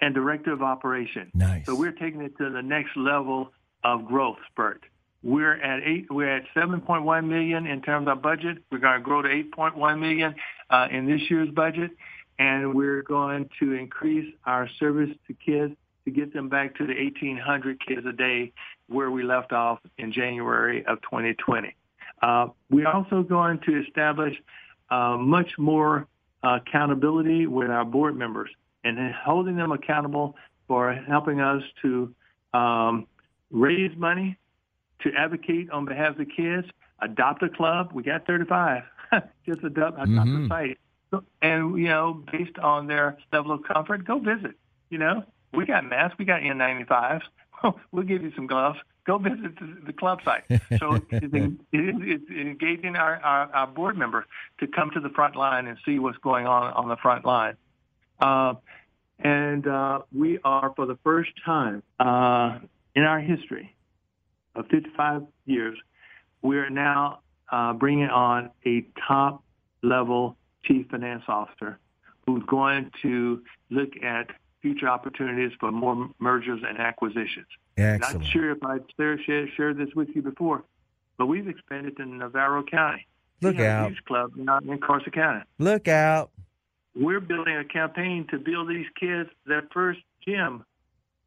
and 0.00 0.14
director 0.14 0.52
of 0.52 0.62
operation. 0.62 1.30
Nice. 1.34 1.66
So 1.66 1.74
we're 1.74 1.92
taking 1.92 2.20
it 2.22 2.36
to 2.38 2.50
the 2.50 2.62
next 2.62 2.96
level 2.96 3.52
of 3.82 4.06
growth 4.06 4.36
spurt. 4.50 4.82
We're 5.22 5.60
at 5.60 5.82
eight. 5.82 6.06
We're 6.10 6.36
at 6.36 6.44
7.1 6.54 7.26
million 7.26 7.66
in 7.66 7.82
terms 7.82 8.06
of 8.08 8.22
budget. 8.22 8.58
We're 8.70 8.78
going 8.78 8.98
to 8.98 9.04
grow 9.04 9.22
to 9.22 9.28
8.1 9.28 9.98
million 9.98 10.34
uh, 10.70 10.88
in 10.90 11.06
this 11.06 11.22
year's 11.30 11.48
budget, 11.50 11.90
and 12.38 12.74
we're 12.74 13.02
going 13.02 13.48
to 13.60 13.72
increase 13.72 14.32
our 14.44 14.68
service 14.78 15.10
to 15.26 15.34
kids 15.34 15.74
to 16.04 16.10
get 16.12 16.32
them 16.32 16.48
back 16.48 16.76
to 16.76 16.86
the 16.86 16.94
1,800 16.94 17.84
kids 17.84 18.06
a 18.06 18.12
day 18.12 18.52
where 18.88 19.10
we 19.10 19.22
left 19.22 19.52
off 19.52 19.80
in 19.98 20.12
January 20.12 20.84
of 20.86 21.00
2020. 21.02 21.74
Uh, 22.22 22.48
we're 22.70 22.88
also 22.88 23.22
going 23.22 23.58
to 23.60 23.82
establish 23.82 24.34
uh, 24.90 25.16
much 25.18 25.50
more 25.58 26.06
uh, 26.42 26.58
accountability 26.66 27.46
with 27.46 27.70
our 27.70 27.84
board 27.84 28.16
members 28.16 28.50
and 28.84 29.12
holding 29.14 29.56
them 29.56 29.72
accountable 29.72 30.36
for 30.68 30.92
helping 30.92 31.40
us 31.40 31.62
to 31.82 32.14
um, 32.54 33.06
raise 33.50 33.96
money, 33.96 34.36
to 35.00 35.12
advocate 35.16 35.70
on 35.70 35.84
behalf 35.84 36.12
of 36.12 36.18
the 36.18 36.24
kids, 36.24 36.66
adopt 37.00 37.42
a 37.42 37.48
club. 37.48 37.90
We 37.92 38.02
got 38.02 38.26
35. 38.26 38.82
Just 39.46 39.62
adopt, 39.64 39.96
adopt 39.96 40.08
mm-hmm. 40.08 40.44
a 40.44 40.48
site. 40.48 40.78
And, 41.42 41.78
you 41.78 41.88
know, 41.88 42.22
based 42.32 42.58
on 42.58 42.86
their 42.86 43.16
level 43.32 43.52
of 43.52 43.62
comfort, 43.64 44.04
go 44.04 44.18
visit. 44.18 44.56
You 44.90 44.98
know, 44.98 45.24
we 45.52 45.66
got 45.66 45.84
masks, 45.84 46.18
we 46.18 46.24
got 46.24 46.42
N95s. 46.42 47.22
we'll 47.92 48.04
give 48.04 48.22
you 48.22 48.32
some 48.34 48.46
gloves. 48.46 48.78
Go 49.06 49.18
visit 49.18 49.56
the, 49.86 49.92
club 49.92 50.20
site. 50.24 50.44
So 50.78 51.00
it's, 51.10 51.56
it's, 51.72 52.30
engaging 52.30 52.96
our, 52.96 53.16
our, 53.16 53.54
our, 53.54 53.66
board 53.66 53.96
member 53.96 54.26
to 54.58 54.66
come 54.66 54.90
to 54.94 55.00
the 55.00 55.10
front 55.10 55.36
line 55.36 55.66
and 55.66 55.78
see 55.84 55.98
what's 55.98 56.18
going 56.18 56.46
on 56.46 56.72
on 56.72 56.88
the 56.88 56.96
front 56.96 57.24
line. 57.24 57.56
Uh, 58.20 58.54
and 59.20 59.66
uh, 59.66 60.00
we 60.12 60.38
are, 60.44 60.72
for 60.74 60.86
the 60.86 60.98
first 61.04 61.30
time 61.44 61.82
uh, 62.00 62.58
in 62.94 63.04
our 63.04 63.20
history 63.20 63.74
of 64.54 64.66
55 64.68 65.22
years, 65.44 65.78
we 66.42 66.58
are 66.58 66.70
now 66.70 67.20
uh, 67.50 67.72
bringing 67.72 68.08
on 68.08 68.50
a 68.64 68.86
top 69.06 69.42
level 69.82 70.36
chief 70.64 70.86
finance 70.90 71.22
officer 71.28 71.78
who's 72.26 72.42
going 72.46 72.90
to 73.02 73.42
look 73.70 73.90
at 74.02 74.30
future 74.66 74.88
opportunities 74.88 75.52
for 75.60 75.70
more 75.70 76.08
mergers 76.18 76.60
and 76.66 76.78
acquisitions. 76.78 77.46
Excellent. 77.76 78.24
Not 78.24 78.32
sure 78.32 78.50
if 78.50 78.58
I 78.64 78.78
shared, 78.96 79.48
shared 79.56 79.78
this 79.78 79.94
with 79.94 80.08
you 80.14 80.22
before, 80.22 80.64
but 81.18 81.26
we've 81.26 81.46
expanded 81.46 81.96
to 81.98 82.04
Navarro 82.04 82.64
County. 82.64 83.06
Look 83.42 83.60
out. 83.60 83.92
Club 84.06 84.32
in 84.36 84.78
Carson 84.78 85.12
County. 85.12 85.44
Look 85.58 85.86
out. 85.86 86.30
We're 86.96 87.20
building 87.20 87.56
a 87.56 87.64
campaign 87.64 88.26
to 88.30 88.38
build 88.38 88.68
these 88.68 88.86
kids 88.98 89.28
their 89.46 89.62
first 89.72 90.00
gym 90.26 90.64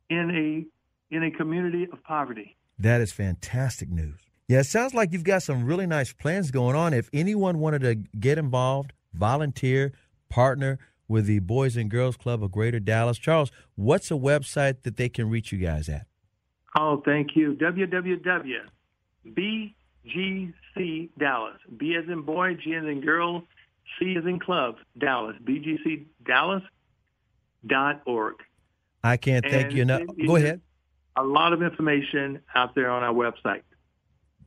in 0.10 0.32
a 0.32 1.16
in 1.16 1.24
a 1.24 1.32
community 1.32 1.88
of 1.94 2.04
poverty. 2.04 2.58
That 2.78 3.00
is 3.00 3.12
fantastic 3.12 3.90
news. 3.90 4.20
Yeah, 4.48 4.60
it 4.60 4.66
sounds 4.66 4.94
like 4.94 5.14
you've 5.14 5.24
got 5.24 5.44
some 5.44 5.64
really 5.64 5.86
nice 5.86 6.12
plans 6.12 6.52
going 6.52 6.76
on. 6.76 6.94
If 6.94 7.10
anyone 7.14 7.60
wanted 7.60 7.82
to 7.82 7.96
get 8.20 8.38
involved, 8.38 8.94
volunteer, 9.14 9.94
partner, 10.30 10.80
with 11.10 11.26
the 11.26 11.40
Boys 11.40 11.76
and 11.76 11.90
Girls 11.90 12.16
Club 12.16 12.42
of 12.42 12.52
Greater 12.52 12.80
Dallas. 12.80 13.18
Charles, 13.18 13.52
what's 13.76 14.10
a 14.12 14.14
website 14.14 14.84
that 14.84 14.96
they 14.96 15.10
can 15.10 15.30
reach 15.30 15.52
you 15.52 15.58
guys 15.58 15.90
at? 15.90 16.06
Oh, 16.78 17.02
thank 17.04 17.36
you. 17.36 17.56
www.bgc 17.56 18.70
Dallas. 21.18 21.58
B 21.78 21.96
as 21.96 22.08
in 22.08 22.22
boy, 22.22 22.54
G 22.54 22.76
as 22.76 22.86
in 22.86 23.02
girl, 23.02 23.44
C 24.00 24.16
as 24.18 24.26
in 24.26 24.40
club, 24.40 24.78
Dallas. 24.98 25.36
bgcdallas.org. 25.44 28.36
I 29.04 29.18
can't 29.18 29.46
thank 29.46 29.66
and 29.66 29.74
you 29.74 29.82
enough. 29.82 30.02
Go 30.26 30.36
ahead. 30.36 30.62
A 31.16 31.24
lot 31.24 31.54
of 31.54 31.64
information 31.64 32.42
out 32.56 32.76
there 32.76 32.90
on 32.90 33.04
our 33.04 33.14
website. 33.14 33.62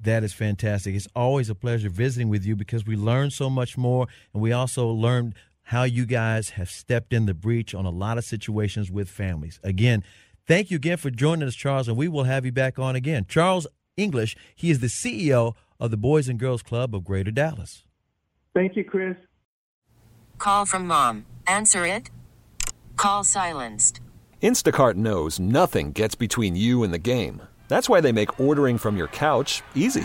That 0.01 0.25
is 0.25 0.33
fantastic. 0.33 0.95
It's 0.95 1.09
always 1.15 1.49
a 1.49 1.55
pleasure 1.55 1.89
visiting 1.89 2.29
with 2.29 2.45
you 2.45 2.57
because 2.57 2.85
we 2.87 2.97
learn 2.97 3.31
so 3.31 3.49
much 3.49 3.79
more, 3.79 4.09
and 4.33 4.43
we 4.43 4.53
also 4.53 4.89
learn 4.89 5.35
how 5.73 5.85
you 5.85 6.05
guys 6.05 6.51
have 6.51 6.69
stepped 6.69 7.15
in 7.15 7.25
the 7.25 7.33
breach 7.33 7.75
on 7.75 7.87
a 7.87 7.91
lot 7.91 8.19
of 8.19 8.25
situations 8.25 8.91
with 8.91 9.09
families. 9.09 9.59
Again, 9.65 10.05
thank 10.47 10.71
you 10.71 10.77
again 10.77 10.99
for 10.99 11.09
joining 11.09 11.49
us, 11.49 11.55
Charles, 11.55 11.89
and 11.89 11.97
we 11.97 12.09
will 12.09 12.25
have 12.25 12.45
you 12.45 12.53
back 12.53 12.79
on 12.79 12.95
again. 12.95 13.25
Charles 13.27 13.67
English, 13.97 14.37
he 14.55 14.71
is 14.71 14.81
the 14.81 14.89
CEO 14.89 15.55
of 15.81 15.91
the 15.91 15.97
Boys 15.97 16.29
and 16.29 16.39
Girls 16.39 16.63
Club 16.63 16.95
of 16.95 17.05
Greater 17.05 17.31
Dallas. 17.31 17.85
Thank 18.53 18.77
you, 18.77 18.85
Chris. 18.85 19.17
Call 20.37 20.67
from 20.67 20.87
mom. 20.87 21.25
Answer 21.47 21.87
it. 21.87 22.11
Call 22.97 23.25
silenced. 23.25 24.03
Instacart 24.43 24.97
knows 24.97 25.41
nothing 25.41 25.93
gets 25.93 26.15
between 26.15 26.55
you 26.55 26.83
and 26.83 26.93
the 26.93 26.99
game. 26.99 27.41
That's 27.69 27.89
why 27.89 28.03
they 28.03 28.13
make 28.13 28.39
ordering 28.39 28.77
from 28.77 28.99
your 28.99 29.09
couch 29.09 29.63
easy. 29.75 30.05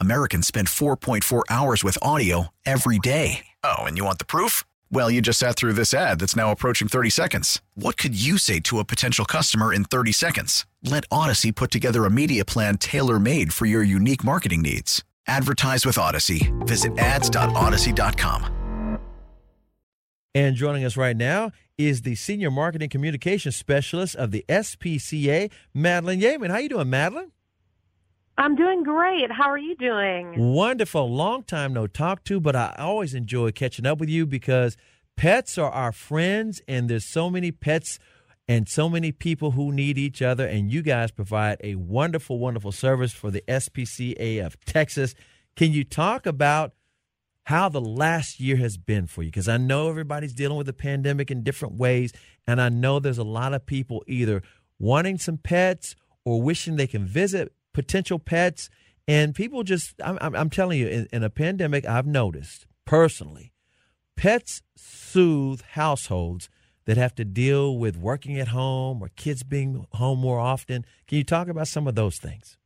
Americans 0.00 0.46
spend 0.46 0.68
4.4 0.68 1.42
hours 1.50 1.84
with 1.84 1.98
audio 2.00 2.48
every 2.64 2.98
day. 2.98 3.46
Oh, 3.62 3.84
and 3.84 3.96
you 3.96 4.04
want 4.04 4.18
the 4.18 4.24
proof? 4.24 4.64
Well, 4.90 5.10
you 5.10 5.20
just 5.20 5.38
sat 5.38 5.56
through 5.56 5.74
this 5.74 5.92
ad 5.92 6.18
that's 6.18 6.36
now 6.36 6.50
approaching 6.50 6.88
30 6.88 7.10
seconds. 7.10 7.60
What 7.74 7.96
could 7.96 8.20
you 8.20 8.38
say 8.38 8.60
to 8.60 8.78
a 8.78 8.84
potential 8.84 9.24
customer 9.24 9.72
in 9.72 9.84
30 9.84 10.12
seconds? 10.12 10.66
Let 10.82 11.08
Audacy 11.10 11.54
put 11.54 11.70
together 11.70 12.04
a 12.04 12.10
media 12.10 12.44
plan 12.44 12.78
tailor 12.78 13.20
made 13.20 13.52
for 13.52 13.66
your 13.66 13.82
unique 13.82 14.24
marketing 14.24 14.62
needs. 14.62 15.04
Advertise 15.26 15.86
with 15.86 15.96
Audacy. 15.96 16.50
Visit 16.66 16.98
ads.audacy.com. 16.98 18.98
And 20.36 20.56
joining 20.56 20.84
us 20.84 20.96
right 20.96 21.16
now 21.16 21.52
is 21.78 22.02
the 22.02 22.16
Senior 22.16 22.50
Marketing 22.50 22.88
Communications 22.88 23.54
Specialist 23.54 24.16
of 24.16 24.32
the 24.32 24.44
SPCA, 24.48 25.50
Madeline 25.72 26.20
Yeaman. 26.20 26.50
How 26.50 26.58
you 26.58 26.68
doing, 26.68 26.90
Madeline? 26.90 27.30
I'm 28.36 28.56
doing 28.56 28.82
great. 28.82 29.30
How 29.30 29.48
are 29.48 29.58
you 29.58 29.76
doing? 29.76 30.52
Wonderful. 30.52 31.08
Long 31.08 31.44
time 31.44 31.72
no 31.72 31.86
talk 31.86 32.24
to, 32.24 32.40
but 32.40 32.56
I 32.56 32.74
always 32.78 33.14
enjoy 33.14 33.52
catching 33.52 33.86
up 33.86 33.98
with 33.98 34.08
you 34.08 34.26
because 34.26 34.76
pets 35.16 35.56
are 35.56 35.70
our 35.70 35.92
friends, 35.92 36.60
and 36.66 36.88
there's 36.88 37.04
so 37.04 37.30
many 37.30 37.52
pets 37.52 37.98
and 38.48 38.68
so 38.68 38.88
many 38.88 39.12
people 39.12 39.52
who 39.52 39.72
need 39.72 39.98
each 39.98 40.20
other. 40.20 40.46
And 40.46 40.72
you 40.72 40.82
guys 40.82 41.12
provide 41.12 41.58
a 41.62 41.76
wonderful, 41.76 42.38
wonderful 42.38 42.72
service 42.72 43.12
for 43.12 43.30
the 43.30 43.44
SPCA 43.46 44.44
of 44.44 44.62
Texas. 44.64 45.14
Can 45.54 45.72
you 45.72 45.84
talk 45.84 46.26
about 46.26 46.72
how 47.44 47.68
the 47.68 47.80
last 47.80 48.40
year 48.40 48.56
has 48.56 48.76
been 48.76 49.06
for 49.06 49.22
you 49.22 49.28
because 49.28 49.48
I 49.48 49.58
know 49.58 49.88
everybody's 49.88 50.32
dealing 50.32 50.56
with 50.56 50.66
the 50.66 50.72
pandemic 50.72 51.30
in 51.30 51.42
different 51.42 51.74
ways. 51.74 52.12
And 52.46 52.60
I 52.60 52.70
know 52.70 52.98
there's 52.98 53.18
a 53.18 53.24
lot 53.24 53.52
of 53.52 53.66
people 53.66 54.02
either 54.06 54.42
wanting 54.78 55.18
some 55.18 55.36
pets 55.36 55.94
or 56.24 56.40
wishing 56.40 56.76
they 56.76 56.86
can 56.86 57.04
visit 57.04 57.52
potential 57.74 58.18
pets. 58.18 58.70
And 59.06 59.34
people 59.34 59.62
just, 59.64 59.94
I'm, 60.02 60.18
I'm 60.20 60.48
telling 60.48 60.78
you, 60.78 60.88
in, 60.88 61.08
in 61.12 61.22
a 61.22 61.28
pandemic, 61.28 61.86
I've 61.86 62.06
noticed 62.06 62.66
personally, 62.86 63.52
pets 64.16 64.62
soothe 64.76 65.60
households 65.72 66.48
that 66.86 66.96
have 66.96 67.14
to 67.16 67.24
deal 67.24 67.76
with 67.76 67.96
working 67.96 68.38
at 68.38 68.48
home 68.48 69.02
or 69.02 69.08
kids 69.16 69.42
being 69.42 69.86
home 69.92 70.18
more 70.18 70.38
often. 70.38 70.84
Can 71.06 71.18
you 71.18 71.24
talk 71.24 71.48
about 71.48 71.68
some 71.68 71.86
of 71.86 71.94
those 71.94 72.16
things? 72.16 72.56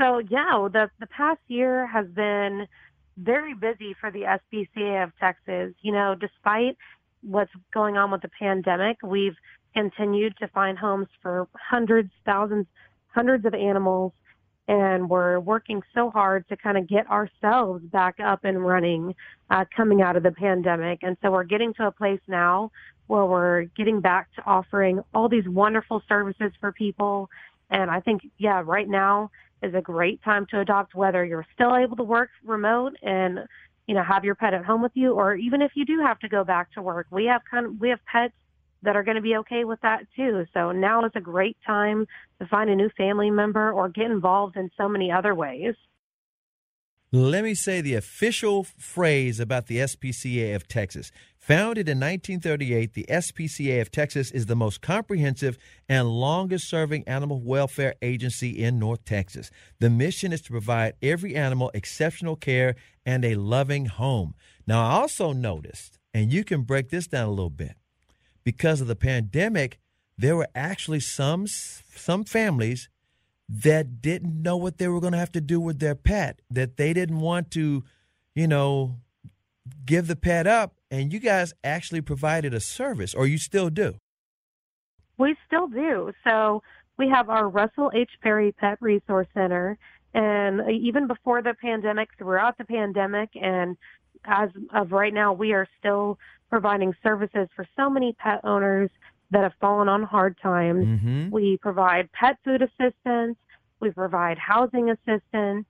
So 0.00 0.18
yeah, 0.18 0.68
the 0.72 0.90
the 0.98 1.06
past 1.06 1.40
year 1.48 1.86
has 1.86 2.06
been 2.06 2.66
very 3.18 3.52
busy 3.52 3.94
for 4.00 4.10
the 4.10 4.20
SPCA 4.22 5.04
of 5.04 5.12
Texas. 5.18 5.74
You 5.82 5.92
know, 5.92 6.14
despite 6.18 6.78
what's 7.22 7.50
going 7.72 7.98
on 7.98 8.10
with 8.10 8.22
the 8.22 8.30
pandemic, 8.38 8.96
we've 9.02 9.36
continued 9.74 10.36
to 10.38 10.48
find 10.48 10.78
homes 10.78 11.08
for 11.20 11.48
hundreds, 11.54 12.10
thousands, 12.24 12.66
hundreds 13.14 13.44
of 13.44 13.54
animals, 13.54 14.12
and 14.68 15.08
we're 15.10 15.40
working 15.40 15.82
so 15.94 16.10
hard 16.10 16.48
to 16.48 16.56
kind 16.56 16.78
of 16.78 16.88
get 16.88 17.08
ourselves 17.10 17.82
back 17.84 18.20
up 18.20 18.44
and 18.44 18.64
running 18.64 19.14
uh, 19.50 19.64
coming 19.76 20.00
out 20.00 20.16
of 20.16 20.22
the 20.22 20.32
pandemic. 20.32 21.00
And 21.02 21.16
so 21.22 21.30
we're 21.30 21.44
getting 21.44 21.74
to 21.74 21.86
a 21.86 21.92
place 21.92 22.20
now 22.28 22.70
where 23.08 23.26
we're 23.26 23.62
getting 23.76 24.00
back 24.00 24.32
to 24.36 24.42
offering 24.46 25.00
all 25.12 25.28
these 25.28 25.48
wonderful 25.48 26.02
services 26.08 26.52
for 26.60 26.70
people. 26.70 27.28
And 27.68 27.90
I 27.90 28.00
think, 28.00 28.22
yeah, 28.38 28.62
right 28.64 28.88
now 28.88 29.30
is 29.62 29.74
a 29.74 29.80
great 29.80 30.22
time 30.22 30.46
to 30.50 30.60
adopt 30.60 30.94
whether 30.94 31.24
you're 31.24 31.46
still 31.54 31.76
able 31.76 31.96
to 31.96 32.04
work 32.04 32.30
remote 32.44 32.94
and 33.02 33.40
you 33.86 33.94
know 33.94 34.02
have 34.02 34.24
your 34.24 34.34
pet 34.34 34.54
at 34.54 34.64
home 34.64 34.82
with 34.82 34.92
you 34.94 35.12
or 35.12 35.34
even 35.34 35.60
if 35.60 35.72
you 35.74 35.84
do 35.84 36.00
have 36.00 36.18
to 36.20 36.28
go 36.28 36.44
back 36.44 36.72
to 36.72 36.80
work 36.80 37.06
we 37.10 37.26
have 37.26 37.42
kind 37.50 37.66
of 37.66 37.80
we 37.80 37.88
have 37.90 37.98
pets 38.10 38.34
that 38.82 38.96
are 38.96 39.02
going 39.02 39.16
to 39.16 39.22
be 39.22 39.36
okay 39.36 39.64
with 39.64 39.80
that 39.80 40.00
too 40.16 40.44
so 40.52 40.72
now 40.72 41.04
is 41.04 41.12
a 41.14 41.20
great 41.20 41.56
time 41.66 42.06
to 42.40 42.46
find 42.46 42.70
a 42.70 42.76
new 42.76 42.90
family 42.96 43.30
member 43.30 43.72
or 43.72 43.88
get 43.88 44.10
involved 44.10 44.56
in 44.56 44.70
so 44.76 44.88
many 44.88 45.10
other 45.10 45.34
ways 45.34 45.74
let 47.12 47.42
me 47.42 47.54
say 47.54 47.80
the 47.80 47.96
official 47.96 48.62
phrase 48.62 49.40
about 49.40 49.66
the 49.66 49.78
SPCA 49.78 50.54
of 50.54 50.68
Texas. 50.68 51.10
Founded 51.38 51.88
in 51.88 51.98
1938, 51.98 52.94
the 52.94 53.04
SPCA 53.08 53.80
of 53.80 53.90
Texas 53.90 54.30
is 54.30 54.46
the 54.46 54.54
most 54.54 54.80
comprehensive 54.80 55.58
and 55.88 56.08
longest 56.08 56.70
serving 56.70 57.02
animal 57.08 57.40
welfare 57.40 57.96
agency 58.00 58.62
in 58.62 58.78
North 58.78 59.04
Texas. 59.04 59.50
The 59.80 59.90
mission 59.90 60.32
is 60.32 60.40
to 60.42 60.52
provide 60.52 60.94
every 61.02 61.34
animal 61.34 61.72
exceptional 61.74 62.36
care 62.36 62.76
and 63.04 63.24
a 63.24 63.34
loving 63.34 63.86
home. 63.86 64.36
Now, 64.68 64.86
I 64.86 64.92
also 64.92 65.32
noticed, 65.32 65.98
and 66.14 66.32
you 66.32 66.44
can 66.44 66.62
break 66.62 66.90
this 66.90 67.08
down 67.08 67.26
a 67.26 67.30
little 67.30 67.50
bit, 67.50 67.74
because 68.44 68.80
of 68.80 68.86
the 68.86 68.96
pandemic, 68.96 69.78
there 70.16 70.36
were 70.36 70.48
actually 70.54 71.00
some 71.00 71.46
some 71.46 72.24
families 72.24 72.88
that 73.48 74.00
didn't 74.00 74.42
know 74.42 74.56
what 74.56 74.78
they 74.78 74.86
were 74.86 75.00
going 75.00 75.12
to 75.12 75.18
have 75.18 75.32
to 75.32 75.40
do 75.40 75.60
with 75.60 75.80
their 75.80 75.94
pet, 75.94 76.40
that 76.50 76.76
they 76.76 76.92
didn't 76.92 77.18
want 77.18 77.50
to, 77.50 77.82
you 78.34 78.46
know, 78.46 78.96
give 79.84 80.06
the 80.06 80.16
pet 80.16 80.46
up. 80.46 80.74
And 80.90 81.12
you 81.12 81.18
guys 81.18 81.52
actually 81.64 82.00
provided 82.00 82.54
a 82.54 82.60
service, 82.60 83.12
or 83.14 83.26
you 83.26 83.38
still 83.38 83.70
do? 83.70 83.94
We 85.18 85.36
still 85.46 85.66
do. 85.66 86.12
So 86.24 86.62
we 86.96 87.08
have 87.08 87.28
our 87.28 87.48
Russell 87.48 87.90
H. 87.94 88.10
Perry 88.22 88.52
Pet 88.52 88.78
Resource 88.80 89.26
Center. 89.34 89.78
And 90.14 90.70
even 90.70 91.06
before 91.06 91.42
the 91.42 91.54
pandemic, 91.54 92.08
throughout 92.18 92.58
the 92.58 92.64
pandemic, 92.64 93.30
and 93.40 93.76
as 94.24 94.50
of 94.74 94.92
right 94.92 95.14
now, 95.14 95.32
we 95.32 95.52
are 95.52 95.66
still 95.78 96.18
providing 96.50 96.94
services 97.02 97.48
for 97.54 97.66
so 97.76 97.88
many 97.88 98.12
pet 98.14 98.40
owners 98.44 98.90
that 99.30 99.42
have 99.42 99.54
fallen 99.60 99.88
on 99.88 100.02
hard 100.02 100.36
times. 100.42 100.84
Mm-hmm. 100.84 101.30
We 101.30 101.56
provide 101.58 102.10
pet 102.12 102.36
food 102.44 102.62
assistance. 102.62 103.36
We 103.78 103.90
provide 103.90 104.38
housing 104.38 104.90
assistance. 104.90 105.66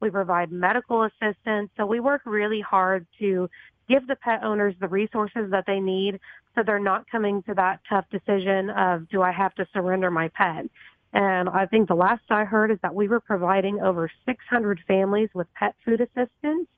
We 0.00 0.10
provide 0.10 0.50
medical 0.50 1.04
assistance. 1.04 1.70
So 1.76 1.86
we 1.86 2.00
work 2.00 2.22
really 2.24 2.60
hard 2.60 3.06
to 3.20 3.48
give 3.88 4.06
the 4.06 4.16
pet 4.16 4.42
owners 4.42 4.74
the 4.80 4.88
resources 4.88 5.50
that 5.50 5.64
they 5.66 5.78
need 5.78 6.18
so 6.54 6.62
they're 6.62 6.78
not 6.78 7.08
coming 7.10 7.42
to 7.44 7.54
that 7.54 7.80
tough 7.88 8.04
decision 8.10 8.70
of, 8.70 9.08
do 9.08 9.22
I 9.22 9.32
have 9.32 9.54
to 9.54 9.66
surrender 9.72 10.10
my 10.10 10.28
pet? 10.28 10.66
And 11.12 11.48
I 11.48 11.66
think 11.66 11.88
the 11.88 11.94
last 11.94 12.22
I 12.30 12.44
heard 12.44 12.70
is 12.70 12.78
that 12.82 12.94
we 12.94 13.08
were 13.08 13.20
providing 13.20 13.80
over 13.80 14.10
600 14.26 14.80
families 14.86 15.28
with 15.34 15.46
pet 15.54 15.74
food 15.84 16.00
assistance. 16.00 16.68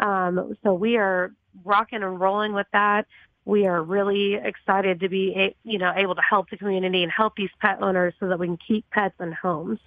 Um, 0.00 0.56
so 0.62 0.74
we 0.74 0.96
are 0.96 1.32
rocking 1.64 2.02
and 2.02 2.20
rolling 2.20 2.52
with 2.52 2.66
that 2.72 3.06
we 3.46 3.64
are 3.66 3.82
really 3.82 4.34
excited 4.34 5.00
to 5.00 5.08
be, 5.08 5.54
you 5.62 5.78
know, 5.78 5.92
able 5.96 6.16
to 6.16 6.20
help 6.20 6.50
the 6.50 6.56
community 6.58 7.02
and 7.02 7.12
help 7.12 7.36
these 7.36 7.48
pet 7.60 7.80
owners 7.80 8.12
so 8.20 8.28
that 8.28 8.38
we 8.38 8.48
can 8.48 8.58
keep 8.58 8.84
pets 8.90 9.14
in 9.20 9.32
homes. 9.32 9.78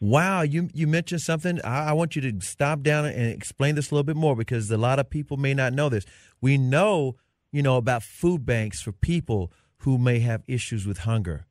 Wow, 0.00 0.42
you 0.42 0.68
you 0.74 0.86
mentioned 0.86 1.22
something. 1.22 1.60
I, 1.64 1.90
I, 1.90 1.92
want 1.92 2.14
you 2.14 2.22
to 2.30 2.40
stop 2.44 2.82
down 2.82 3.06
and 3.06 3.32
explain 3.32 3.76
this 3.76 3.90
a 3.90 3.94
little 3.94 4.04
bit 4.04 4.16
more 4.16 4.36
because 4.36 4.70
a 4.70 4.76
lot 4.76 4.98
of 4.98 5.08
people 5.08 5.36
may 5.36 5.54
not 5.54 5.72
know 5.72 5.88
this. 5.88 6.04
We 6.40 6.58
know, 6.58 7.16
you 7.52 7.62
know, 7.62 7.76
about 7.76 8.02
food 8.02 8.44
banks 8.44 8.82
for 8.82 8.92
people 8.92 9.52
who 9.78 9.98
may 9.98 10.18
have 10.18 10.42
issues 10.48 10.86
with 10.86 10.98
hunger, 10.98 11.46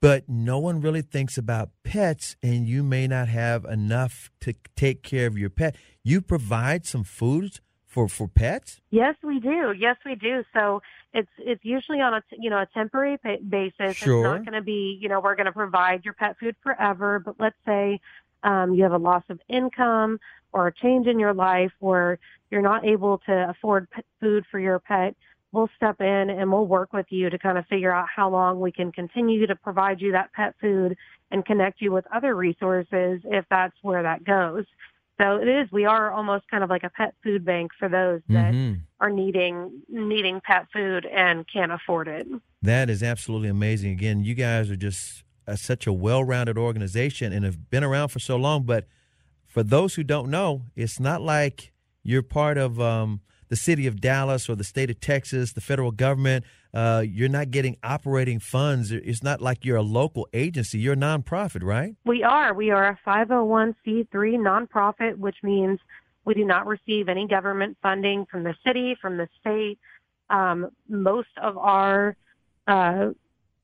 but 0.00 0.28
no 0.28 0.58
one 0.58 0.80
really 0.80 1.02
thinks 1.02 1.38
about 1.38 1.70
pets, 1.84 2.36
and 2.42 2.66
you 2.66 2.82
may 2.82 3.06
not 3.06 3.28
have 3.28 3.64
enough 3.64 4.32
to 4.40 4.52
take 4.76 5.02
care 5.04 5.28
of 5.28 5.38
your 5.38 5.50
pet. 5.50 5.76
You 6.02 6.20
provide 6.20 6.84
some 6.84 7.04
food 7.04 7.60
for 7.92 8.08
for 8.08 8.26
pets? 8.26 8.80
Yes, 8.90 9.14
we 9.22 9.38
do. 9.38 9.74
Yes, 9.78 9.96
we 10.04 10.14
do. 10.14 10.44
So 10.54 10.82
it's 11.12 11.30
it's 11.38 11.64
usually 11.64 12.00
on 12.00 12.14
a 12.14 12.22
you 12.38 12.50
know 12.50 12.58
a 12.58 12.66
temporary 12.72 13.18
basis. 13.48 13.96
Sure. 13.96 14.18
It's 14.18 14.24
not 14.24 14.44
going 14.44 14.58
to 14.58 14.62
be 14.62 14.98
you 15.00 15.08
know 15.08 15.20
we're 15.20 15.36
going 15.36 15.46
to 15.46 15.52
provide 15.52 16.04
your 16.04 16.14
pet 16.14 16.36
food 16.40 16.56
forever. 16.62 17.18
But 17.18 17.36
let's 17.38 17.56
say 17.66 18.00
um, 18.42 18.74
you 18.74 18.82
have 18.82 18.92
a 18.92 18.98
loss 18.98 19.24
of 19.28 19.40
income 19.48 20.18
or 20.52 20.68
a 20.68 20.74
change 20.74 21.06
in 21.06 21.18
your 21.18 21.34
life 21.34 21.72
where 21.80 22.18
you're 22.50 22.62
not 22.62 22.84
able 22.84 23.18
to 23.26 23.50
afford 23.50 23.90
pet 23.90 24.04
food 24.20 24.44
for 24.50 24.58
your 24.58 24.78
pet. 24.78 25.14
We'll 25.52 25.70
step 25.76 26.00
in 26.00 26.30
and 26.30 26.50
we'll 26.50 26.66
work 26.66 26.94
with 26.94 27.06
you 27.10 27.28
to 27.28 27.38
kind 27.38 27.58
of 27.58 27.66
figure 27.66 27.92
out 27.92 28.06
how 28.14 28.30
long 28.30 28.58
we 28.58 28.72
can 28.72 28.90
continue 28.90 29.46
to 29.46 29.54
provide 29.54 30.00
you 30.00 30.12
that 30.12 30.32
pet 30.32 30.54
food 30.60 30.96
and 31.30 31.44
connect 31.44 31.82
you 31.82 31.92
with 31.92 32.06
other 32.14 32.34
resources 32.34 33.20
if 33.24 33.44
that's 33.50 33.76
where 33.82 34.02
that 34.02 34.24
goes. 34.24 34.64
So 35.20 35.36
it 35.36 35.48
is. 35.48 35.70
We 35.70 35.84
are 35.84 36.10
almost 36.10 36.48
kind 36.50 36.64
of 36.64 36.70
like 36.70 36.84
a 36.84 36.90
pet 36.90 37.14
food 37.22 37.44
bank 37.44 37.72
for 37.78 37.88
those 37.88 38.22
that 38.28 38.52
mm-hmm. 38.54 38.80
are 39.00 39.10
needing 39.10 39.82
needing 39.88 40.40
pet 40.40 40.66
food 40.72 41.06
and 41.06 41.44
can't 41.52 41.70
afford 41.70 42.08
it. 42.08 42.26
That 42.62 42.90
is 42.90 43.02
absolutely 43.02 43.48
amazing. 43.48 43.92
Again, 43.92 44.24
you 44.24 44.34
guys 44.34 44.70
are 44.70 44.76
just 44.76 45.22
a, 45.46 45.56
such 45.56 45.86
a 45.86 45.92
well-rounded 45.92 46.56
organization 46.56 47.32
and 47.32 47.44
have 47.44 47.70
been 47.70 47.84
around 47.84 48.08
for 48.08 48.18
so 48.18 48.36
long. 48.36 48.64
But 48.64 48.86
for 49.46 49.62
those 49.62 49.94
who 49.94 50.02
don't 50.02 50.30
know, 50.30 50.62
it's 50.74 50.98
not 50.98 51.20
like 51.20 51.72
you're 52.02 52.22
part 52.22 52.58
of 52.58 52.80
um, 52.80 53.20
the 53.52 53.56
city 53.56 53.86
of 53.86 54.00
Dallas 54.00 54.48
or 54.48 54.56
the 54.56 54.64
state 54.64 54.88
of 54.88 54.98
Texas, 54.98 55.52
the 55.52 55.60
federal 55.60 55.90
government. 55.90 56.42
Uh, 56.72 57.04
you're 57.06 57.28
not 57.28 57.50
getting 57.50 57.76
operating 57.82 58.38
funds. 58.38 58.90
It's 58.90 59.22
not 59.22 59.42
like 59.42 59.62
you're 59.62 59.76
a 59.76 59.82
local 59.82 60.26
agency. 60.32 60.78
You're 60.78 60.94
a 60.94 60.96
nonprofit, 60.96 61.62
right? 61.62 61.94
We 62.06 62.22
are. 62.22 62.54
We 62.54 62.70
are 62.70 62.88
a 62.88 62.98
501c3 63.06 64.06
nonprofit, 64.08 65.18
which 65.18 65.36
means 65.42 65.80
we 66.24 66.32
do 66.32 66.46
not 66.46 66.66
receive 66.66 67.10
any 67.10 67.28
government 67.28 67.76
funding 67.82 68.24
from 68.24 68.42
the 68.42 68.54
city, 68.66 68.96
from 68.98 69.18
the 69.18 69.28
state. 69.38 69.78
Um, 70.30 70.70
most 70.88 71.28
of 71.36 71.58
our 71.58 72.16
uh, 72.66 73.10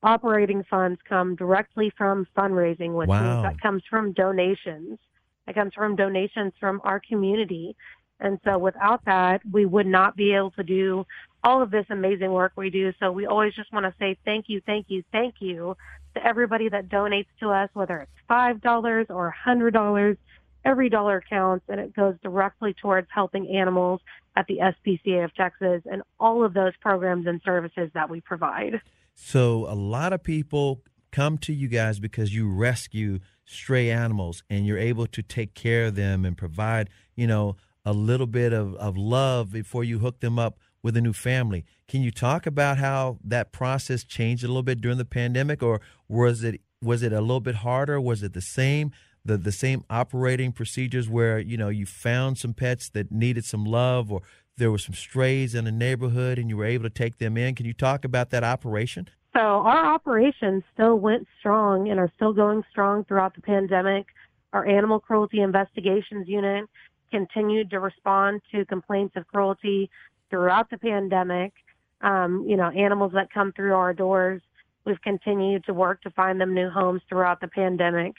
operating 0.03 0.63
funds 0.69 0.99
come 1.09 1.35
directly 1.35 1.91
from 1.97 2.27
fundraising, 2.37 2.93
which 2.93 3.09
wow. 3.09 3.23
means 3.23 3.41
that 3.41 3.59
comes 3.59 3.81
from 3.89 4.11
donations. 4.13 4.99
It 5.47 5.55
comes 5.55 5.73
from 5.73 5.95
donations 5.95 6.53
from 6.59 6.79
our 6.83 7.01
community. 7.09 7.75
And 8.19 8.39
so 8.43 8.57
without 8.57 9.05
that, 9.05 9.41
we 9.49 9.65
would 9.65 9.87
not 9.87 10.15
be 10.15 10.33
able 10.33 10.51
to 10.51 10.63
do 10.63 11.05
all 11.43 11.61
of 11.61 11.71
this 11.71 11.85
amazing 11.89 12.31
work 12.31 12.51
we 12.55 12.69
do. 12.69 12.91
So 12.99 13.11
we 13.11 13.25
always 13.25 13.53
just 13.53 13.71
want 13.71 13.85
to 13.85 13.93
say 13.99 14.17
thank 14.25 14.45
you, 14.47 14.61
thank 14.65 14.87
you, 14.89 15.03
thank 15.11 15.35
you 15.39 15.77
to 16.15 16.25
everybody 16.25 16.69
that 16.69 16.89
donates 16.89 17.27
to 17.39 17.49
us, 17.49 17.69
whether 17.73 17.99
it's 18.01 18.11
$5 18.29 19.05
or 19.09 19.35
$100. 19.45 20.17
Every 20.65 20.89
dollar 20.89 21.23
counts 21.27 21.63
and 21.69 21.79
it 21.79 21.95
goes 21.95 22.15
directly 22.21 22.75
towards 22.81 23.07
helping 23.13 23.47
animals 23.55 24.01
at 24.35 24.45
the 24.47 24.57
SPCA 24.57 25.23
of 25.23 25.33
Texas 25.33 25.83
and 25.89 26.01
all 26.19 26.43
of 26.43 26.53
those 26.53 26.73
programs 26.81 27.27
and 27.27 27.39
services 27.45 27.89
that 27.93 28.09
we 28.09 28.19
provide. 28.19 28.81
So 29.15 29.65
a 29.69 29.73
lot 29.73 30.11
of 30.11 30.21
people 30.21 30.81
come 31.11 31.37
to 31.39 31.53
you 31.53 31.69
guys 31.69 31.99
because 31.99 32.35
you 32.35 32.49
rescue 32.51 33.19
stray 33.45 33.89
animals 33.89 34.43
and 34.49 34.65
you're 34.65 34.77
able 34.77 35.07
to 35.07 35.23
take 35.23 35.53
care 35.53 35.85
of 35.85 35.95
them 35.95 36.25
and 36.25 36.37
provide, 36.37 36.89
you 37.15 37.25
know, 37.25 37.55
a 37.85 37.93
little 37.93 38.27
bit 38.27 38.53
of, 38.53 38.75
of 38.75 38.97
love 38.97 39.51
before 39.51 39.83
you 39.83 39.99
hook 39.99 40.19
them 40.19 40.37
up 40.37 40.57
with 40.81 40.95
a 40.95 41.01
new 41.01 41.13
family. 41.13 41.65
Can 41.87 42.01
you 42.01 42.11
talk 42.11 42.45
about 42.45 42.77
how 42.77 43.17
that 43.23 43.51
process 43.51 44.03
changed 44.03 44.43
a 44.43 44.47
little 44.47 44.63
bit 44.63 44.81
during 44.81 44.97
the 44.97 45.05
pandemic, 45.05 45.61
or 45.61 45.81
was 46.07 46.43
it 46.43 46.61
was 46.81 47.03
it 47.03 47.11
a 47.11 47.19
little 47.21 47.41
bit 47.41 47.55
harder? 47.55 47.99
Was 47.99 48.23
it 48.23 48.33
the 48.33 48.41
same? 48.41 48.91
the, 49.25 49.37
the 49.37 49.51
same 49.51 49.83
operating 49.89 50.51
procedures 50.51 51.09
where 51.09 51.39
you 51.39 51.57
know 51.57 51.69
you 51.69 51.85
found 51.85 52.37
some 52.37 52.53
pets 52.53 52.89
that 52.89 53.11
needed 53.11 53.45
some 53.45 53.65
love 53.65 54.11
or 54.11 54.21
there 54.57 54.71
were 54.71 54.77
some 54.77 54.95
strays 54.95 55.55
in 55.55 55.67
a 55.67 55.71
neighborhood 55.71 56.37
and 56.37 56.49
you 56.49 56.57
were 56.57 56.65
able 56.65 56.83
to 56.83 56.89
take 56.89 57.17
them 57.17 57.37
in. 57.37 57.55
Can 57.55 57.65
you 57.65 57.73
talk 57.73 58.03
about 58.03 58.29
that 58.31 58.43
operation? 58.43 59.09
So 59.33 59.39
our 59.39 59.93
operations 59.93 60.63
still 60.73 60.99
went 60.99 61.27
strong 61.39 61.89
and 61.89 61.99
are 61.99 62.11
still 62.15 62.33
going 62.33 62.63
strong 62.69 63.05
throughout 63.05 63.35
the 63.35 63.41
pandemic. 63.41 64.07
Our 64.51 64.65
animal 64.65 64.99
cruelty 64.99 65.41
investigations 65.41 66.27
unit 66.27 66.65
continued 67.09 67.69
to 67.71 67.79
respond 67.79 68.41
to 68.51 68.65
complaints 68.65 69.15
of 69.15 69.27
cruelty 69.27 69.89
throughout 70.29 70.69
the 70.69 70.77
pandemic. 70.77 71.53
Um, 72.01 72.45
you 72.47 72.55
know, 72.55 72.69
animals 72.69 73.11
that 73.13 73.31
come 73.33 73.51
through 73.51 73.73
our 73.73 73.93
doors, 73.93 74.41
we've 74.85 75.01
continued 75.01 75.65
to 75.65 75.73
work 75.73 76.01
to 76.03 76.09
find 76.11 76.39
them 76.39 76.53
new 76.53 76.69
homes 76.69 77.01
throughout 77.09 77.41
the 77.41 77.47
pandemic. 77.47 78.13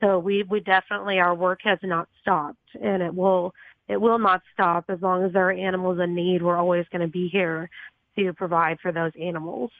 So 0.00 0.18
we, 0.18 0.44
we 0.44 0.60
definitely, 0.60 1.18
our 1.18 1.34
work 1.34 1.60
has 1.64 1.78
not 1.82 2.08
stopped 2.20 2.58
and 2.80 3.02
it 3.02 3.14
will, 3.14 3.54
it 3.88 3.96
will 4.00 4.18
not 4.18 4.42
stop 4.52 4.84
as 4.88 5.00
long 5.00 5.24
as 5.24 5.32
there 5.32 5.48
are 5.48 5.52
animals 5.52 5.98
in 6.00 6.14
need. 6.14 6.42
We're 6.42 6.56
always 6.56 6.86
going 6.92 7.02
to 7.02 7.08
be 7.08 7.28
here 7.28 7.70
to 8.16 8.32
provide 8.32 8.78
for 8.80 8.92
those 8.92 9.12
animals. 9.20 9.70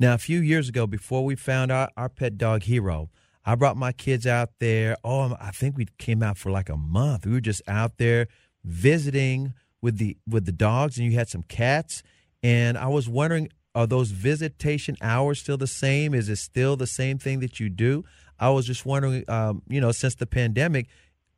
Now, 0.00 0.14
a 0.14 0.18
few 0.18 0.40
years 0.40 0.68
ago, 0.68 0.86
before 0.86 1.24
we 1.24 1.36
found 1.36 1.70
our, 1.70 1.90
our 1.96 2.08
pet 2.08 2.36
dog 2.36 2.64
Hero, 2.64 3.10
I 3.44 3.54
brought 3.54 3.76
my 3.76 3.92
kids 3.92 4.26
out 4.26 4.50
there. 4.58 4.96
Oh, 5.04 5.36
I 5.40 5.50
think 5.50 5.76
we 5.76 5.86
came 5.98 6.22
out 6.22 6.38
for 6.38 6.50
like 6.50 6.68
a 6.68 6.76
month. 6.76 7.26
We 7.26 7.32
were 7.32 7.40
just 7.40 7.62
out 7.68 7.98
there 7.98 8.28
visiting 8.64 9.54
with 9.82 9.98
the 9.98 10.16
with 10.26 10.46
the 10.46 10.52
dogs, 10.52 10.96
and 10.96 11.06
you 11.06 11.16
had 11.16 11.28
some 11.28 11.42
cats. 11.42 12.02
And 12.42 12.78
I 12.78 12.88
was 12.88 13.08
wondering, 13.08 13.50
are 13.74 13.86
those 13.86 14.10
visitation 14.10 14.96
hours 15.02 15.40
still 15.40 15.56
the 15.56 15.66
same? 15.66 16.14
Is 16.14 16.28
it 16.28 16.36
still 16.36 16.76
the 16.76 16.86
same 16.86 17.18
thing 17.18 17.40
that 17.40 17.60
you 17.60 17.68
do? 17.68 18.04
I 18.38 18.50
was 18.50 18.66
just 18.66 18.86
wondering, 18.86 19.24
um, 19.28 19.62
you 19.68 19.80
know, 19.80 19.92
since 19.92 20.14
the 20.14 20.26
pandemic, 20.26 20.88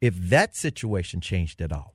if 0.00 0.16
that 0.16 0.56
situation 0.56 1.20
changed 1.20 1.60
at 1.60 1.72
all. 1.72 1.94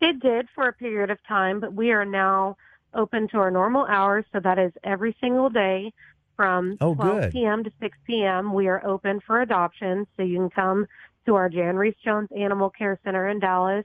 It 0.00 0.20
did 0.20 0.48
for 0.54 0.66
a 0.68 0.72
period 0.72 1.10
of 1.10 1.18
time, 1.26 1.60
but 1.60 1.74
we 1.74 1.90
are 1.90 2.04
now 2.04 2.56
open 2.94 3.28
to 3.28 3.38
our 3.38 3.50
normal 3.50 3.86
hours. 3.86 4.24
So 4.32 4.40
that 4.40 4.58
is 4.58 4.72
every 4.82 5.16
single 5.20 5.50
day 5.50 5.92
from 6.40 6.78
oh, 6.80 6.94
12 6.94 7.20
good. 7.20 7.32
p.m. 7.32 7.62
to 7.64 7.70
6 7.82 7.98
p.m. 8.06 8.54
We 8.54 8.66
are 8.66 8.82
open 8.86 9.20
for 9.26 9.42
adoption. 9.42 10.06
So 10.16 10.22
you 10.22 10.38
can 10.38 10.48
come 10.48 10.86
to 11.26 11.34
our 11.34 11.50
Jan 11.50 11.76
Rees-Jones 11.76 12.30
Animal 12.34 12.70
Care 12.70 12.98
Center 13.04 13.28
in 13.28 13.40
Dallas. 13.40 13.84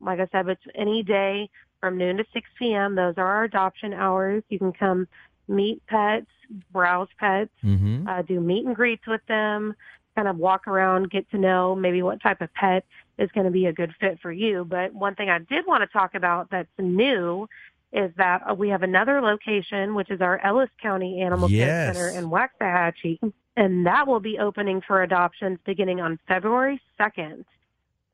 Like 0.00 0.20
I 0.20 0.28
said, 0.30 0.48
it's 0.48 0.62
any 0.76 1.02
day 1.02 1.50
from 1.80 1.98
noon 1.98 2.18
to 2.18 2.24
6 2.32 2.48
p.m. 2.60 2.94
Those 2.94 3.14
are 3.16 3.26
our 3.26 3.42
adoption 3.42 3.92
hours. 3.92 4.44
You 4.50 4.60
can 4.60 4.72
come 4.72 5.08
meet 5.48 5.84
pets, 5.88 6.28
browse 6.70 7.08
pets, 7.18 7.50
mm-hmm. 7.64 8.06
uh, 8.06 8.22
do 8.22 8.38
meet 8.38 8.66
and 8.66 8.76
greets 8.76 9.08
with 9.08 9.26
them, 9.26 9.74
kind 10.14 10.28
of 10.28 10.36
walk 10.36 10.68
around, 10.68 11.10
get 11.10 11.28
to 11.32 11.38
know 11.38 11.74
maybe 11.74 12.02
what 12.02 12.22
type 12.22 12.40
of 12.40 12.54
pet 12.54 12.84
is 13.18 13.32
going 13.32 13.46
to 13.46 13.50
be 13.50 13.66
a 13.66 13.72
good 13.72 13.92
fit 13.98 14.20
for 14.22 14.30
you. 14.30 14.64
But 14.64 14.94
one 14.94 15.16
thing 15.16 15.28
I 15.28 15.40
did 15.40 15.66
want 15.66 15.82
to 15.82 15.88
talk 15.88 16.14
about 16.14 16.50
that's 16.52 16.68
new 16.78 17.48
is 17.92 18.12
that 18.16 18.42
uh, 18.48 18.54
we 18.54 18.68
have 18.68 18.82
another 18.82 19.20
location, 19.20 19.94
which 19.94 20.10
is 20.10 20.20
our 20.20 20.38
Ellis 20.44 20.70
County 20.80 21.20
Animal 21.22 21.50
yes. 21.50 21.66
Care 21.66 21.94
Center 21.94 22.18
in 22.18 22.30
Waxahachie, 22.30 23.18
and 23.56 23.86
that 23.86 24.06
will 24.06 24.20
be 24.20 24.38
opening 24.38 24.80
for 24.86 25.02
adoptions 25.02 25.58
beginning 25.64 26.00
on 26.00 26.18
February 26.28 26.80
2nd. 26.98 27.44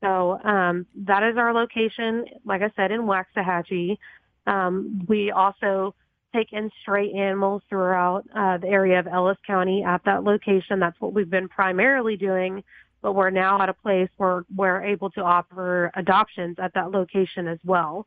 So 0.01 0.39
um, 0.43 0.85
that 0.95 1.23
is 1.23 1.37
our 1.37 1.53
location, 1.53 2.25
like 2.45 2.61
I 2.61 2.71
said, 2.75 2.91
in 2.91 3.01
Waxahachie. 3.01 3.97
Um, 4.45 5.05
we 5.07 5.31
also 5.31 5.93
take 6.33 6.53
in 6.53 6.69
stray 6.81 7.11
animals 7.13 7.61
throughout 7.69 8.23
uh, 8.35 8.57
the 8.57 8.67
area 8.67 8.99
of 8.99 9.07
Ellis 9.07 9.37
County 9.45 9.83
at 9.83 10.03
that 10.05 10.23
location. 10.23 10.79
That's 10.79 10.99
what 10.99 11.13
we've 11.13 11.29
been 11.29 11.47
primarily 11.47 12.15
doing, 12.15 12.63
but 13.01 13.13
we're 13.13 13.29
now 13.29 13.61
at 13.61 13.69
a 13.69 13.73
place 13.73 14.09
where 14.17 14.43
we're 14.55 14.83
able 14.83 15.09
to 15.11 15.21
offer 15.21 15.91
adoptions 15.95 16.57
at 16.59 16.73
that 16.73 16.91
location 16.91 17.47
as 17.47 17.59
well. 17.63 18.05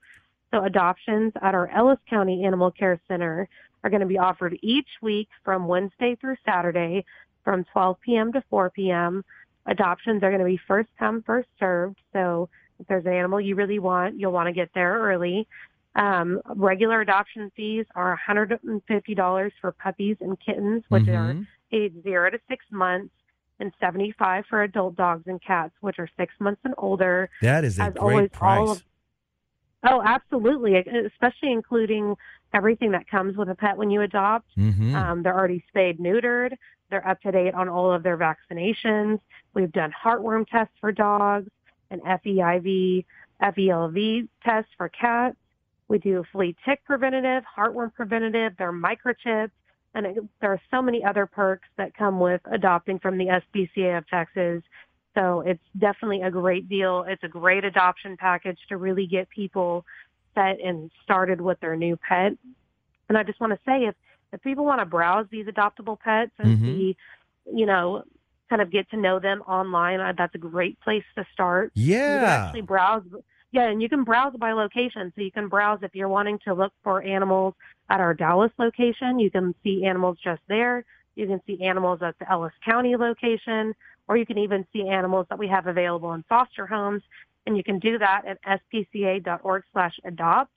So 0.53 0.65
adoptions 0.65 1.33
at 1.43 1.55
our 1.55 1.69
Ellis 1.69 1.99
County 2.09 2.45
Animal 2.45 2.71
Care 2.71 3.01
Center 3.09 3.49
are 3.85 3.91
going 3.91 4.01
to 4.01 4.07
be 4.07 4.19
offered 4.19 4.59
each 4.63 4.89
week 5.01 5.29
from 5.45 5.67
Wednesday 5.67 6.17
through 6.21 6.37
Saturday 6.45 7.05
from 7.45 7.65
12 7.73 7.97
p.m. 8.01 8.33
to 8.33 8.43
4 8.51 8.71
p.m. 8.71 9.25
Adoptions 9.67 10.23
are 10.23 10.31
going 10.31 10.41
to 10.41 10.45
be 10.47 10.61
first 10.67 10.89
come, 10.99 11.23
first 11.23 11.49
served. 11.59 11.97
So 12.13 12.49
if 12.81 12.87
there's 12.89 13.07
an 13.07 13.13
animal 13.13 13.41
you 13.41 13.55
really 13.55 13.79
want, 13.79 14.19
you'll 14.19 14.33
want 14.33 14.49
to 14.49 14.53
get 14.53 14.71
there 14.75 14.99
early. 15.01 15.47
Um, 15.95 16.41
regular 16.55 17.01
adoption 17.01 17.51
fees 17.57 17.87
are 17.95 18.19
$150 18.29 19.51
for 19.61 19.73
puppies 19.73 20.17
and 20.21 20.39
kittens, 20.41 20.85
which 20.89 21.05
Mhm. 21.05 21.17
are 21.43 21.47
age 21.73 21.95
zero 22.03 22.31
to 22.31 22.41
six 22.49 22.65
months, 22.71 23.15
and 23.61 23.73
75 23.79 24.47
for 24.47 24.63
adult 24.63 24.97
dogs 24.97 25.27
and 25.27 25.41
cats, 25.43 25.75
which 25.81 25.99
are 25.99 26.09
six 26.17 26.33
months 26.41 26.61
and 26.65 26.75
older. 26.79 27.29
That 27.43 27.63
is 27.65 27.79
a 27.79 27.85
As 27.85 27.93
great 27.95 28.01
always, 28.03 28.31
price. 28.31 28.59
all 28.59 28.71
of- 28.73 28.85
Oh, 29.83 30.03
absolutely, 30.05 30.76
especially 30.76 31.53
including 31.53 32.14
everything 32.53 32.91
that 32.93 33.09
comes 33.09 33.37
with 33.37 33.49
a 33.49 33.55
pet 33.55 33.76
when 33.76 33.91
you 33.91 34.03
adopt. 34.03 34.47
mm-hmm. 34.57 34.95
Um, 34.95 35.22
they're 35.22 35.37
already 35.37 35.64
spayed, 35.68 35.99
neutered. 35.99 36.53
They're 36.91 37.07
up 37.07 37.20
to 37.22 37.31
date 37.31 37.55
on 37.55 37.68
all 37.68 37.93
of 37.93 38.03
their 38.03 38.18
vaccinations. 38.18 39.20
We've 39.55 39.72
done 39.72 39.93
heartworm 40.05 40.47
tests 40.49 40.74
for 40.81 40.93
dogs, 40.93 41.49
an 41.91 42.01
FIV, 42.01 43.05
FELV 43.41 44.28
test 44.45 44.68
for 44.76 44.89
cats. 44.91 45.37
We 45.89 45.99
do 45.99 46.24
flea 46.31 46.55
tick 46.64 46.85
preventative, 46.85 47.43
heartworm 47.57 47.95
preventative. 47.95 48.53
They're 48.59 48.72
microchipped. 48.72 49.51
and 49.95 50.07
it, 50.07 50.18
there 50.41 50.53
are 50.53 50.61
so 50.70 50.83
many 50.83 51.05
other 51.05 51.26
perks 51.26 51.68
that 51.76 51.95
come 51.97 52.20
with 52.20 52.41
adopting 52.53 52.99
from 52.99 53.18
the 53.18 53.26
SPCA 53.26 53.99
of 53.99 54.07
Texas. 54.09 54.62
So 55.15 55.41
it's 55.41 55.63
definitely 55.79 56.23
a 56.23 56.31
great 56.31 56.69
deal. 56.69 57.05
It's 57.09 57.23
a 57.25 57.29
great 57.29 57.65
adoption 57.65 58.17
package 58.17 58.59
to 58.69 58.77
really 58.77 59.07
get 59.07 59.29
people 59.29 59.85
set 60.35 60.61
and 60.61 60.91
started 61.03 61.41
with 61.41 61.59
their 61.61 61.77
new 61.77 61.97
pet. 61.97 62.33
And 63.09 63.19
I 63.19 63.25
just 63.25 63.41
want 63.41 63.53
to 63.53 63.59
say 63.67 63.87
if 63.87 63.95
if 64.33 64.41
people 64.43 64.65
want 64.65 64.81
to 64.81 64.87
browse 64.87 65.27
these 65.31 65.47
adoptable 65.47 65.99
pets 65.99 66.31
and 66.39 66.57
Mhm. 66.57 66.65
see, 66.65 66.97
you 67.53 67.67
know, 67.67 68.05
kind 68.49 68.63
of 68.63 68.71
get 68.71 68.89
to 68.91 68.97
know 68.97 69.19
them 69.19 69.43
online, 69.43 69.99
that's 70.17 70.35
a 70.37 70.39
great 70.39 70.79
place 70.81 71.05
to 71.17 71.25
start. 71.33 71.73
You 71.75 71.97
can 71.97 72.13
yeah. 72.23 72.45
actually 72.47 72.63
browse. 72.63 73.03
Yeah, 73.53 73.65
and 73.65 73.83
you 73.83 73.89
can 73.89 74.05
browse 74.05 74.37
by 74.37 74.53
location. 74.53 75.13
So 75.17 75.23
you 75.23 75.33
can 75.33 75.49
browse 75.49 75.83
if 75.83 75.97
you're 75.97 76.09
wanting 76.09 76.39
to 76.45 76.55
look 76.55 76.73
for 76.85 77.03
animals 77.03 77.55
at 77.89 77.99
our 78.01 78.15
Dallas 78.15 78.53
location. 78.59 79.19
You 79.19 79.31
can 79.33 79.57
see 79.65 79.85
animals 79.85 80.19
just 80.23 80.43
there. 80.47 80.85
You 81.17 81.27
can 81.27 81.43
see 81.45 81.61
animals 81.65 82.01
at 82.03 82.17
the 82.21 82.31
Ellis 82.31 82.53
County 82.65 82.97
location, 82.97 83.75
or 84.11 84.17
you 84.17 84.27
can 84.27 84.39
even 84.39 84.67
see 84.73 84.89
animals 84.89 85.25
that 85.31 85.39
we 85.39 85.47
have 85.47 85.69
available 85.69 86.13
in 86.15 86.25
foster 86.29 86.67
homes. 86.67 87.01
And 87.47 87.57
you 87.57 87.63
can 87.63 87.79
do 87.79 87.97
that 87.99 88.23
at 88.27 88.61
spca.org 88.73 89.63
slash 89.73 90.01
adopt. 90.05 90.51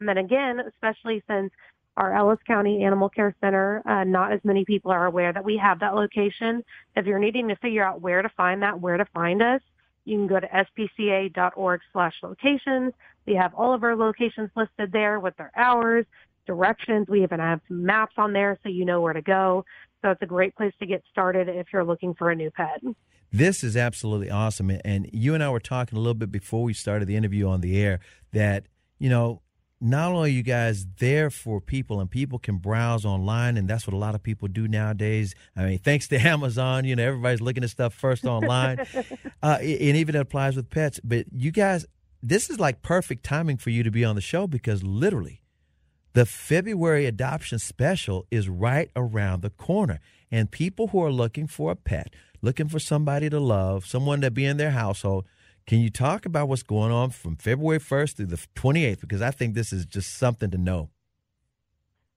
And 0.00 0.08
then 0.08 0.18
again, 0.18 0.60
especially 0.66 1.22
since 1.28 1.52
our 1.96 2.12
Ellis 2.12 2.40
County 2.44 2.82
Animal 2.82 3.08
Care 3.08 3.36
Center, 3.40 3.82
uh, 3.88 4.02
not 4.02 4.32
as 4.32 4.40
many 4.42 4.64
people 4.64 4.90
are 4.90 5.06
aware 5.06 5.32
that 5.32 5.44
we 5.44 5.56
have 5.56 5.78
that 5.78 5.94
location. 5.94 6.64
If 6.96 7.06
you're 7.06 7.20
needing 7.20 7.46
to 7.48 7.56
figure 7.56 7.84
out 7.84 8.00
where 8.00 8.20
to 8.20 8.28
find 8.30 8.62
that, 8.62 8.80
where 8.80 8.96
to 8.96 9.04
find 9.14 9.42
us, 9.42 9.60
you 10.04 10.18
can 10.18 10.26
go 10.26 10.40
to 10.40 10.48
spca.org 10.48 11.80
slash 11.92 12.14
locations. 12.24 12.94
We 13.26 13.34
have 13.34 13.54
all 13.54 13.74
of 13.74 13.84
our 13.84 13.94
locations 13.94 14.50
listed 14.56 14.90
there 14.90 15.20
with 15.20 15.36
their 15.36 15.52
hours, 15.54 16.04
directions. 16.46 17.06
We 17.08 17.22
even 17.22 17.38
have 17.38 17.60
maps 17.68 18.14
on 18.16 18.32
there 18.32 18.58
so 18.64 18.68
you 18.68 18.84
know 18.84 19.00
where 19.00 19.12
to 19.12 19.22
go. 19.22 19.64
So 20.02 20.10
it's 20.10 20.22
a 20.22 20.26
great 20.26 20.54
place 20.56 20.72
to 20.80 20.86
get 20.86 21.02
started 21.10 21.48
if 21.48 21.68
you're 21.72 21.84
looking 21.84 22.14
for 22.14 22.30
a 22.30 22.34
new 22.34 22.50
pet. 22.50 22.80
This 23.32 23.62
is 23.62 23.76
absolutely 23.76 24.30
awesome. 24.30 24.70
And 24.84 25.10
you 25.12 25.34
and 25.34 25.42
I 25.42 25.50
were 25.50 25.60
talking 25.60 25.98
a 25.98 26.00
little 26.00 26.14
bit 26.14 26.30
before 26.30 26.62
we 26.62 26.72
started 26.72 27.06
the 27.06 27.16
interview 27.16 27.48
on 27.48 27.60
the 27.60 27.80
air 27.80 28.00
that, 28.32 28.66
you 28.98 29.10
know, 29.10 29.42
not 29.80 30.10
only 30.10 30.30
are 30.30 30.32
you 30.32 30.42
guys 30.42 30.86
there 30.98 31.30
for 31.30 31.60
people 31.60 32.00
and 32.00 32.10
people 32.10 32.38
can 32.38 32.56
browse 32.56 33.04
online, 33.04 33.56
and 33.56 33.68
that's 33.68 33.86
what 33.86 33.94
a 33.94 33.98
lot 33.98 34.14
of 34.14 34.22
people 34.22 34.48
do 34.48 34.66
nowadays. 34.66 35.34
I 35.56 35.64
mean, 35.64 35.78
thanks 35.78 36.08
to 36.08 36.18
Amazon, 36.26 36.84
you 36.84 36.96
know, 36.96 37.06
everybody's 37.06 37.40
looking 37.40 37.62
at 37.62 37.70
stuff 37.70 37.94
first 37.94 38.24
online. 38.24 38.80
uh, 39.42 39.58
and 39.60 39.96
even 39.96 40.14
it 40.16 40.20
applies 40.20 40.56
with 40.56 40.70
pets. 40.70 41.00
But 41.04 41.26
you 41.32 41.52
guys, 41.52 41.86
this 42.22 42.50
is 42.50 42.58
like 42.58 42.82
perfect 42.82 43.24
timing 43.24 43.58
for 43.58 43.70
you 43.70 43.82
to 43.82 43.90
be 43.90 44.04
on 44.04 44.14
the 44.16 44.20
show 44.20 44.46
because 44.46 44.82
literally 44.82 45.42
the 46.12 46.26
February 46.26 47.06
adoption 47.06 47.58
special 47.58 48.26
is 48.30 48.48
right 48.48 48.90
around 48.96 49.42
the 49.42 49.50
corner. 49.50 50.00
And 50.30 50.50
people 50.50 50.88
who 50.88 51.02
are 51.02 51.12
looking 51.12 51.46
for 51.46 51.70
a 51.70 51.76
pet, 51.76 52.14
looking 52.42 52.68
for 52.68 52.78
somebody 52.78 53.30
to 53.30 53.40
love, 53.40 53.86
someone 53.86 54.20
to 54.20 54.30
be 54.30 54.44
in 54.44 54.56
their 54.56 54.72
household, 54.72 55.26
can 55.66 55.80
you 55.80 55.90
talk 55.90 56.24
about 56.24 56.48
what's 56.48 56.62
going 56.62 56.92
on 56.92 57.10
from 57.10 57.36
February 57.36 57.78
1st 57.78 58.16
through 58.16 58.26
the 58.26 58.46
28th? 58.56 59.00
Because 59.00 59.22
I 59.22 59.30
think 59.30 59.54
this 59.54 59.72
is 59.72 59.84
just 59.84 60.14
something 60.14 60.50
to 60.50 60.58
know. 60.58 60.88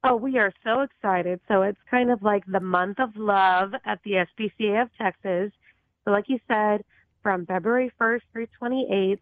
Oh, 0.04 0.16
we 0.16 0.40
are 0.40 0.54
so 0.64 0.82
excited. 0.82 1.40
So 1.48 1.62
it's 1.62 1.80
kind 1.90 2.12
of 2.12 2.24
like 2.24 2.44
the 2.48 2.60
month 2.60 3.00
of 3.00 3.16
love 3.16 3.74
at 3.86 4.00
the 4.04 4.26
SPCA 4.26 4.84
of 4.84 4.90
Texas. 4.98 5.52
So 6.06 6.12
like 6.12 6.26
you 6.28 6.40
said, 6.48 6.84
from 7.22 7.46
February 7.46 7.92
1st 8.00 8.22
through 8.32 8.48
28th, 8.62 9.20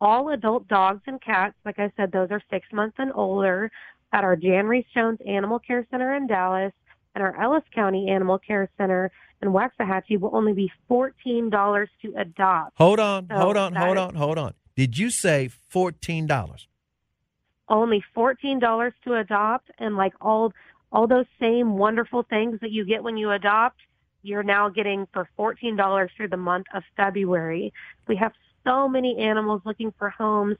all 0.00 0.28
adult 0.30 0.68
dogs 0.68 1.02
and 1.06 1.20
cats, 1.20 1.54
like 1.64 1.78
I 1.78 1.90
said, 1.96 2.12
those 2.12 2.30
are 2.30 2.42
six 2.50 2.66
months 2.72 2.96
and 2.98 3.12
older, 3.14 3.70
at 4.12 4.24
our 4.24 4.36
Jan 4.36 4.66
Rees-Jones 4.66 5.18
Animal 5.26 5.58
Care 5.58 5.86
Center 5.90 6.14
in 6.14 6.26
Dallas 6.26 6.72
and 7.14 7.22
our 7.22 7.40
Ellis 7.40 7.64
County 7.74 8.08
Animal 8.10 8.38
Care 8.38 8.68
Center 8.76 9.10
in 9.42 9.48
Waxahachie 9.48 10.18
will 10.20 10.34
only 10.34 10.52
be 10.52 10.70
$14 10.90 11.86
to 12.02 12.14
adopt. 12.16 12.72
Hold 12.76 13.00
on, 13.00 13.28
So 13.28 13.34
hold 13.34 13.56
on, 13.56 13.74
hold 13.74 13.98
on, 13.98 14.14
hold 14.14 14.38
on. 14.38 14.54
Did 14.76 14.96
you 14.98 15.10
say 15.10 15.48
fourteen 15.68 16.26
dollars? 16.26 16.66
Only 17.68 18.02
$14 18.16 18.92
to 19.04 19.14
adopt 19.14 19.70
and 19.78 19.96
like 19.96 20.14
all 20.20 20.52
all 20.90 21.06
those 21.06 21.26
same 21.38 21.76
wonderful 21.76 22.24
things 22.24 22.58
that 22.60 22.72
you 22.72 22.84
get 22.84 23.02
when 23.02 23.16
you 23.16 23.30
adopt, 23.30 23.76
you're 24.22 24.42
now 24.42 24.68
getting 24.68 25.06
for 25.12 25.28
$14 25.38 26.08
through 26.16 26.28
the 26.28 26.36
month 26.36 26.66
of 26.74 26.82
February. 26.96 27.72
We 28.08 28.16
have 28.16 28.32
so 28.64 28.88
many 28.88 29.18
animals 29.18 29.62
looking 29.64 29.92
for 29.98 30.10
homes 30.10 30.56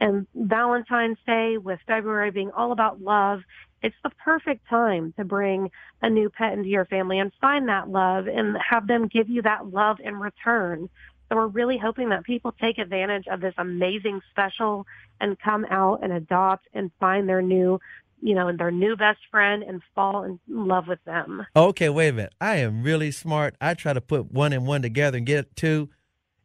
and 0.00 0.26
Valentine's 0.34 1.18
Day 1.26 1.58
with 1.58 1.78
February 1.86 2.30
being 2.30 2.50
all 2.50 2.72
about 2.72 3.00
love, 3.00 3.40
it's 3.82 3.96
the 4.02 4.10
perfect 4.22 4.66
time 4.68 5.12
to 5.18 5.24
bring 5.24 5.70
a 6.02 6.08
new 6.08 6.30
pet 6.30 6.54
into 6.54 6.68
your 6.68 6.86
family 6.86 7.18
and 7.18 7.32
find 7.40 7.68
that 7.68 7.88
love 7.88 8.26
and 8.26 8.56
have 8.56 8.86
them 8.86 9.08
give 9.08 9.28
you 9.28 9.42
that 9.42 9.66
love 9.66 9.98
in 10.02 10.16
return. 10.16 10.88
So 11.28 11.36
we're 11.36 11.46
really 11.48 11.78
hoping 11.78 12.08
that 12.10 12.24
people 12.24 12.52
take 12.52 12.78
advantage 12.78 13.26
of 13.30 13.40
this 13.40 13.54
amazing 13.58 14.20
special 14.30 14.86
and 15.20 15.38
come 15.38 15.66
out 15.70 16.02
and 16.02 16.12
adopt 16.12 16.66
and 16.74 16.90
find 16.98 17.28
their 17.28 17.42
new, 17.42 17.78
you 18.22 18.34
know, 18.34 18.50
their 18.56 18.70
new 18.70 18.96
best 18.96 19.20
friend 19.30 19.62
and 19.62 19.82
fall 19.94 20.24
in 20.24 20.40
love 20.48 20.88
with 20.88 21.02
them. 21.04 21.46
Okay, 21.54 21.88
wait 21.88 22.08
a 22.08 22.12
minute. 22.12 22.34
I 22.40 22.56
am 22.56 22.82
really 22.82 23.10
smart. 23.10 23.54
I 23.60 23.74
try 23.74 23.92
to 23.92 24.00
put 24.00 24.32
one 24.32 24.52
and 24.52 24.66
one 24.66 24.82
together 24.82 25.18
and 25.18 25.26
get 25.26 25.56
two. 25.56 25.90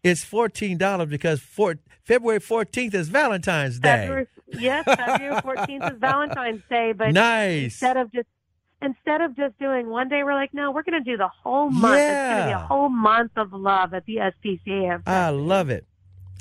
It's 0.04 0.24
fourteen 0.24 0.78
dollars 0.78 1.10
because 1.10 1.40
for, 1.40 1.76
February 2.04 2.40
fourteenth 2.40 2.94
is 2.94 3.10
Valentine's 3.10 3.80
Day. 3.80 3.90
February, 3.90 4.28
yes, 4.54 4.84
February 4.86 5.42
14th 5.42 5.94
is 5.94 6.00
Valentine's 6.00 6.62
Day, 6.70 6.94
but 6.94 7.14
nice. 7.14 7.64
instead 7.64 7.98
of 7.98 8.12
just 8.12 8.28
instead 8.82 9.22
of 9.22 9.36
just 9.36 9.58
doing 9.60 9.90
one 9.90 10.10
day, 10.10 10.24
we're 10.24 10.34
like, 10.34 10.54
no, 10.54 10.72
we're 10.72 10.84
going 10.84 11.04
to 11.04 11.12
do 11.12 11.18
the 11.18 11.28
whole 11.28 11.70
month. 11.70 11.98
Yeah. 11.98 12.22
It's 12.22 12.30
going 12.30 12.42
to 12.42 12.58
be 12.58 12.64
a 12.64 12.68
whole 12.68 12.90
month 12.90 13.32
of 13.36 13.54
love 13.54 13.94
at 13.94 14.06
the 14.06 14.16
SPCA. 14.18 15.04
I 15.06 15.30
love 15.30 15.70
it. 15.70 15.86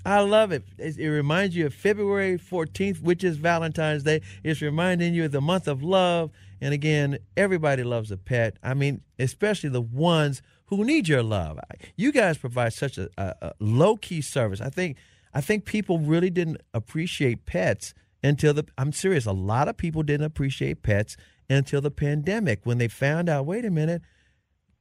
I 0.07 0.21
love 0.21 0.53
it. 0.53 0.65
It, 0.79 0.97
it 0.99 1.11
reminds 1.11 1.57
you 1.57 1.67
of 1.67 1.75
February 1.75 2.39
14th, 2.39 3.03
which 3.03 3.25
is 3.25 3.37
Valentine's 3.37 4.05
Day. 4.05 4.23
It's 4.43 4.63
reminding 4.63 5.15
you 5.15 5.25
of 5.25 5.33
the 5.33 5.41
month 5.41 5.69
of 5.69 5.83
love. 5.83 6.31
And 6.61 6.73
again, 6.73 7.19
everybody 7.37 7.83
loves 7.83 8.11
a 8.11 8.17
pet. 8.17 8.57
I 8.63 8.75
mean, 8.75 9.03
especially 9.19 9.71
the 9.71 9.83
ones 9.83 10.43
who 10.69 10.85
need 10.85 11.09
your 11.09 11.23
love. 11.23 11.59
You 11.97 12.13
guys 12.13 12.39
provide 12.39 12.73
such 12.73 12.99
a, 12.99 13.09
a, 13.19 13.35
a 13.43 13.53
low 13.59 13.97
key 13.97 14.21
service. 14.21 14.61
I 14.61 14.71
think 14.71 14.97
I 15.35 15.41
think 15.41 15.65
people 15.65 15.99
really 15.99 16.31
didn't 16.31 16.61
appreciate 16.73 17.47
pets 17.47 17.95
until 18.23 18.55
the 18.55 18.67
I'm 18.77 18.93
serious, 18.93 19.27
a 19.27 19.33
lot 19.33 19.69
of 19.69 19.77
people 19.77 20.03
didn't 20.03 20.27
appreciate 20.27 20.83
pets 20.83 21.17
until 21.49 21.81
the 21.81 21.91
pandemic 21.91 22.61
when 22.65 22.79
they 22.79 22.89
found 22.89 23.29
out, 23.29 23.47
wait 23.47 23.65
a 23.65 23.71
minute, 23.71 24.03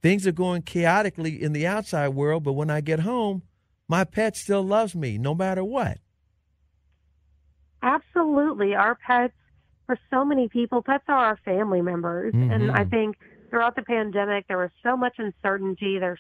things 0.02 0.28
are 0.28 0.32
going 0.32 0.64
chaotically 0.64 1.42
in 1.42 1.54
the 1.54 1.66
outside 1.66 2.10
world, 2.10 2.44
but 2.44 2.54
when 2.54 2.70
I 2.70 2.82
get 2.82 3.02
home, 3.02 3.44
my 3.88 4.04
pet 4.04 4.36
still 4.36 4.64
loves 4.64 4.96
me 4.96 5.18
no 5.18 5.34
matter 5.34 5.64
what. 5.64 6.00
Absolutely. 7.82 8.76
Our 8.76 8.96
pets, 8.96 9.34
for 9.86 9.98
so 10.10 10.26
many 10.26 10.50
people, 10.50 10.82
pets 10.82 11.06
are 11.08 11.16
our 11.16 11.38
family 11.46 11.82
members. 11.82 12.34
And 12.34 12.72
I 12.72 12.84
Mhm. 12.84 12.90
think 12.90 13.18
throughout 13.50 13.76
the 13.76 13.82
pandemic, 13.82 14.48
there 14.48 14.58
was 14.58 14.72
so 14.84 14.98
much 14.98 15.16
uncertainty. 15.18 16.00
There's 16.00 16.20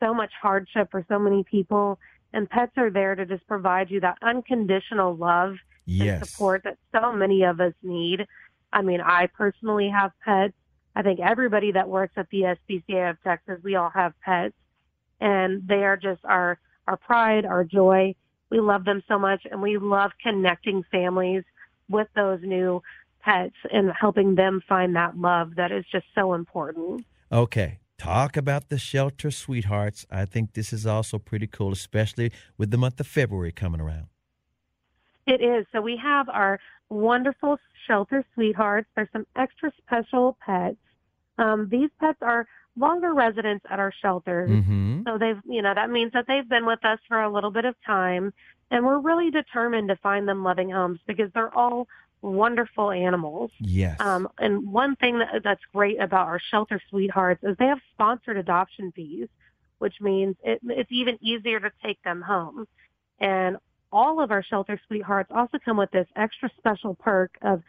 so 0.00 0.14
much 0.14 0.32
hardship 0.40 0.90
for 0.90 1.04
so 1.08 1.18
many 1.18 1.44
people. 1.44 1.98
And 2.32 2.48
pets 2.48 2.72
are 2.76 2.90
there 2.90 3.14
to 3.14 3.24
just 3.26 3.46
provide 3.46 3.90
you 3.90 4.00
that 4.00 4.18
unconditional 4.22 5.16
love 5.16 5.56
and 6.18 6.26
support 6.26 6.64
that 6.64 6.76
so 6.92 7.12
many 7.12 7.44
of 7.44 7.60
us 7.60 7.72
need. 7.82 8.26
I 8.72 8.82
mean, 8.82 9.00
I 9.00 9.26
personally 9.26 9.88
have 9.88 10.12
pets. 10.24 10.52
I 10.94 11.02
think 11.02 11.20
everybody 11.20 11.72
that 11.72 11.88
works 11.88 12.12
at 12.16 12.28
the 12.30 12.56
SPCA 12.68 13.10
of 13.10 13.22
Texas, 13.22 13.60
we 13.62 13.76
all 13.76 13.90
have 13.90 14.12
pets. 14.20 14.54
And 15.20 15.66
they 15.66 15.84
are 15.84 15.96
just 15.96 16.20
our, 16.24 16.58
our 16.86 16.96
pride, 16.96 17.46
our 17.46 17.64
joy. 17.64 18.14
We 18.50 18.60
love 18.60 18.84
them 18.84 19.02
so 19.08 19.18
much 19.18 19.42
and 19.50 19.62
we 19.62 19.78
love 19.78 20.12
connecting 20.22 20.84
families 20.90 21.44
with 21.88 22.08
those 22.14 22.40
new 22.42 22.82
pets 23.28 23.56
and 23.70 23.92
helping 23.92 24.34
them 24.34 24.62
find 24.68 24.96
that 24.96 25.18
love 25.18 25.56
that 25.56 25.70
is 25.72 25.84
just 25.92 26.06
so 26.14 26.34
important. 26.34 27.04
Okay. 27.30 27.78
Talk 27.98 28.36
about 28.36 28.68
the 28.68 28.78
shelter 28.78 29.30
sweethearts. 29.30 30.06
I 30.10 30.24
think 30.24 30.52
this 30.52 30.72
is 30.72 30.86
also 30.86 31.18
pretty 31.18 31.48
cool, 31.48 31.72
especially 31.72 32.30
with 32.56 32.70
the 32.70 32.78
month 32.78 33.00
of 33.00 33.06
February 33.06 33.52
coming 33.52 33.80
around. 33.80 34.06
It 35.26 35.42
is. 35.42 35.66
So 35.72 35.80
we 35.80 35.96
have 35.96 36.28
our 36.28 36.60
wonderful 36.88 37.58
shelter 37.86 38.24
sweethearts. 38.34 38.88
There's 38.94 39.08
some 39.12 39.26
extra 39.36 39.72
special 39.84 40.38
pets. 40.44 40.76
Um, 41.38 41.68
these 41.70 41.90
pets 42.00 42.18
are 42.22 42.46
longer 42.76 43.12
residents 43.12 43.66
at 43.68 43.80
our 43.80 43.92
shelters. 44.00 44.48
Mm-hmm. 44.48 45.02
So 45.04 45.18
they've, 45.18 45.40
you 45.44 45.60
know, 45.60 45.74
that 45.74 45.90
means 45.90 46.12
that 46.12 46.26
they've 46.28 46.48
been 46.48 46.66
with 46.66 46.84
us 46.84 47.00
for 47.08 47.20
a 47.20 47.32
little 47.32 47.50
bit 47.50 47.64
of 47.64 47.74
time 47.84 48.32
and 48.70 48.84
we're 48.84 48.98
really 48.98 49.30
determined 49.30 49.88
to 49.88 49.96
find 49.96 50.28
them 50.28 50.44
loving 50.44 50.70
homes 50.70 51.00
because 51.06 51.30
they're 51.34 51.54
all 51.54 51.88
wonderful 52.22 52.90
animals. 52.90 53.50
Yes. 53.60 54.00
Um, 54.00 54.28
and 54.38 54.70
one 54.70 54.96
thing 54.96 55.18
that, 55.18 55.42
that's 55.44 55.62
great 55.72 56.00
about 56.00 56.26
our 56.26 56.40
shelter 56.50 56.80
sweethearts 56.90 57.42
is 57.44 57.56
they 57.58 57.66
have 57.66 57.80
sponsored 57.92 58.36
adoption 58.36 58.92
fees, 58.94 59.28
which 59.78 59.94
means 60.00 60.36
it, 60.42 60.60
it's 60.64 60.90
even 60.92 61.18
easier 61.22 61.60
to 61.60 61.70
take 61.84 62.02
them 62.02 62.22
home. 62.22 62.66
And 63.20 63.56
all 63.92 64.20
of 64.22 64.30
our 64.30 64.42
shelter 64.42 64.80
sweethearts 64.86 65.30
also 65.34 65.58
come 65.64 65.76
with 65.76 65.90
this 65.90 66.06
extra 66.16 66.50
special 66.58 66.94
perk 66.94 67.36
of 67.42 67.62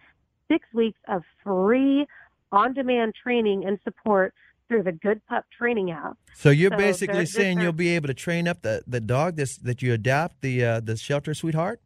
six 0.49 0.65
weeks 0.73 0.99
of 1.07 1.23
free 1.43 2.07
on-demand 2.51 3.13
training 3.21 3.65
and 3.65 3.79
support 3.83 4.33
through 4.67 4.83
the 4.83 4.91
Good 4.91 5.25
Pup 5.27 5.45
training 5.57 5.91
app. 5.91 6.17
so 6.35 6.49
you're 6.49 6.71
so 6.71 6.77
basically 6.77 7.25
saying 7.25 7.59
you'll 7.59 7.71
be 7.73 7.89
able 7.89 8.07
to 8.07 8.13
train 8.13 8.47
up 8.47 8.61
the, 8.61 8.83
the 8.85 8.99
dog 8.99 9.35
this, 9.35 9.57
that 9.57 9.81
you 9.81 9.93
adopt, 9.93 10.41
the 10.41 10.63
uh, 10.63 10.79
the 10.79 10.95
shelter 10.95 11.33
sweetheart? 11.33 11.81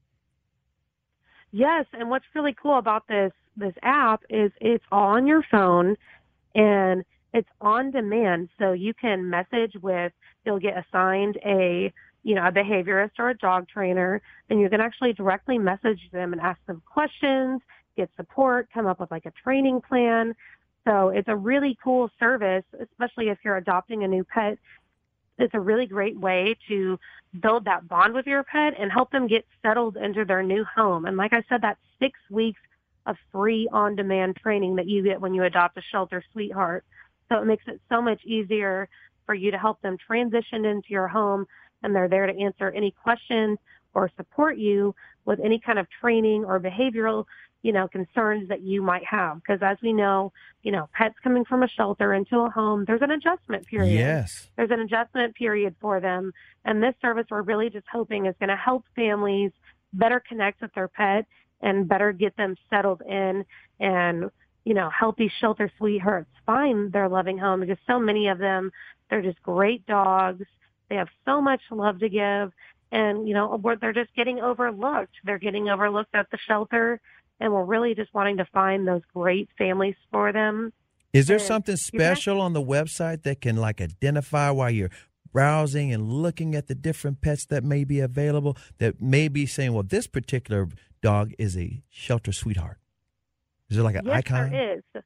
Yes, 1.53 1.85
and 1.93 2.09
what's 2.09 2.25
really 2.33 2.55
cool 2.59 2.79
about 2.79 3.07
this 3.07 3.31
this 3.55 3.75
app 3.83 4.23
is 4.29 4.51
it's 4.59 4.83
all 4.91 5.09
on 5.09 5.27
your 5.27 5.43
phone 5.51 5.95
and 6.55 7.05
it's 7.31 7.47
on 7.61 7.91
demand. 7.91 8.49
So 8.57 8.71
you 8.71 8.95
can 8.95 9.29
message 9.29 9.73
with 9.81 10.11
you'll 10.43 10.59
get 10.59 10.73
assigned 10.75 11.37
a 11.45 11.93
you 12.23 12.35
know, 12.35 12.47
a 12.47 12.51
behaviorist 12.51 13.11
or 13.19 13.29
a 13.29 13.37
dog 13.37 13.67
trainer, 13.67 14.21
and 14.49 14.59
you 14.59 14.69
can 14.69 14.81
actually 14.81 15.13
directly 15.13 15.57
message 15.57 15.99
them 16.11 16.31
and 16.31 16.41
ask 16.41 16.59
them 16.65 16.81
questions, 16.85 17.61
get 17.97 18.09
support, 18.15 18.69
come 18.73 18.87
up 18.87 18.99
with 18.99 19.11
like 19.11 19.25
a 19.25 19.31
training 19.43 19.81
plan. 19.81 20.33
So 20.87 21.09
it's 21.09 21.27
a 21.27 21.35
really 21.35 21.77
cool 21.83 22.09
service, 22.19 22.63
especially 22.81 23.27
if 23.29 23.37
you're 23.43 23.57
adopting 23.57 24.03
a 24.03 24.07
new 24.07 24.23
pet. 24.23 24.57
It's 25.37 25.53
a 25.53 25.59
really 25.59 25.85
great 25.85 26.17
way 26.17 26.55
to 26.67 26.99
build 27.41 27.65
that 27.65 27.87
bond 27.87 28.13
with 28.13 28.27
your 28.27 28.43
pet 28.43 28.73
and 28.77 28.91
help 28.91 29.11
them 29.11 29.27
get 29.27 29.45
settled 29.61 29.97
into 29.97 30.25
their 30.25 30.43
new 30.43 30.63
home. 30.63 31.05
And 31.05 31.17
like 31.17 31.33
I 31.33 31.43
said, 31.49 31.61
that's 31.61 31.79
six 31.99 32.19
weeks 32.29 32.61
of 33.05 33.17
free 33.31 33.67
on-demand 33.71 34.37
training 34.37 34.75
that 34.75 34.87
you 34.87 35.03
get 35.03 35.19
when 35.19 35.33
you 35.33 35.43
adopt 35.43 35.77
a 35.77 35.81
shelter 35.81 36.23
sweetheart. 36.31 36.85
So 37.29 37.41
it 37.41 37.45
makes 37.45 37.63
it 37.67 37.81
so 37.89 38.01
much 38.01 38.23
easier 38.25 38.87
for 39.25 39.33
you 39.33 39.51
to 39.51 39.57
help 39.57 39.81
them 39.81 39.97
transition 39.97 40.65
into 40.65 40.89
your 40.89 41.07
home 41.07 41.47
and 41.81 41.95
they're 41.95 42.07
there 42.07 42.27
to 42.27 42.39
answer 42.39 42.69
any 42.71 42.91
questions 42.91 43.57
or 43.93 44.09
support 44.15 44.57
you 44.57 44.95
with 45.25 45.39
any 45.39 45.59
kind 45.59 45.79
of 45.79 45.87
training 45.89 46.45
or 46.45 46.59
behavioral, 46.59 47.25
you 47.63 47.71
know, 47.71 47.87
concerns 47.87 48.49
that 48.49 48.61
you 48.61 48.83
might 48.83 49.05
have. 49.05 49.37
Because 49.37 49.59
as 49.63 49.77
we 49.81 49.93
know, 49.93 50.31
you 50.61 50.71
know, 50.71 50.87
pets 50.93 51.15
coming 51.23 51.45
from 51.45 51.63
a 51.63 51.67
shelter 51.67 52.13
into 52.13 52.37
a 52.39 52.49
home, 52.49 52.83
there's 52.85 53.01
an 53.01 53.11
adjustment 53.11 53.65
period 53.65 53.97
Yes. 53.97 54.49
there's 54.55 54.69
an 54.69 54.81
adjustment 54.81 55.33
period 55.33 55.75
for 55.81 55.99
them. 55.99 56.33
And 56.65 56.83
this 56.83 56.93
service 57.01 57.25
we're 57.31 57.41
really 57.41 57.69
just 57.69 57.85
hoping 57.91 58.27
is 58.27 58.35
going 58.39 58.49
to 58.49 58.55
help 58.55 58.85
families 58.95 59.51
better 59.93 60.21
connect 60.27 60.61
with 60.61 60.73
their 60.73 60.89
pet 60.89 61.25
and 61.61 61.87
better 61.87 62.11
get 62.11 62.35
them 62.35 62.55
settled 62.69 63.01
in 63.07 63.45
and, 63.79 64.29
you 64.65 64.73
know, 64.73 64.89
help 64.89 65.17
these 65.17 65.31
shelter 65.39 65.71
sweethearts 65.77 66.29
find 66.45 66.91
their 66.91 67.07
loving 67.07 67.37
home 67.37 67.61
because 67.61 67.77
so 67.87 67.97
many 67.97 68.27
of 68.27 68.37
them, 68.39 68.71
they're 69.09 69.21
just 69.21 69.41
great 69.41 69.85
dogs. 69.85 70.45
They 70.89 70.95
have 70.95 71.07
so 71.23 71.41
much 71.41 71.61
love 71.71 71.99
to 71.99 72.09
give. 72.09 72.51
And, 72.91 73.27
you 73.27 73.33
know, 73.33 73.59
they're 73.79 73.93
just 73.93 74.13
getting 74.15 74.39
overlooked. 74.39 75.15
They're 75.23 75.39
getting 75.39 75.69
overlooked 75.69 76.13
at 76.13 76.29
the 76.29 76.37
shelter. 76.45 76.99
And 77.43 77.51
we're 77.51 77.65
really 77.65 77.93
just 77.93 78.13
wanting 78.13 78.37
to 78.37 78.45
find 78.45 78.87
those 78.87 79.01
great 79.13 79.49
families 79.57 79.95
for 80.09 80.31
them. 80.31 80.71
Is 81.11 81.27
there 81.27 81.35
And 81.35 81.45
something 81.45 81.75
special 81.75 82.39
on 82.39 82.53
the 82.53 82.61
website 82.61 83.23
that 83.23 83.41
can 83.41 83.57
like 83.57 83.81
identify 83.81 84.49
while 84.49 84.69
you're 84.71 84.89
browsing 85.33 85.91
and 85.91 86.09
looking 86.09 86.55
at 86.55 86.67
the 86.67 86.73
different 86.73 87.19
pets 87.19 87.45
that 87.47 87.61
may 87.65 87.83
be 87.83 87.99
available 87.99 88.55
that 88.77 89.01
may 89.01 89.27
be 89.27 89.45
saying, 89.45 89.73
well, 89.73 89.83
this 89.83 90.07
particular 90.07 90.69
dog 91.01 91.33
is 91.37 91.57
a 91.57 91.83
shelter 91.89 92.31
sweetheart? 92.31 92.77
Is 93.69 93.75
there 93.75 93.83
like 93.83 93.95
an 93.97 94.05
yes, 94.05 94.19
icon? 94.19 94.51
there 94.51 94.77
is. 94.77 95.03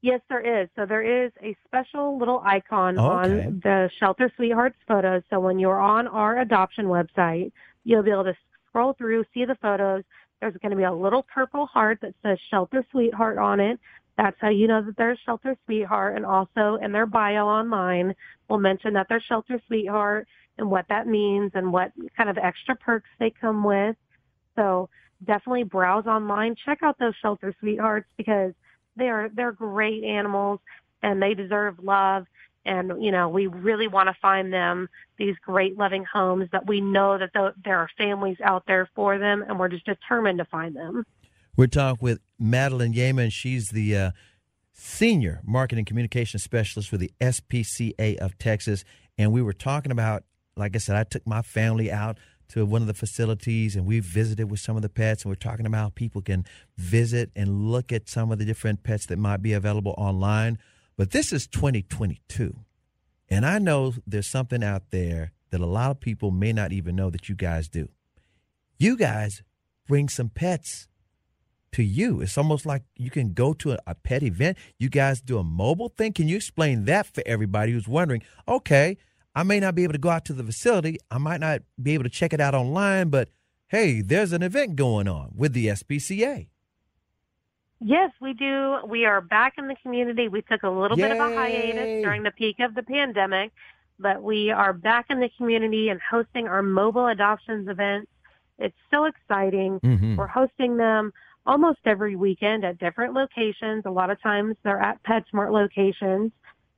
Yes, 0.00 0.20
there 0.28 0.62
is. 0.62 0.68
So 0.76 0.86
there 0.86 1.24
is 1.24 1.32
a 1.42 1.56
special 1.66 2.18
little 2.18 2.40
icon 2.44 2.96
Okay. 2.98 3.46
on 3.46 3.60
the 3.64 3.90
Shelter 3.98 4.30
Sweethearts 4.36 4.76
photos. 4.86 5.22
So 5.28 5.40
when 5.40 5.58
you're 5.58 5.80
on 5.80 6.06
our 6.06 6.38
adoption 6.38 6.86
website, 6.86 7.50
you'll 7.82 8.02
be 8.04 8.12
able 8.12 8.24
to 8.24 8.36
scroll 8.68 8.92
through, 8.92 9.24
see 9.34 9.44
the 9.44 9.56
photos. 9.56 10.04
There's 10.44 10.60
going 10.60 10.72
to 10.72 10.76
be 10.76 10.82
a 10.82 10.92
little 10.92 11.22
purple 11.22 11.64
heart 11.64 12.00
that 12.02 12.12
says 12.22 12.36
Shelter 12.50 12.84
Sweetheart 12.90 13.38
on 13.38 13.60
it. 13.60 13.80
That's 14.18 14.36
how 14.40 14.50
you 14.50 14.68
know 14.68 14.82
that 14.82 14.94
they're 14.98 15.18
shelter 15.24 15.56
sweetheart. 15.64 16.16
And 16.16 16.26
also 16.26 16.78
in 16.82 16.92
their 16.92 17.06
bio 17.06 17.46
online, 17.46 18.14
we'll 18.48 18.58
mention 18.58 18.92
that 18.92 19.06
they're 19.08 19.24
shelter 19.26 19.58
sweetheart 19.66 20.28
and 20.58 20.70
what 20.70 20.84
that 20.90 21.06
means 21.06 21.52
and 21.54 21.72
what 21.72 21.92
kind 22.14 22.28
of 22.28 22.36
extra 22.36 22.76
perks 22.76 23.08
they 23.18 23.32
come 23.40 23.64
with. 23.64 23.96
So 24.54 24.90
definitely 25.24 25.64
browse 25.64 26.04
online, 26.06 26.54
check 26.62 26.82
out 26.82 26.98
those 26.98 27.14
shelter 27.22 27.54
sweethearts 27.58 28.06
because 28.18 28.52
they 28.96 29.08
are 29.08 29.30
they're 29.34 29.50
great 29.50 30.04
animals 30.04 30.60
and 31.02 31.22
they 31.22 31.32
deserve 31.32 31.76
love. 31.82 32.26
And 32.66 33.02
you 33.02 33.12
know, 33.12 33.28
we 33.28 33.46
really 33.46 33.88
want 33.88 34.08
to 34.08 34.16
find 34.20 34.52
them 34.52 34.88
these 35.18 35.36
great 35.44 35.76
loving 35.76 36.04
homes 36.04 36.48
that 36.52 36.66
we 36.66 36.80
know 36.80 37.18
that 37.18 37.30
there 37.64 37.78
are 37.78 37.88
families 37.96 38.38
out 38.42 38.64
there 38.66 38.88
for 38.94 39.18
them, 39.18 39.44
and 39.46 39.58
we're 39.58 39.68
just 39.68 39.86
determined 39.86 40.38
to 40.38 40.44
find 40.46 40.74
them. 40.74 41.04
We're 41.56 41.66
talking 41.66 41.98
with 42.02 42.18
Madeline 42.38 42.92
Yeaman. 42.92 43.30
She's 43.30 43.68
the 43.68 43.96
uh, 43.96 44.10
senior 44.72 45.40
marketing 45.44 45.84
communication 45.84 46.40
specialist 46.40 46.88
for 46.88 46.96
the 46.96 47.12
SPCA 47.20 48.16
of 48.16 48.38
Texas, 48.38 48.84
and 49.18 49.32
we 49.32 49.42
were 49.42 49.52
talking 49.52 49.92
about. 49.92 50.24
Like 50.56 50.76
I 50.76 50.78
said, 50.78 50.94
I 50.94 51.02
took 51.02 51.26
my 51.26 51.42
family 51.42 51.90
out 51.90 52.16
to 52.48 52.64
one 52.64 52.80
of 52.80 52.86
the 52.86 52.94
facilities 52.94 53.74
and 53.74 53.86
we 53.86 54.00
visited 54.00 54.50
with 54.50 54.60
some 54.60 54.76
of 54.76 54.82
the 54.82 54.88
pets 54.88 55.24
and 55.24 55.30
we're 55.30 55.34
talking 55.34 55.66
about 55.66 55.78
how 55.78 55.88
people 55.90 56.20
can 56.20 56.44
visit 56.76 57.30
and 57.34 57.70
look 57.70 57.92
at 57.92 58.08
some 58.08 58.30
of 58.30 58.38
the 58.38 58.44
different 58.44 58.82
pets 58.82 59.06
that 59.06 59.18
might 59.18 59.42
be 59.42 59.52
available 59.52 59.94
online. 59.96 60.58
But 60.96 61.10
this 61.10 61.32
is 61.32 61.46
2022. 61.46 62.56
And 63.28 63.44
I 63.44 63.58
know 63.58 63.94
there's 64.06 64.26
something 64.26 64.62
out 64.62 64.90
there 64.90 65.32
that 65.50 65.60
a 65.60 65.66
lot 65.66 65.90
of 65.90 66.00
people 66.00 66.30
may 66.30 66.52
not 66.52 66.72
even 66.72 66.96
know 66.96 67.10
that 67.10 67.28
you 67.28 67.34
guys 67.34 67.68
do. 67.68 67.88
You 68.78 68.96
guys 68.96 69.42
bring 69.86 70.08
some 70.08 70.28
pets 70.28 70.88
to 71.72 71.82
you. 71.82 72.20
It's 72.20 72.38
almost 72.38 72.64
like 72.66 72.82
you 72.96 73.10
can 73.10 73.32
go 73.32 73.52
to 73.54 73.76
a, 73.86 73.94
pet 73.94 74.22
event. 74.22 74.56
You 74.78 74.88
guys 74.88 75.20
do 75.20 75.38
a 75.38 75.44
mobile 75.44 75.88
thing. 75.88 76.12
Can 76.12 76.28
you 76.28 76.36
explain 76.36 76.84
that 76.84 77.06
for 77.06 77.22
everybody 77.26 77.72
who's 77.72 77.88
wondering, 77.88 78.22
okay, 78.46 78.96
I 79.34 79.42
may 79.42 79.58
not 79.58 79.74
be 79.74 79.82
able 79.82 79.94
to 79.94 79.98
go 79.98 80.10
out 80.10 80.24
to 80.26 80.32
the 80.32 80.44
facility. 80.44 80.98
I 81.10 81.18
might 81.18 81.40
not 81.40 81.62
be 81.82 81.94
able 81.94 82.04
to 82.04 82.10
check 82.10 82.32
it 82.32 82.40
out 82.40 82.54
online, 82.54 83.08
but 83.08 83.30
hey, 83.68 84.00
there's 84.00 84.32
an 84.32 84.42
event 84.42 84.76
going 84.76 85.08
on 85.08 85.32
with 85.34 85.52
the 85.52 85.66
SPCA. 85.66 86.46
Yes, 87.86 88.12
we 88.18 88.32
do. 88.32 88.78
We 88.88 89.04
are 89.04 89.20
back 89.20 89.54
in 89.58 89.68
the 89.68 89.76
community. 89.82 90.28
We 90.28 90.40
took 90.40 90.62
a 90.62 90.70
little 90.70 90.98
Yay. 90.98 91.04
bit 91.08 91.12
of 91.12 91.18
a 91.18 91.34
hiatus 91.34 92.02
during 92.02 92.22
the 92.22 92.30
peak 92.30 92.56
of 92.60 92.74
the 92.74 92.82
pandemic, 92.82 93.52
but 93.98 94.22
we 94.22 94.50
are 94.50 94.72
back 94.72 95.06
in 95.10 95.20
the 95.20 95.28
community 95.36 95.90
and 95.90 96.00
hosting 96.00 96.48
our 96.48 96.62
mobile 96.62 97.08
adoptions 97.08 97.68
events. 97.68 98.10
It's 98.58 98.74
so 98.90 99.04
exciting. 99.04 99.80
Mm-hmm. 99.80 100.16
We're 100.16 100.26
hosting 100.26 100.78
them 100.78 101.12
almost 101.44 101.80
every 101.84 102.16
weekend 102.16 102.64
at 102.64 102.78
different 102.78 103.12
locations. 103.12 103.84
A 103.84 103.90
lot 103.90 104.08
of 104.08 104.18
times 104.22 104.56
they're 104.62 104.80
at 104.80 105.02
PetSmart 105.02 105.52
locations. 105.52 106.32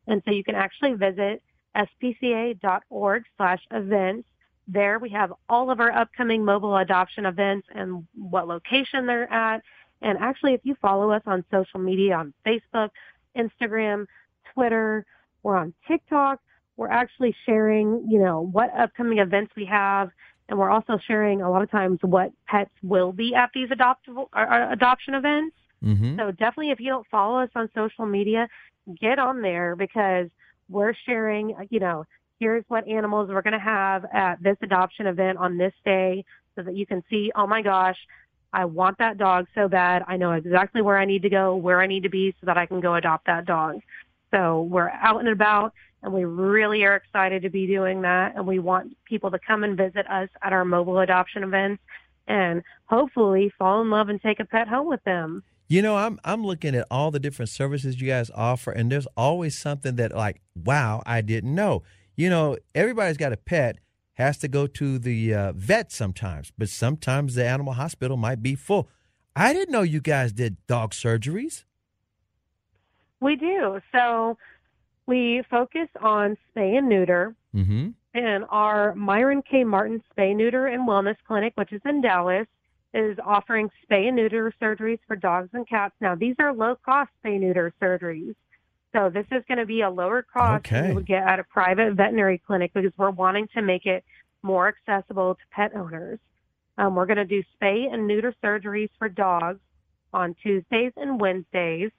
And 0.09 0.21
so 0.25 0.33
you 0.33 0.43
can 0.43 0.57
actually 0.57 0.95
visit 0.95 1.41
spca.org 1.77 3.23
slash 3.37 3.61
events. 3.71 4.29
There 4.67 4.99
we 4.99 5.11
have 5.11 5.33
all 5.49 5.71
of 5.71 5.79
our 5.79 5.93
upcoming 5.93 6.45
mobile 6.45 6.77
adoption 6.79 7.27
events 7.27 7.69
and 7.73 8.05
what 8.17 8.49
location 8.49 9.07
they're 9.07 9.33
at. 9.33 9.63
And 10.03 10.19
actually, 10.19 10.55
if 10.55 10.61
you 10.65 10.77
follow 10.81 11.11
us 11.11 11.23
on 11.27 11.45
social 11.51 11.81
media 11.81 12.15
on 12.17 12.35
Facebook, 12.47 12.91
Instagram, 13.37 14.07
Twitter, 14.53 15.05
we're 15.43 15.57
on 15.57 15.73
TikTok, 15.87 16.41
we're 16.77 16.91
actually 16.91 17.35
sharing, 17.47 18.07
you 18.09 18.19
know, 18.19 18.41
what 18.53 18.71
upcoming 18.79 19.19
events 19.19 19.53
we 19.57 19.65
have. 19.67 20.11
And 20.49 20.59
we're 20.59 20.71
also 20.71 20.99
sharing 21.07 21.43
a 21.43 21.51
lot 21.51 21.63
of 21.63 21.71
times 21.71 21.99
what 22.03 22.31
pets 22.47 22.71
will 22.83 23.13
be 23.13 23.35
at 23.35 23.51
these 23.55 23.69
adoptable, 23.71 24.29
uh, 24.33 24.47
uh 24.51 24.69
adoption 24.71 25.15
events. 25.15 25.57
Mm-hmm. 25.83 26.19
So 26.19 26.31
definitely 26.31 26.71
if 26.71 26.81
you 26.81 26.91
don't 26.91 27.07
follow 27.11 27.39
us 27.39 27.51
on 27.55 27.69
social 27.75 28.07
media, 28.07 28.49
get 29.01 29.19
on 29.19 29.43
there 29.43 29.75
because 29.75 30.29
we're 30.69 30.95
sharing, 31.07 31.55
you 31.71 31.81
know, 31.81 32.05
here's 32.39 32.65
what 32.69 32.87
animals 32.87 33.31
we're 33.31 33.43
going 33.43 33.53
to 33.53 33.59
have 33.59 34.05
at 34.13 34.43
this 34.43 34.57
adoption 34.63 35.07
event 35.07 35.39
on 35.39 35.57
this 35.57 35.73
day 35.85 36.25
so 36.55 36.63
that 36.63 36.77
you 36.77 36.87
can 36.87 37.03
see, 37.09 37.31
oh 37.35 37.47
my 37.47 37.63
gosh, 37.63 37.97
I 38.53 38.65
want 38.65 38.99
that 38.99 39.19
dog 39.19 39.47
so 39.55 39.69
bad. 39.69 40.03
I 40.07 40.17
know 40.17 40.33
exactly 40.33 40.83
where 40.83 40.99
I 40.99 41.05
need 41.05 41.23
to 41.23 41.31
go, 41.31 41.57
where 41.57 41.81
I 41.81 41.87
need 41.87 42.05
to 42.05 42.09
be 42.09 42.35
so 42.41 42.47
that 42.47 42.57
I 42.57 42.67
can 42.67 42.81
go 42.81 42.95
adopt 42.95 43.27
that 43.27 43.45
dog. 43.45 43.81
So 44.31 44.63
we're 44.63 44.89
out 44.89 45.21
and 45.21 45.29
about 45.29 45.73
and 46.03 46.13
we 46.13 46.25
really 46.25 46.85
are 46.85 46.95
excited 46.95 47.43
to 47.43 47.51
be 47.51 47.67
doing 47.67 48.03
that. 48.03 48.37
And 48.37 48.47
we 48.47 48.59
want 48.59 48.97
people 49.07 49.31
to 49.33 49.39
come 49.45 49.65
and 49.65 49.77
visit 49.77 50.09
us 50.09 50.29
at 50.43 50.53
our 50.53 50.65
mobile 50.65 51.01
adoption 51.01 51.43
events 51.43 51.83
and 52.29 52.63
hopefully 52.85 53.53
fall 53.59 53.83
in 53.83 53.91
love 53.91 54.09
and 54.09 54.21
take 54.21 54.41
a 54.41 54.45
pet 54.45 54.69
home 54.69 54.89
with 54.89 55.03
them. 55.05 55.43
You 55.69 55.83
know, 55.83 55.97
I'm 55.97 56.21
I'm 56.25 56.45
looking 56.45 56.77
at 56.77 56.87
all 56.93 57.11
the 57.11 57.19
different 57.19 57.49
services 57.49 58.01
you 58.01 58.07
guys 58.07 58.31
offer, 58.33 58.71
and 58.71 58.91
there's 58.91 59.09
always 59.17 59.59
something 59.59 59.97
that 59.97 60.15
like, 60.15 60.41
wow, 60.55 61.03
I 61.05 61.23
didn't 61.23 61.55
know. 61.57 61.83
You 62.15 62.31
know, 62.31 62.57
everybody's 62.73 63.17
got 63.17 63.33
a 63.33 63.37
pet, 63.37 63.79
has 64.17 64.39
to 64.39 64.49
go 64.49 64.67
to 64.67 64.99
the 64.99 65.35
uh, 65.35 65.53
vet 65.53 65.93
sometimes, 65.93 66.53
but 66.57 66.69
sometimes 66.69 67.35
the 67.35 67.47
animal 67.47 67.75
hospital 67.75 68.17
might 68.17 68.43
be 68.43 68.55
full. 68.55 68.89
I 69.35 69.53
didn't 69.53 69.73
know 69.73 69.83
you 69.83 70.01
guys 70.01 70.33
did 70.33 70.57
dog 70.67 70.93
surgeries. 70.93 71.65
We 73.21 73.37
do. 73.37 73.81
So 73.93 74.39
we 75.07 75.43
focus 75.51 75.89
on 76.01 76.37
spay 76.55 76.79
and 76.79 76.89
neuter. 76.89 77.35
Mm-hmm. 77.55 77.91
And 78.15 78.45
our 78.49 78.95
Myron 78.95 79.43
K. 79.43 79.63
Martin 79.65 80.03
Spay, 80.11 80.35
Neuter, 80.35 80.67
and 80.67 80.89
Wellness 80.89 81.17
Clinic, 81.29 81.53
which 81.57 81.71
is 81.73 81.83
in 81.85 82.01
Dallas, 82.01 82.47
is 82.95 83.19
offering 83.23 83.69
spay 83.85 84.09
and 84.09 84.17
neuter 84.17 84.53
surgeries 84.61 85.01
for 85.07 85.17
dogs 85.17 85.51
and 85.53 85.69
cats. 85.69 85.95
Now, 86.01 86.15
these 86.15 86.35
are 86.39 86.55
low 86.55 86.77
cost 86.83 87.11
spay 87.23 87.39
neuter 87.39 87.75
surgeries. 87.81 88.35
So 88.97 89.11
this 89.11 89.27
is 89.31 89.43
going 89.47 89.59
to 89.59 89.67
be 89.67 89.83
a 89.83 89.91
lower 89.91 90.23
cost 90.23 90.67
Okay. 90.67 90.81
than 90.81 90.89
you 90.91 90.95
would 90.95 91.07
get 91.07 91.23
at 91.23 91.39
a 91.39 91.45
private 91.45 91.95
veterinary 91.95 92.39
clinic 92.39 92.73
because 92.73 92.93
we're 92.97 93.11
wanting 93.11 93.47
to 93.55 93.61
make 93.61 93.85
it 93.85 94.05
more 94.43 94.69
accessible 94.69 95.35
to 95.35 95.41
pet 95.51 95.77
owners. 95.77 96.19
Um, 96.79 96.95
we're 96.95 97.07
going 97.07 97.19
to 97.19 97.25
do 97.27 97.43
spay 97.61 97.93
and 97.93 98.07
neuter 98.07 98.35
surgeries 98.43 98.89
for 98.99 99.09
dogs 99.09 99.61
on 100.15 100.35
Tuesdays 100.43 100.93
and 100.97 101.21
Wednesdays. 101.21 101.91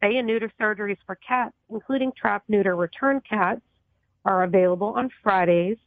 Spay 0.00 0.18
and 0.18 0.26
neuter 0.26 0.52
surgeries 0.60 0.98
for 1.06 1.16
cats, 1.16 1.54
including 1.70 2.12
trap, 2.12 2.44
neuter, 2.46 2.76
return 2.76 3.20
cats, 3.28 3.62
are 4.24 4.44
available 4.44 4.88
on 4.96 5.10
Fridays 5.22 5.78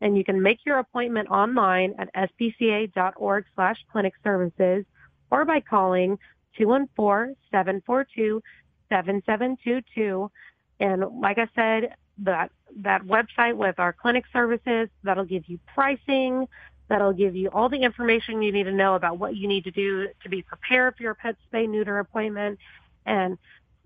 and 0.00 0.16
you 0.16 0.24
can 0.24 0.40
make 0.40 0.60
your 0.64 0.78
appointment 0.78 1.28
online 1.28 1.94
at 1.98 2.08
spca.org 2.14 3.44
slash 3.54 3.76
clinic 3.90 4.14
services 4.22 4.84
or 5.30 5.44
by 5.44 5.60
calling 5.60 6.18
214-742-7722. 8.90 10.30
And 10.80 11.04
like 11.20 11.38
I 11.38 11.48
said, 11.54 11.94
that, 12.18 12.50
that 12.76 13.02
website 13.02 13.56
with 13.56 13.78
our 13.78 13.92
clinic 13.92 14.24
services, 14.32 14.88
that'll 15.02 15.24
give 15.24 15.48
you 15.48 15.58
pricing, 15.74 16.46
that'll 16.88 17.12
give 17.12 17.36
you 17.36 17.48
all 17.50 17.68
the 17.68 17.82
information 17.82 18.42
you 18.42 18.52
need 18.52 18.64
to 18.64 18.72
know 18.72 18.94
about 18.94 19.18
what 19.18 19.36
you 19.36 19.46
need 19.48 19.64
to 19.64 19.70
do 19.70 20.08
to 20.22 20.28
be 20.28 20.42
prepared 20.42 20.96
for 20.96 21.02
your 21.02 21.14
pet 21.14 21.36
spay 21.52 21.68
neuter 21.68 21.98
appointment. 21.98 22.58
And 23.06 23.38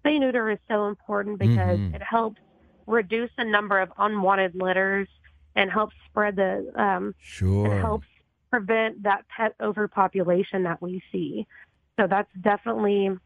spay 0.04 0.18
neuter 0.20 0.50
is 0.50 0.58
so 0.68 0.86
important 0.88 1.38
because 1.38 1.78
Mhm. 1.78 1.94
it 1.94 2.02
helps 2.02 2.40
reduce 2.86 3.30
the 3.36 3.44
number 3.44 3.78
of 3.80 3.92
unwanted 3.98 4.54
litters 4.54 5.08
and 5.54 5.70
helps 5.70 5.94
spread 6.06 6.36
the 6.36 6.72
um, 6.80 7.14
Sure. 7.20 7.66
and 7.66 7.74
helps 7.80 8.06
prevent 8.50 9.02
that 9.02 9.26
pet 9.28 9.54
overpopulation 9.60 10.62
that 10.64 10.80
we 10.82 11.02
see. 11.12 11.46
So 11.98 12.06
that's 12.06 12.30
definitely, 12.40 13.16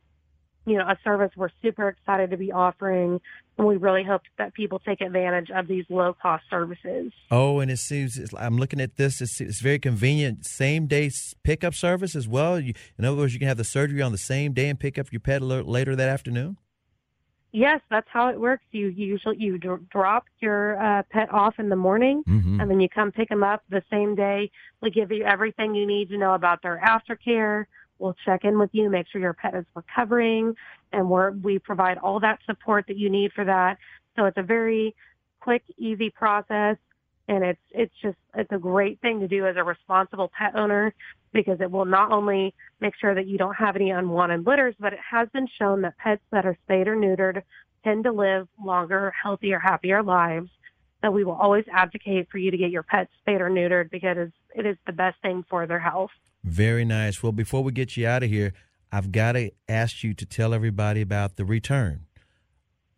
you 0.67 0.77
know, 0.77 0.85
a 0.85 0.99
service 1.05 1.31
we're 1.37 1.49
super 1.63 1.89
excited 1.89 2.31
to 2.31 2.37
be 2.37 2.51
offering, 2.53 3.21
and 3.57 3.67
we 3.67 3.77
really 3.77 4.03
hope 4.03 4.23
that 4.37 4.53
people 4.53 4.79
take 4.81 5.01
advantage 5.01 5.51
of 5.51 5.69
these 5.69 5.85
low 5.89 6.13
cost 6.21 6.45
services. 6.51 7.13
Oh, 7.31 7.61
and 7.61 7.71
it 7.71 7.79
seems 7.79 8.19
I'm 8.37 8.59
looking 8.59 8.81
at 8.81 8.97
this. 8.97 9.21
It's, 9.21 9.41
it's 9.41 9.61
very 9.61 9.79
convenient. 9.79 10.45
Same 10.45 10.87
day 10.87 11.11
pickup 11.45 11.75
service 11.75 12.17
as 12.17 12.27
well. 12.27 12.59
You, 12.59 12.75
in 12.99 13.05
other 13.05 13.17
words, 13.17 13.33
you 13.33 13.39
can 13.39 13.49
have 13.49 13.57
the 13.57 13.65
surgery 13.65 14.03
on 14.03 14.13
the 14.13 14.19
same 14.19 14.53
day 14.53 14.69
and 14.69 14.79
pick 14.79 14.99
up 14.99 15.13
your 15.13 15.21
pet 15.21 15.41
later 15.41 15.95
that 15.97 16.09
afternoon. 16.09 16.57
Yes, 17.53 17.81
that's 17.89 18.09
how 18.13 18.29
it 18.29 18.39
works. 18.39 18.65
You 18.73 18.89
usually 18.89 19.37
you 19.39 19.57
dr- 19.57 19.89
drop 19.89 20.25
your 20.41 20.79
uh, 20.83 21.05
pet 21.11 21.33
off 21.33 21.55
in 21.59 21.69
the 21.71 21.77
morning, 21.77 22.23
Mm-hmm. 22.29 22.61
and 22.61 22.71
then 22.71 22.81
you 22.81 22.89
come 22.89 23.13
pick 23.13 23.29
them 23.31 23.43
up 23.43 23.63
the 23.71 23.83
same 23.91 24.15
day. 24.15 24.51
We 24.83 24.91
give 24.91 25.11
you 25.11 25.25
everything 25.25 25.75
you 25.75 25.87
need 25.87 26.09
to 26.11 26.19
know 26.19 26.35
about 26.35 26.61
their 26.63 26.83
aftercare. 26.85 27.65
We'll 27.99 28.17
check 28.25 28.45
in 28.45 28.59
with 28.59 28.71
you, 28.73 28.91
make 28.91 29.07
sure 29.09 29.21
your 29.21 29.33
pet 29.33 29.55
is 29.55 29.65
recovering, 29.75 30.55
and 30.93 31.09
we're, 31.09 31.31
we 31.31 31.59
provide 31.59 31.99
all 31.99 32.21
that 32.21 32.39
support 32.47 32.87
that 32.89 32.97
you 32.97 33.09
need 33.11 33.33
for 33.33 33.45
that. 33.45 33.79
So 34.17 34.27
it's 34.27 34.37
a 34.37 34.43
very 34.43 34.95
quick, 35.41 35.63
easy 35.79 36.11
process, 36.11 36.77
and 37.29 37.43
it's 37.43 37.61
it's 37.71 37.95
just 38.03 38.17
it's 38.35 38.53
a 38.53 38.59
great 38.59 39.01
thing 39.01 39.21
to 39.21 39.29
do 39.29 39.47
as 39.47 39.57
a 39.57 39.65
responsible 39.65 40.31
pet 40.37 40.55
owner 40.55 40.95
because 41.33 41.61
it 41.61 41.71
will 41.71 41.85
not 41.85 42.13
only 42.13 42.55
make 42.81 42.95
sure 43.01 43.15
that 43.15 43.27
you 43.27 43.37
don't 43.37 43.55
have 43.55 43.77
any 43.77 43.91
unwanted 43.91 44.47
litters, 44.47 44.75
but 44.79 44.93
it 44.93 44.99
has 45.11 45.29
been 45.33 45.47
shown 45.59 45.83
that 45.83 45.97
pets 45.99 46.23
that 46.33 46.47
are 46.47 46.57
spayed 46.65 46.89
or 46.89 46.97
neutered 46.97 47.43
tend 47.85 48.05
to 48.05 48.13
live 48.13 48.49
longer, 48.65 49.13
healthier, 49.23 49.59
happier 49.59 50.03
lives. 50.03 50.49
So 51.03 51.11
we 51.11 51.25
will 51.25 51.35
always 51.35 51.65
advocate 51.73 52.29
for 52.31 52.39
you 52.39 52.51
to 52.51 52.57
get 52.57 52.71
your 52.71 52.83
pets 52.83 53.11
spayed 53.21 53.41
or 53.41 53.51
neutered 53.51 53.91
because 53.91 54.29
it 54.55 54.67
is 54.67 54.77
the 54.87 54.93
best 54.93 55.21
thing 55.21 55.45
for 55.49 55.67
their 55.67 55.79
health. 55.79 56.11
Very 56.47 56.85
nice. 56.85 57.23
Well, 57.25 57.33
before 57.33 57.63
we 57.65 57.73
get 57.73 57.97
you 57.97 58.07
out 58.07 58.23
of 58.23 58.31
here, 58.31 58.53
I've 58.93 59.11
got 59.11 59.33
to 59.33 59.51
ask 59.69 60.05
you 60.05 60.15
to 60.15 60.25
tell 60.25 60.55
everybody 60.55 61.01
about 61.01 61.35
the 61.37 61.45
return 61.45 62.07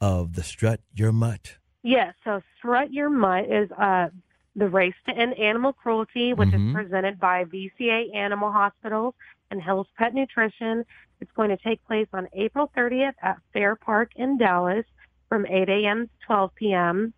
of 0.02 0.34
the 0.34 0.42
Strut 0.42 0.80
Your 0.94 1.12
Mutt. 1.12 1.56
Yes, 1.82 2.14
so 2.24 2.42
Strut 2.58 2.92
Your 2.92 3.08
Mutt 3.08 3.46
is 3.50 3.70
uh, 3.72 4.08
the 4.54 4.68
race 4.68 4.94
to 5.08 5.16
end 5.16 5.32
animal 5.38 5.72
cruelty, 5.72 6.34
which 6.34 6.50
Mhm. 6.50 6.68
is 6.68 6.74
presented 6.74 7.18
by 7.18 7.44
VCA 7.44 8.12
Animal 8.14 8.52
Hospitals 8.52 9.14
and 9.50 9.62
Hill's 9.62 9.88
Pet 9.96 10.12
Nutrition. 10.12 10.84
It's 11.20 11.32
going 11.32 11.48
to 11.48 11.56
take 11.56 11.82
place 11.86 12.06
on 12.12 12.28
April 12.34 12.70
30th 12.76 13.14
at 13.22 13.38
Fair 13.54 13.76
Park 13.76 14.10
in 14.14 14.36
Dallas 14.36 14.84
from 15.30 15.46
8 15.46 15.68
a.m. 15.70 16.06
to 16.06 16.12
12 16.26 16.54
p.m. 16.54 17.14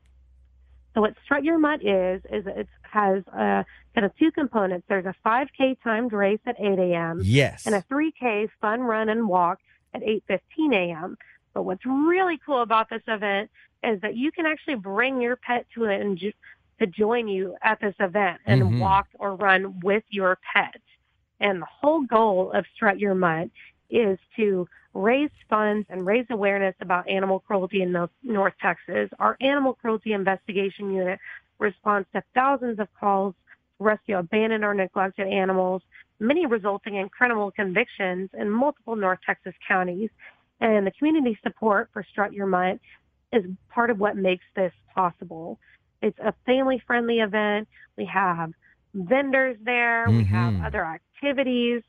So 0.94 1.00
what 1.00 1.14
Strut 1.24 1.44
Your 1.44 1.58
Mutt 1.58 1.84
is, 1.84 2.20
is 2.32 2.44
it 2.46 2.68
has 2.82 3.22
uh, 3.28 3.62
kind 3.94 4.04
of 4.04 4.16
two 4.18 4.30
components. 4.32 4.86
There's 4.88 5.06
a 5.06 5.14
5K 5.24 5.76
timed 5.82 6.12
race 6.12 6.40
at 6.46 6.56
8 6.58 6.78
a.m. 6.78 7.20
Yes. 7.24 7.64
and 7.66 7.74
a 7.74 7.82
3K 7.90 8.48
fun 8.60 8.80
run 8.80 9.08
and 9.08 9.28
walk 9.28 9.58
at 9.94 10.02
8:15 10.02 10.74
a.m. 10.74 11.16
But 11.54 11.62
what's 11.62 11.84
really 11.86 12.38
cool 12.44 12.62
about 12.62 12.88
this 12.90 13.02
event 13.06 13.50
is 13.82 14.00
that 14.02 14.16
you 14.16 14.30
can 14.32 14.46
actually 14.46 14.76
bring 14.76 15.20
your 15.20 15.36
pet 15.36 15.66
to 15.74 15.84
it 15.84 16.00
and 16.00 16.16
ju- 16.18 16.32
to 16.80 16.86
join 16.86 17.28
you 17.28 17.56
at 17.62 17.80
this 17.80 17.94
event 18.00 18.40
and 18.46 18.62
Mhm. 18.62 18.78
walk 18.80 19.06
or 19.18 19.34
run 19.36 19.80
with 19.80 20.04
your 20.10 20.38
pet. 20.54 20.80
And 21.40 21.62
the 21.62 21.66
whole 21.66 22.02
goal 22.02 22.52
of 22.52 22.66
Strut 22.74 22.98
Your 22.98 23.14
Mutt 23.14 23.50
is 23.90 24.18
to 24.36 24.66
raise 24.94 25.30
funds 25.48 25.86
and 25.90 26.06
raise 26.06 26.26
awareness 26.30 26.74
about 26.80 27.08
animal 27.08 27.40
cruelty 27.40 27.82
in 27.82 27.92
North- 27.92 28.10
North 28.22 28.54
Texas. 28.60 29.10
Our 29.18 29.36
animal 29.40 29.74
cruelty 29.74 30.12
investigation 30.12 30.92
unit 30.92 31.18
responds 31.58 32.08
to 32.12 32.22
thousands 32.34 32.78
of 32.78 32.88
calls 32.98 33.34
to 33.78 33.84
rescue 33.84 34.18
abandoned 34.18 34.64
or 34.64 34.74
neglected 34.74 35.28
animals, 35.28 35.82
many 36.18 36.46
resulting 36.46 36.96
in 36.96 37.08
criminal 37.08 37.50
convictions 37.50 38.30
in 38.34 38.50
multiple 38.50 38.96
North 38.96 39.20
Texas 39.24 39.54
counties. 39.66 40.10
And 40.60 40.86
the 40.86 40.90
community 40.92 41.38
support 41.42 41.88
for 41.92 42.04
Strut 42.10 42.32
Your 42.32 42.46
Mutt 42.46 42.80
is 43.32 43.44
part 43.68 43.90
of 43.90 44.00
what 44.00 44.16
makes 44.16 44.44
this 44.56 44.72
possible. 44.94 45.58
It's 46.02 46.18
a 46.18 46.34
family 46.44 46.82
friendly 46.86 47.20
event. 47.20 47.68
We 47.96 48.06
have 48.06 48.52
vendors 48.94 49.56
there. 49.64 50.10
We 50.10 50.24
have 50.24 50.54
Mhm. 50.54 50.66
other 50.66 50.84
activities 50.84 51.82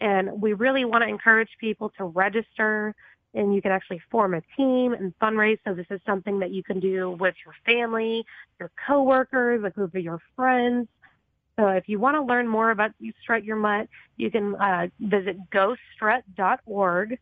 and 0.00 0.40
we 0.40 0.52
really 0.52 0.84
want 0.84 1.02
to 1.02 1.08
encourage 1.08 1.50
people 1.60 1.90
to 1.98 2.04
register 2.04 2.94
and 3.34 3.54
you 3.54 3.60
can 3.60 3.72
actually 3.72 4.00
form 4.10 4.34
a 4.34 4.42
team 4.56 4.94
and 4.94 5.12
fundraise. 5.18 5.58
So 5.64 5.74
this 5.74 5.86
is 5.90 6.00
something 6.06 6.38
that 6.38 6.50
you 6.50 6.62
can 6.62 6.80
do 6.80 7.10
with 7.10 7.34
your 7.44 7.54
family, 7.66 8.24
your 8.58 8.70
coworkers, 8.86 9.62
a 9.64 9.70
group 9.70 9.94
of 9.94 10.02
your 10.02 10.20
friends. 10.34 10.88
So 11.58 11.68
if 11.68 11.88
you 11.88 11.98
want 11.98 12.16
to 12.16 12.22
learn 12.22 12.48
more 12.48 12.70
about 12.70 12.92
you 13.00 13.12
Strut 13.20 13.44
Your 13.44 13.56
Mutt, 13.56 13.88
you 14.16 14.30
can 14.30 14.54
uh, 14.54 14.88
visit 15.00 15.36
gostrut.org. 15.50 17.18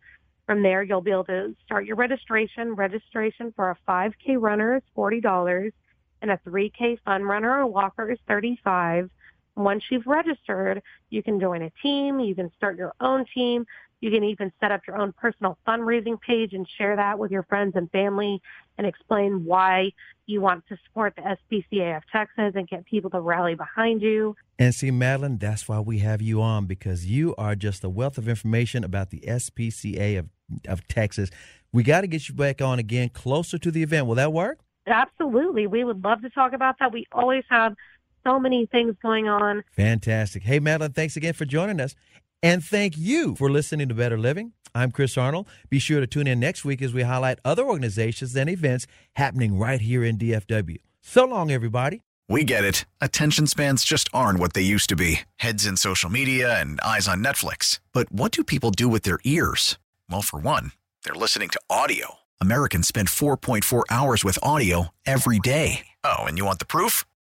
From 0.47 0.63
there, 0.63 0.83
you'll 0.83 1.01
be 1.01 1.11
able 1.11 1.25
to 1.25 1.57
start 1.65 1.87
your 1.87 1.97
registration. 1.97 2.75
Registration 2.75 3.53
for 3.57 3.71
a 3.71 3.77
5K 3.89 4.37
runner 4.39 4.77
is 4.77 4.83
$40 4.97 5.73
and 6.23 6.31
a 6.31 6.39
3K 6.47 6.99
fun 7.05 7.23
runner 7.23 7.59
or 7.59 7.67
walker 7.67 8.11
is 8.11 8.19
35 8.29 9.11
Once 9.57 9.85
you've 9.91 10.07
registered, 10.07 10.83
you 11.11 11.23
can 11.23 11.41
join 11.41 11.63
a 11.63 11.71
team. 11.83 12.21
You 12.21 12.35
can 12.35 12.51
start 12.57 12.77
your 12.77 12.93
own 13.01 13.25
team. 13.35 13.67
You 14.01 14.11
can 14.11 14.25
even 14.25 14.53
set 14.61 14.71
up 14.71 14.83
your 14.87 14.99
own 14.99 15.13
personal 15.13 15.57
fundraising 15.67 16.21
page 16.21 16.53
and 16.53 16.69
share 16.77 16.97
that 16.97 17.19
with 17.19 17.31
your 17.31 17.45
friends 17.45 17.73
and 17.77 17.91
family 17.91 18.43
and 18.77 18.87
explain 18.87 19.47
why 19.47 19.93
you 20.27 20.43
want 20.43 20.67
to 20.69 20.77
support 20.85 21.15
the 21.17 21.23
SPCA 21.23 21.97
of 21.97 22.03
Texas 22.13 22.53
and 22.55 22.69
get 22.69 22.85
people 22.85 23.09
to 23.11 23.21
rally 23.21 23.55
behind 23.55 24.03
you. 24.03 24.37
And 24.59 24.75
see, 24.75 24.91
Madeline, 24.91 25.39
that's 25.39 25.67
why 25.67 25.81
we 25.81 26.01
have 26.01 26.21
you 26.21 26.43
on 26.43 26.67
because 26.67 27.07
you 27.07 27.35
are 27.37 27.55
just 27.55 27.83
a 27.85 27.89
wealth 27.89 28.19
of 28.19 28.29
information 28.29 28.85
about 28.85 29.11
the 29.11 29.21
SPCA 29.21 30.19
of, 30.19 30.29
of 30.69 30.87
Texas. 30.89 31.31
We 31.73 31.83
got 31.83 32.03
to 32.03 32.07
get 32.07 32.29
you 32.29 32.35
back 32.35 32.61
on 32.61 32.79
again 32.79 33.09
closer 33.09 33.57
to 33.57 33.71
the 33.71 33.83
event. 33.83 34.07
Will 34.07 34.17
that 34.17 34.33
work? 34.33 34.61
Absolutely. 34.87 35.67
We 35.67 35.85
would 35.85 36.05
love 36.05 36.23
to 36.23 36.31
talk 36.31 36.53
about 36.53 36.79
that. 36.79 36.93
We 36.93 37.07
always 37.13 37.45
have 37.49 37.75
so 38.27 38.41
many 38.41 38.67
things 38.67 38.97
going 39.01 39.29
on. 39.29 39.63
Fantastic. 39.73 40.43
Hey, 40.43 40.59
Madeline, 40.59 40.93
thanks 40.93 41.17
again 41.17 41.33
for 41.33 41.45
joining 41.45 41.81
us. 41.81 41.95
And 42.43 42.63
thank 42.63 42.99
you 42.99 43.37
for 43.37 43.51
listening 43.51 43.89
to 43.89 43.95
Better 43.95 44.19
Living. 44.19 44.53
I'm 44.75 44.91
Chris 44.91 45.17
Arnold. 45.17 45.47
Be 45.71 45.79
sure 45.79 46.01
to 46.01 46.07
tune 46.07 46.27
in 46.27 46.41
next 46.41 46.65
week 46.65 46.83
as 46.83 46.93
we 46.93 47.03
highlight 47.03 47.39
other 47.45 47.65
organizations 47.65 48.37
and 48.37 48.51
events 48.51 48.87
happening 49.15 49.59
right 49.59 49.81
here 49.81 50.05
in 50.05 50.19
DFW. 50.19 50.79
So 51.01 51.25
long, 51.25 51.51
everybody. 51.51 52.03
We 52.29 52.43
get 52.43 52.65
it. 52.65 52.85
Attention 53.01 53.47
spans 53.47 53.85
just 53.85 54.09
aren't 54.13 54.41
what 54.41 54.55
they 54.55 54.63
used 54.63 54.89
to 54.89 54.97
be 54.97 55.21
heads 55.37 55.65
in 55.65 55.77
social 55.77 56.11
media 56.11 56.61
and 56.61 56.81
eyes 56.81 57.07
on 57.07 57.23
Netflix. 57.23 57.79
But 57.93 58.11
what 58.11 58.33
do 58.33 58.43
people 58.43 58.73
do 58.73 58.89
with 58.89 59.03
their 59.05 59.21
ears? 59.25 59.79
Well, 60.11 60.23
for 60.23 60.41
one, 60.41 60.73
they're 61.05 61.15
listening 61.15 61.49
to 61.51 61.61
audio. 61.71 62.17
Americans 62.41 62.89
spend 62.89 63.09
4.4 63.09 63.85
hours 63.89 64.25
with 64.25 64.39
audio 64.43 64.89
every 65.07 65.39
day. 65.39 65.87
Oh, 66.03 66.25
and 66.25 66.37
you 66.37 66.45
want 66.45 66.59
the 66.59 66.67
proof? 66.67 67.05